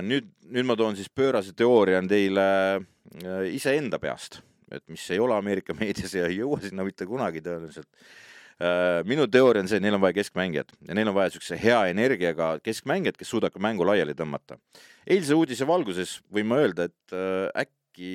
[0.03, 4.41] nüüd, nüüd ma toon siis pöörase teooria on teile äh, iseenda peast,
[4.75, 7.91] et mis ei ole Ameerika meedias ja ei jõua sinna mitte kunagi tõenäoliselt.
[9.11, 11.81] minu teooria on see, et neil on vaja keskmängijat ja neil on vaja siukse hea
[11.91, 14.59] energiaga keskmängijat, kes suudab ka mängu laiali tõmmata.
[15.07, 18.13] eilse uudise valguses võin ma öelda, et äh, äkki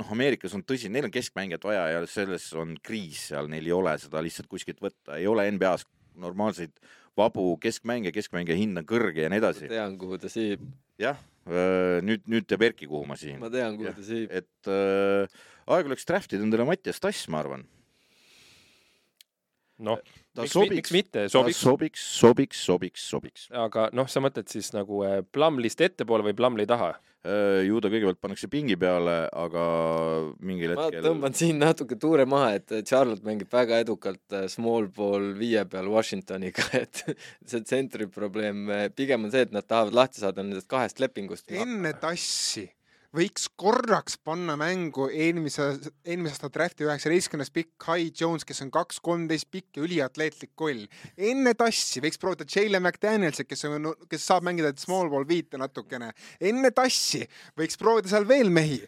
[0.00, 3.74] noh, Ameerikas on tõsi, neil on keskmängijat vaja ja selles on kriis seal, neil ei
[3.76, 5.86] ole seda lihtsalt kuskilt võtta, ei ole NBA-s
[6.20, 6.72] normaalseid
[7.18, 9.68] vabu keskmänge, keskmängija hind on kõrge ja nii edasi.
[9.70, 10.62] tean, kuhu ta siib,
[11.00, 11.18] jah,
[12.06, 13.40] nüüd, nüüd teab Erki, kuhu ma siin.
[13.42, 13.96] ma tean, kuhu Jah.
[13.96, 14.30] ta siib.
[14.30, 15.40] et äh,
[15.70, 17.66] aeg oleks draft ida endale Mattias Tass, ma arvan.
[19.84, 20.00] noh,
[20.34, 21.60] ta miks, sobiks miks, mitte, sobiks.
[21.60, 23.46] sobiks, sobiks, sobiks, sobiks.
[23.66, 26.94] aga noh, sa mõtled siis nagu äh, Plumlist ettepoole või Plumli taha?
[27.20, 29.64] ju ta kõigepealt pannakse pingi peale, aga
[30.40, 34.88] mingil ma hetkel tõmban siin natuke tuure maha, et Charlotte mängib väga edukalt äh, small
[34.88, 37.04] ball viie peal Washingtoniga, et
[37.44, 41.50] see tsentri probleem äh, pigem on see, et nad tahavad lahti saada nendest kahest lepingust.
[41.52, 42.70] enne tassi
[43.16, 45.66] võiks korraks panna mängu eelmise,
[46.06, 50.84] eelmise aasta drafti üheksateistkümnes pikk Kai Jones, kes on kaks kolmteist pikk ja üliatleetlik koll.
[51.16, 56.12] enne tassi võiks proovida Jalen McDanielsit, kes on, kes saab mängida small ball viite natukene.
[56.40, 57.24] enne tassi
[57.58, 58.78] võiks proovida seal veel mehi.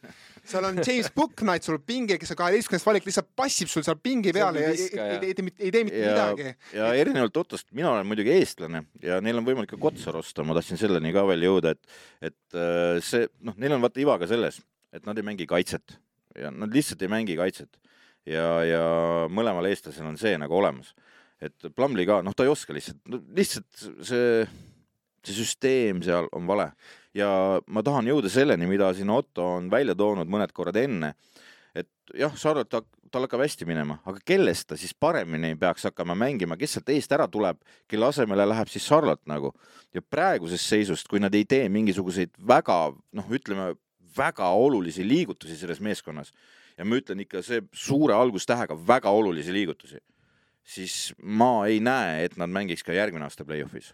[0.44, 4.32] Seal on James Booknight sul pingil, kes on kaheteistkümnes valik, lihtsalt passib sul seal pingi
[4.34, 7.92] peale ja ei, ei, ei, tee mitte- ei tee mitte midagi., ja erinevalt Ottost, mina
[7.92, 11.46] olen muidugi eestlane ja neil on võimalik ka Kotsar osta, ma tahtsin selleni ka veel
[11.46, 11.94] jõuda, et,
[12.32, 14.58] et äh, see, noh, neil on vaata iva ka selles,
[14.92, 15.96] et nad ei mängi kaitset
[16.38, 17.78] ja nad lihtsalt ei mängi kaitset
[18.28, 18.82] ja, ja
[19.32, 20.92] mõlemal eestlasel on see nagu olemas.
[21.42, 24.46] et Plumlee ka, noh, ta ei oska lihtsalt no,, lihtsalt see,
[25.26, 26.70] see süsteem seal on vale.
[27.16, 27.28] Ja
[27.66, 31.12] ma tahan jõuda selleni, mida siin Otto on välja toonud mõned korrad enne,
[31.76, 36.56] et jah, Charlotte, tal hakkab hästi minema, aga kellest ta siis paremini peaks hakkama mängima,
[36.56, 37.60] kes sealt eest ära tuleb,
[37.90, 39.52] kelle asemele läheb siis Charlotte nagu?
[39.92, 43.74] Ja praegusest seisust, kui nad ei tee mingisuguseid väga noh, ütleme
[44.16, 46.32] väga olulisi liigutusi selles meeskonnas
[46.78, 50.00] ja ma ütlen ikka see suure algustähega väga olulisi liigutusi,
[50.64, 53.92] siis ma ei näe, et nad mängiks ka järgmine aasta play-off'is.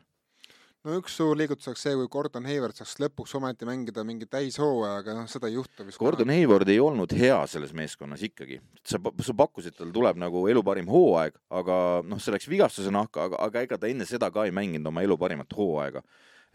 [0.88, 5.02] No üks suur liigutus oleks see, kui Gordon Hayward saaks lõpuks ometi mängida mingi täishooaja,
[5.02, 6.00] aga noh, seda ei juhtu vist.
[6.00, 10.62] Gordon Hayward ei olnud hea selles meeskonnas ikkagi, sa, sa pakkusid, tal tuleb nagu elu
[10.66, 11.76] parim hooaeg, aga
[12.06, 15.04] noh, see läks vigastuse nahka, aga, aga ega ta enne seda ka ei mänginud oma
[15.04, 16.02] elu parimat hooaega.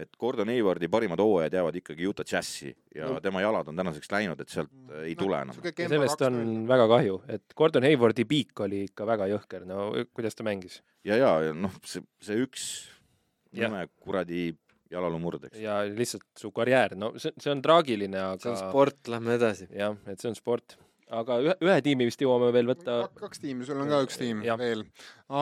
[0.01, 3.19] et Gordon Haywardi parimad hooajad jäävad ikkagi Utah Jazzi ja No.
[3.21, 5.59] tema jalad on tänaseks läinud, et sealt äh, ei tule enam.
[5.61, 10.43] sellest on väga kahju, et Gordon Haywardi piik oli ikka väga jõhker, no kuidas ta
[10.43, 12.65] mängis ja, ja, ja noh, see, see üks.
[13.53, 14.49] Nõme kuradi
[14.93, 15.59] jalalumurd, eks.
[15.63, 19.69] ja lihtsalt su karjäär, no see, see on traagiline, see on aga sport, lähme edasi.
[19.73, 20.77] jah, et see on sport.
[21.13, 22.95] aga ühe, ühe tiimi vist jõuame veel võtta.
[23.19, 24.57] kaks tiimi, sul on ka üks tiim Jah.
[24.59, 24.83] veel.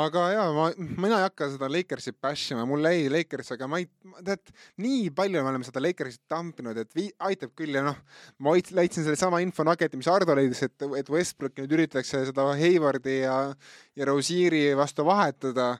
[0.01, 3.81] aga jaa, ma, mina ei hakka seda Lakersi bash ima, mulle ei Lakers, aga ma
[3.83, 3.87] ei,
[4.27, 4.53] tead,
[4.83, 7.99] nii palju me oleme seda Lakersit tampinud, et vii-, aitab küll ja noh,
[8.43, 13.21] ma leidsin sellesama info nugget'i, mis Ardo leidis, et, et Westbrooki nüüd üritatakse seda Haywardi
[13.23, 13.37] ja,
[13.99, 15.75] ja Rozieri vastu vahetada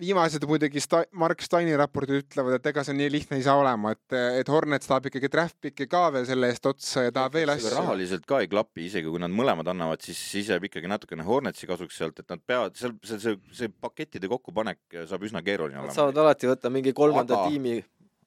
[0.00, 3.92] viimased muidugi Sta-, Mark Steini raportid ütlevad, et ega see nii lihtne ei saa olema,
[3.92, 7.52] et, et Hornets tahab ikkagi draft pick'i ka veel selle eest otsa ja tahab veel
[7.54, 7.70] asju.
[7.76, 11.68] rahaliselt ka ei klapi, isegi kui nad mõlemad annavad, siis, siis jääb ikkagi natukene Hornetsi
[11.70, 14.80] kasuks sealt, et nad peavad, seal, see, see, see pakettide kokkupanek
[15.10, 15.98] saab üsna keeruline Nad olema.
[15.98, 17.76] saavad alati võtta mingi kolmanda Aga- tiimi,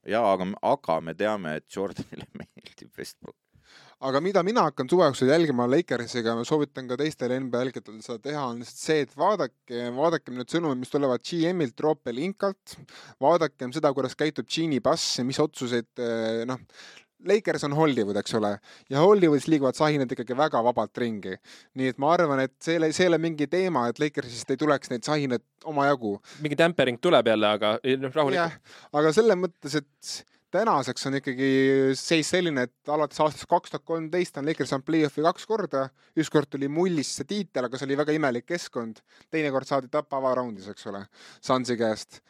[0.06, 3.36] jaa, aga, aga me teame, et Jordanile meeldib Westbrook.
[4.04, 8.20] Aga mida mina hakkan suve jooksul jälgima Lakersiga, ma soovitan ka teistele NBA jälgijatel seda
[8.28, 12.76] teha, on lihtsalt see, et vaadake, vaadakem need sõnumid, mis tulevad GM-ilt, Rob Pelinkalt,
[13.24, 16.60] vaadakem seda, kuidas käitub Genie Bass ja mis otsuseid eh, noh,
[17.26, 18.52] Lakers on Hollywood, eks ole,
[18.92, 21.34] ja Hollywoodis liiguvad sahinad ikkagi väga vabalt ringi.
[21.80, 24.52] nii et ma arvan, et see ei ole, see ei ole mingi teema, et Lakersist
[24.54, 28.78] ei tuleks neid sahinaid omajagu mingi tampering tuleb jälle, aga eh, noh, rahulikult.
[29.00, 31.50] aga selles mõttes, et tänaseks on ikkagi
[32.00, 35.86] seis selline, et alates aastast kaks tuhat kolmteist on Lakers saanud play-off'i kaks korda,
[36.18, 39.04] ükskord tuli mullist see tiitel, aga see oli väga imelik keskkond,
[39.34, 41.06] teinekord saadi tapa avaraundis, eks ole,
[41.44, 42.22] Sunsi käest.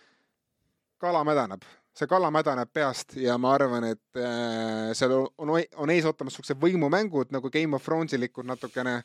[1.01, 1.61] kala mädaneb,
[1.96, 6.59] see kala mädaneb peast ja ma arvan, et äh, seal on, on ees ootamas siuksed
[6.59, 8.97] võimumängud nagu Game of Thronesilikud natukene.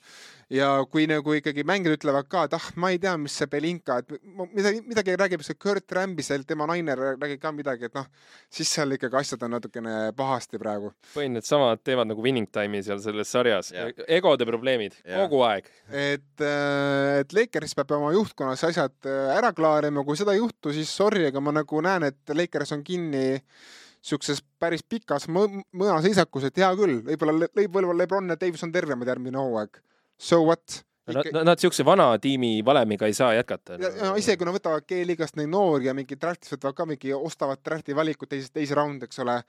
[0.50, 4.00] ja kui nagu ikkagi mängijad ütlevad ka, et ah, ma ei tea, mis see Belinka,
[4.02, 4.10] et
[4.50, 8.08] midagi, midagi räägib see Kurt Rambisel, tema naine räägib ka midagi, et noh,
[8.50, 10.90] siis seal ikkagi asjad on natukene pahasti praegu.
[11.14, 13.70] põhimõtteliselt samad teevad nagu Winning Time'i seal selles sarjas.
[14.08, 15.22] egode probleemid ja.
[15.22, 15.70] kogu aeg.
[15.90, 20.74] et, äh, et Lakers peab oma juhtkonnas asjad äh, ära klaarima, kui seda ei juhtu,
[20.74, 23.40] siis sorry, aga ma nagu näen, et Lakers on kinni
[24.00, 29.40] siukses päris pikas mõõnaseisakus, et hea küll, võib-olla, võib-olla Lebron ja Davis on tervemad järgmine
[29.40, 29.82] hooaeg.
[30.20, 30.80] So what?
[31.10, 33.80] Nad, nad siukse vana tiimi valemiga ei saa jätkata.
[33.80, 37.62] no isegi kui nad võtavad G-liigast neid noori ja mingi draft'is võtavad ka mingi, ostavad
[37.66, 39.40] draft'i valikut teises, teise raund, eks ole.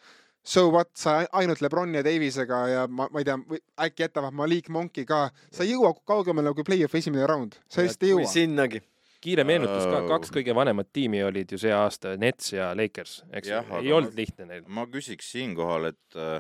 [0.42, 3.38] So what, sa ainult Lebron ja Davisega ja ma, ma ei tea,
[3.86, 8.08] äkki jätavad Malik Monki ka, sa ei jõua kaugemale kui play-off esimene raund, sa lihtsalt
[8.08, 8.32] ei jõua.
[8.32, 8.82] sinnagi
[9.22, 13.52] kiire meenutus ka, kaks kõige vanemat tiimi olid ju see aasta, Nets ja Lakers, eks
[13.52, 14.66] ju, ei olnud lihtne neil.
[14.68, 16.40] ma küsiks siinkohal, et äh,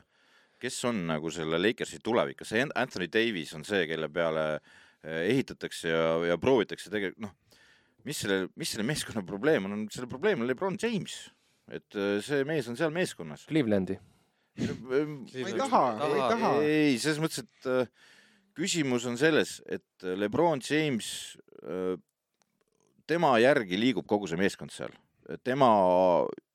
[0.62, 5.94] kes on nagu selle Lakersi tulevik, kas Anthony Davis on see, kelle peale äh, ehitatakse
[5.94, 7.36] ja, ja proovitakse tegelikult noh,
[8.08, 11.20] mis selle, mis selle meeskonna probleem on, selle probleem on Lebron James,
[11.70, 13.46] et äh, see mees on seal meeskonnas.
[13.52, 14.00] Clevelandi.
[14.58, 15.04] ma
[15.38, 16.56] ei taha, ei taha.
[16.66, 17.92] ei, selles mõttes, et
[18.58, 21.14] küsimus on selles, et Lebron James
[23.08, 24.94] tema järgi liigub kogu see meeskond seal,
[25.44, 25.70] tema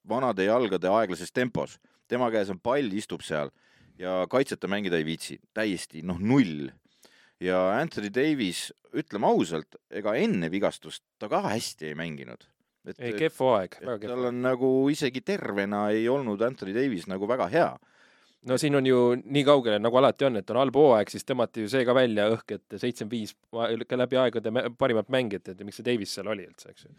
[0.08, 1.78] vanade jalgade aeglases tempos,
[2.08, 3.50] tema käes on pall, istub seal
[3.98, 6.68] ja kaitseta mängida ei viitsi, täiesti noh, null.
[7.40, 12.46] ja Anthony Davis, ütleme ausalt, ega enne vigastust ta ka hästi ei mänginud.
[12.98, 14.12] ei, kehv hooaeg, väga kehv.
[14.12, 17.70] tal on nagu isegi tervena ei olnud Anthony Davis nagu väga hea
[18.46, 21.64] no siin on ju nii kaugele, nagu alati on, et on halb hooaeg, siis tõmmati
[21.64, 25.86] ju see ka välja õhk, et seitsekümmend viis läbi aegade parimat mängijat, et miks see
[25.86, 26.94] Davis seal oli üldse, eks ju.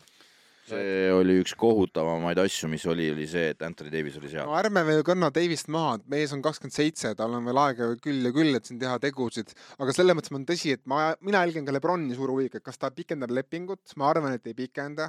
[0.68, 4.50] See oli üks kohutavamaid asju, mis oli, oli see, et Anthony Davis oli seal.
[4.50, 8.28] no ärme veel kanna Davist maha, mees on kakskümmend seitse, tal on veel aega küll
[8.28, 11.68] ja küll, et siin teha tegusid, aga selles mõttes on tõsi, et ma, mina jälgin
[11.68, 15.08] ka Lebroni suure huviga, kas ta pikendab lepingut, ma arvan, et ei pikenda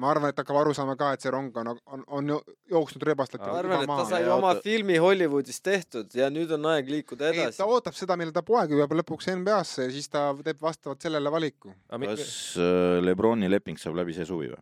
[0.00, 2.32] ma arvan, et hakkab aru saama ka, et see rong on, on, on
[2.72, 3.44] jooksnud rööbastelt.
[3.44, 4.64] ma arvan, et ta sai ja oma oota.
[4.64, 7.60] filmi Hollywoodis tehtud ja nüüd on aeg liikuda edasi.
[7.60, 11.32] ta ootab seda, millal ta poeg jõuab lõpuks NBA-sse ja siis ta teeb vastavalt sellele
[11.32, 11.74] valiku.
[11.90, 14.60] kas äh, Lebroni leping saab läbi see suvi või?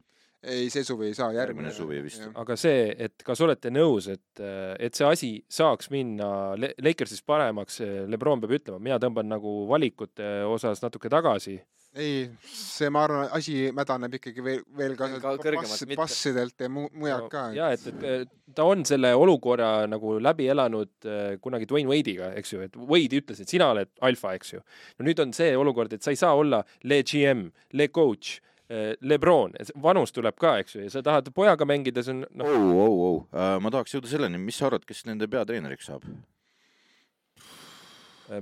[0.49, 2.29] ei, see suvi ei saa, järgmine, järgmine suvi vist.
[2.39, 4.43] aga see, et kas olete nõus, et,
[4.79, 10.83] et see asi saaks minna Lakersis paremaks, Lebron peab ütlema, mina tõmban nagu valikute osas
[10.85, 11.59] natuke tagasi
[11.97, 16.89] ei, see, ma arvan, asi mädaneb ikkagi veel, veel ka, ka pass, passidelt ja mu-,
[16.93, 17.45] mujalt no, ka.
[17.57, 22.53] ja et, et ta on selle olukorra nagu läbi elanud äh, kunagi Dwayne Wade'iga, eks
[22.55, 24.63] ju, et Wade ütles, et sina oled alfa, eks ju.
[24.99, 28.39] no nüüd on see olukord, et sa ei saa olla le GM, le coach
[28.69, 32.53] äh,, Lebron, vanus tuleb ka, eks ju, ja sa tahad pojaga mängida, see on noh.
[32.53, 33.21] oh, oh, oh.
[33.33, 36.09] Uh, ma tahaks jõuda selleni, mis sa arvad, kes nende peatreeneriks saab?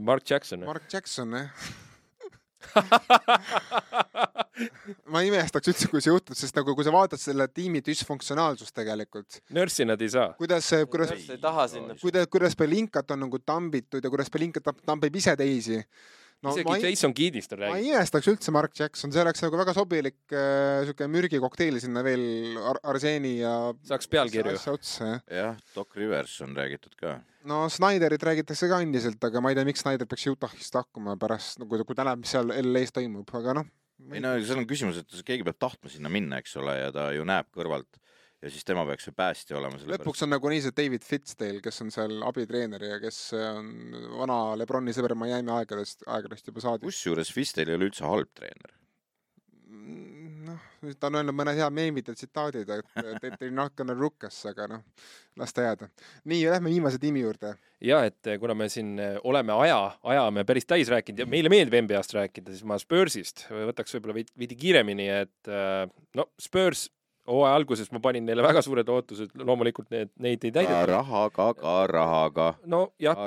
[0.02, 0.64] Mark Jackson.
[0.66, 1.68] Mark Jackson, jah
[5.12, 8.74] ma ei imestaks üldse, kui see juhtub, sest nagu kui sa vaatad selle tiimi düsfunktsionaalsust
[8.76, 9.40] tegelikult.
[9.56, 10.28] nörssi nad ei saa.
[10.40, 11.12] kuidas, kuidas,
[12.02, 15.82] kuidas, kuidas Belinkat on nagu tambitud ja kuidas Belinkat tambib ise teisi
[16.46, 17.76] no, isegi Jason Keedist on räägitud.
[17.76, 22.02] ma ei imestaks üldse Mark Jackson, see oleks nagu väga sobilik äh, sihuke mürgikokteil sinna
[22.06, 23.54] veel ar arseeni ja.
[23.86, 24.56] saaks pealkirju.
[25.38, 27.18] jah, Doc Rivers on räägitud ka.
[27.50, 31.62] no Snyderit räägitakse ka endiselt, aga ma ei tea, miks Snyder peaks Utah'ist hakkama pärast
[31.62, 33.70] nagu, kui ta näeb, mis seal LA-s toimub, aga noh.
[34.12, 37.10] ei no seal on küsimus, et keegi peab tahtma sinna minna, eks ole, ja ta
[37.16, 38.00] ju näeb kõrvalt
[38.42, 39.80] ja siis tema peaks see päästja olema.
[39.96, 43.70] lõpuks on nagunii see David Fitzdale, kes on seal abitreener ja kes on
[44.20, 46.88] vana Lebroni sõber Miami aegadest, aegadest juba saadik.
[46.90, 48.74] kusjuures Fitzdale ei ole üldse halb treener.
[50.46, 50.60] noh,
[51.00, 52.90] ta on öelnud mõned head meemid ja tsitaadid, et
[53.40, 54.84] they are not gonna rook us, aga noh,
[55.40, 55.88] las ta jääda.
[56.28, 57.54] nii, lähme viimase tiimi juurde.
[57.80, 59.80] ja et kuna me siin oleme aja,
[60.12, 64.20] aja me päris täis rääkinud ja meile meeldib NBA-st rääkida, siis ma Spursist võtaks võib-olla
[64.20, 65.56] veidi kiiremini, et
[66.20, 66.90] no Spurs
[67.26, 70.76] hooaja alguses ma panin neile väga suured ootused, loomulikult need, neid ei täidetud.
[70.76, 72.48] ka rahaga, ka rahaga.
[72.64, 73.22] nojah,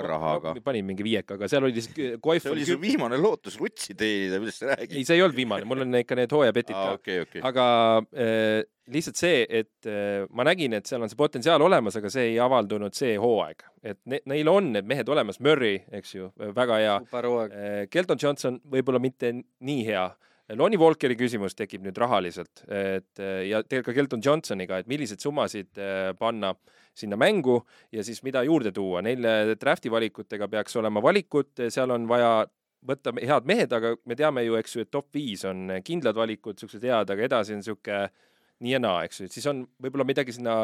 [0.45, 3.95] no, panin mingi viieka, aga seal oli siis Koif see oli su viimane lootus rutsi
[3.99, 4.97] teenida, millest sa räägid?
[4.97, 7.23] ei, see ei olnud viimane, mul on ikka need hooajapetid ka okay,.
[7.25, 7.43] Okay.
[7.45, 7.65] aga
[8.13, 8.61] äh,
[8.93, 12.39] lihtsalt see, et äh, ma nägin, et seal on see potentsiaal olemas, aga see ei
[12.43, 16.95] avaldunud see hooaeg, et ne, neil on need mehed olemas, Murry, eks ju, väga hea.
[17.19, 20.09] Äh, Kelton Johnson võib-olla mitte nii hea
[20.57, 25.77] Lonnie Walkeri küsimus tekib nüüd rahaliselt, et ja tegelikult ka Kelton Johnsoniga, et milliseid summasid
[25.77, 26.55] äh, panna
[26.97, 27.59] sinna mängu
[27.93, 29.03] ja siis mida juurde tuua.
[29.05, 29.27] Neil
[29.61, 32.47] draft'i valikutega peaks olema valikud, seal on vaja
[32.85, 36.57] võtta head mehed, aga me teame ju, eks ju, et top viis on kindlad valikud,
[36.57, 38.07] niisugused head, aga edasi on niisugune
[38.59, 40.61] nii ja naa, eks ju, et siis on võib-olla midagi sinna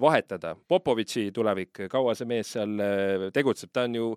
[0.00, 0.54] vahetada.
[0.68, 4.08] Popovitši tulevik, kaua see mees seal äh, tegutseb, ta on ju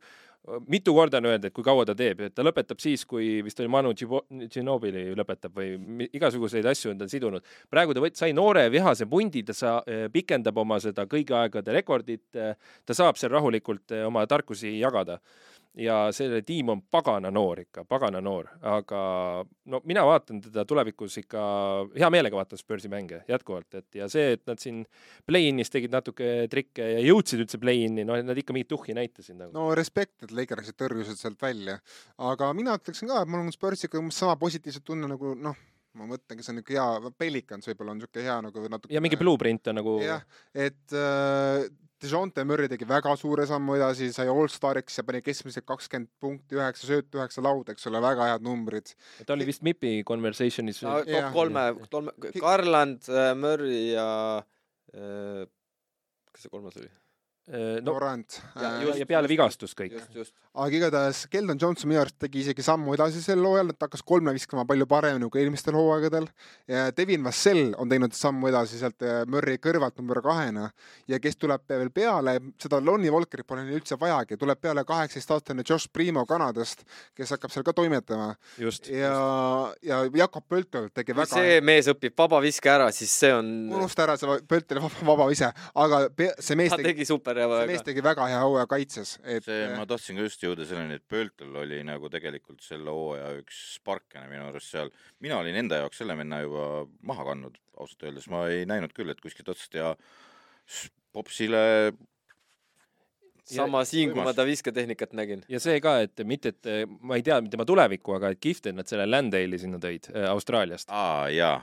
[0.67, 3.59] mitu korda on öeldud, et kui kaua ta teeb, et ta lõpetab siis, kui vist
[3.59, 7.43] oli Manu Ginobili lõpetab või igasuguseid asju on ta sidunud.
[7.69, 9.81] praegu ta võt-, sai noore vihase pundi, ta sa-,
[10.13, 15.19] pikendab oma seda kõigi aegade rekordit, ta saab seal rahulikult eh, oma tarkusi jagada.
[15.77, 19.01] Ja selle tiim on pagana noor ikka, pagana noor, aga
[19.71, 21.43] no mina vaatan teda tulevikus ikka,
[21.97, 24.83] hea meelega vaatan Spursi mänge jätkuvalt, et ja see, et nad siin
[25.29, 29.53] play-in'is tegid natuke trikke ja jõudsid üldse play-in'i, no nad ikka mingit tuhhi näitasid nagu.
[29.55, 31.79] no respekt, et Lakersid tõrjusid sealt välja,
[32.17, 35.65] aga mina ütleksin ka, et mul on Spursiga umbes sama positiivset tunne nagu noh,
[35.97, 39.19] ma mõtlengi, see on niisugune hea, Pelicans võib-olla on niisugune hea nagu natuke ja mingi
[39.19, 41.67] blueprint on nagu jah, et äh,
[42.03, 46.85] Dejounte Murry tegi väga suure sammu edasi, sai allstariks ja pani keskmiselt kakskümmend punkti, üheksa
[46.85, 48.93] söötu, üheksa lauda, eks ole, väga head numbrid.
[49.25, 53.09] ta oli vist MIP-i conversation'is no, top kolme, kolme, Garland,
[53.41, 54.07] Murry ja
[54.93, 55.43] äh,
[56.33, 56.91] kes see kolmas oli?
[57.47, 58.41] No Morant.
[58.55, 59.95] Ja Äh, ja peale vigastust kõik.
[60.57, 64.33] aga igatahes Keldon Johnson minu arust tegi isegi sammu edasi sel hooajal, et hakkas kolme
[64.33, 66.27] viskama palju paremini kui eelmistel hooaegadel.
[66.67, 70.69] ja Devin Vassell on teinud sammu edasi sealt äh, Murry kõrvalt number kahena
[71.07, 75.65] ja kes tuleb veel peale, seda Lonnie Walkerit pole neil üldse vajagi, tuleb peale kaheksateistaastane
[75.67, 76.83] Josh Primo Kanadast,
[77.15, 78.89] kes hakkab seal ka toimetama just.
[78.89, 79.13] ja,
[79.85, 84.07] ja Jakob Pöltl tegi kui väga see mees õpib vabaviske ära, siis see on, unusta
[84.07, 86.03] ära see Pöltli vaba, vaba ise, aga
[86.39, 89.45] see mees ta tegi, tegi super ja see mees tegi väga hea hooaja kaitses, et
[89.47, 93.61] see, ma tahtsin ka just jõuda selleni, et Pöltl oli nagu tegelikult selle hooaja üks
[93.77, 94.91] sparkene minu arust seal.
[95.23, 96.67] mina olin enda jaoks selle venna juba
[97.11, 99.95] maha kandnud, ausalt öeldes, ma ei näinud küll, et kuskilt otsast ja
[101.15, 101.93] Popsile
[103.55, 105.43] sama siin, kui ma ta visketehnikat nägin.
[105.49, 108.71] ja see ka, et mitte, et eh, ma ei tea tema tulevikku, aga et kihvt,
[108.71, 110.91] et nad selle Landale'i sinna tõid äh, Austraaliast.
[110.91, 111.55] aa jaa,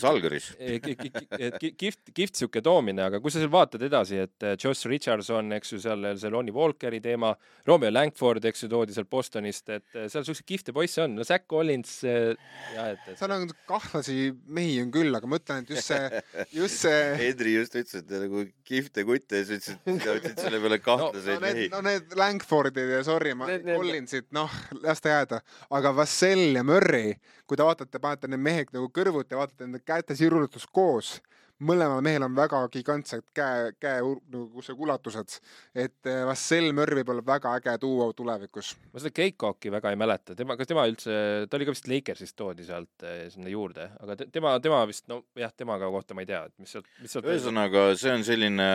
[0.00, 0.50] Salgris.
[0.58, 5.74] kihvt, kihvt sihuke toomine, aga kui sa seal vaatad edasi, et eh, Josh Richardson, eks
[5.74, 7.34] ju, seal see Lonnie Walkeri teema,
[7.68, 11.26] Romeo Langford, eks ju, toodi sealt Bostonist, et eh, seal siukseid kihvte poisse on, no
[11.28, 15.74] Zack Collins, jah, et, et seal on kahtlasi mehi on küll, aga ma ütlen, et
[15.76, 16.24] just see,
[16.56, 20.44] just see Hedri just ütles, et nagu kihvte kutte ja siis ütles, et sa ütlesid
[20.44, 24.50] selle peale no kahtlaseid need mehi, no need Langfordid ja sorry, ma Collinsid, noh,
[24.82, 25.40] las ta jääda,
[25.78, 27.12] aga Vassell ja Murry,
[27.46, 31.16] kui te vaatate, panete need mehed nagu kõrvuti ja vaatate nende käte sirutust koos,
[31.58, 35.38] mõlemal mehel on väga gigantsed käe, käe nagu see ulatused,
[35.74, 38.76] et eh, Vassell Murry võib olla väga äge duo tulevikus.
[38.92, 41.16] ma seda Keikoki väga ei mäleta, tema, kas tema üldse,
[41.50, 45.08] ta oli ka vist Lakersist toodi sealt eh, sinna juurde, aga te- tema, tema vist,
[45.10, 48.22] no jah, temaga kohta ma ei tea, et mis sealt, mis sealt ühesõnaga see on
[48.28, 48.70] selline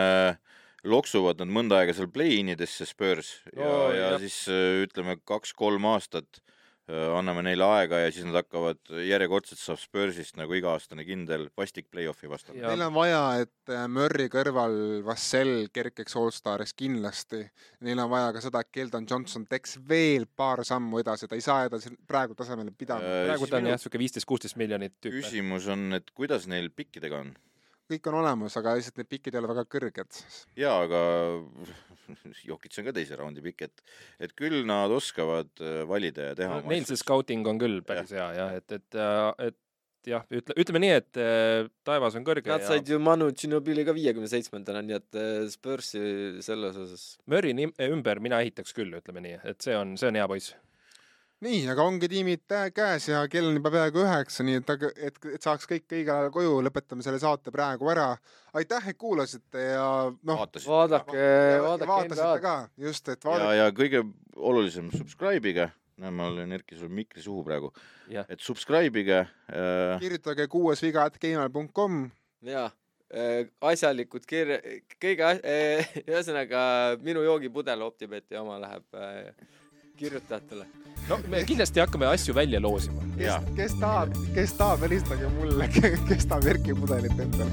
[0.84, 4.20] loksuvad nad mõnda aega seal play-in'idesse Spurs ja No, ja jah.
[4.24, 6.42] siis äh, ütleme kaks-kolm aastat
[6.90, 11.88] äh, anname neile aega ja siis nad hakkavad järjekordselt saab Spursist nagu iga-aastane kindel vastik
[11.94, 12.60] play-off'i vastane.
[12.60, 14.76] Neil on vaja, et eh, Murry kõrval
[15.08, 17.46] Vassell kerkeks allstariks kindlasti.
[17.88, 21.46] Neil on vaja ka seda, et Keldon Johnson teeks veel paar sammu edasi, ta ei
[21.48, 23.08] saa edasi praegu tasemele pidama.
[23.08, 25.22] Äh, praegu ta on jah, sihuke viisteist, kuusteist miljonit tüüp.
[25.22, 27.34] küsimus on, et kuidas neil pikkidega on?
[27.92, 30.22] Kõik on olemas, aga lihtsalt need pikid ei ole väga kõrged.
[30.60, 31.02] jaa, aga
[32.50, 33.84] Jokits on ka teise raundi pikk, et,
[34.28, 36.62] et küll nad oskavad äh, valida ja teha.
[36.68, 39.04] Neil see scouting on küll päris hea jah, et, et,
[39.50, 39.60] et
[40.10, 43.86] jah, ütle, ütleme nii, et eh, taevas on kõrge Nad ja said ju Manu Ginobili
[43.88, 46.04] ka viiekümne seitsmendana, nii et äh, Spursi
[46.44, 47.54] selles osas Murry
[47.88, 50.56] ümber mina ehitaks küll, ütleme nii, et see on, see on hea poiss.
[51.44, 52.44] nii, aga ongi tiimid
[52.76, 54.72] käes ja kell on juba peaaegu üheksa, nii et,
[55.10, 58.10] et, et saaks kõik õigel ajal koju, lõpetame selle saate praegu ära.
[58.60, 60.70] aitäh, et kuulasite ja noh, vaatasid.
[60.70, 61.24] vaadake,
[61.66, 62.58] vaadake vaatasite ka,
[62.88, 63.56] just, et ja, vaadake.
[63.60, 64.04] ja kõige
[64.52, 65.68] olulisem, subscribe'ige,
[66.04, 67.74] näe, ma olen Erki sul mikri suhu praegu,
[68.24, 72.06] et subscribe'ige äh,, kirjutage kuues viga, et gmail.com.
[72.48, 72.70] jaa,
[73.74, 74.62] asjalikud kirja,
[75.02, 75.44] kõige as-,
[76.10, 76.64] ühesõnaga
[77.04, 79.60] minu joogipudel Optibeti oma läheb äh,
[79.98, 80.66] kirjutajatele.
[81.10, 83.02] no me kindlasti hakkame asju välja loosima.
[83.18, 85.68] kes kes tahab, kes tahab, helistage mulle,
[86.10, 87.52] kes tahab Erki pudelit endale.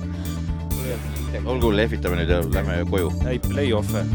[1.47, 3.13] olgu, lehvitame nüüd ja lähme koju.
[3.29, 4.07] ei, play-off'e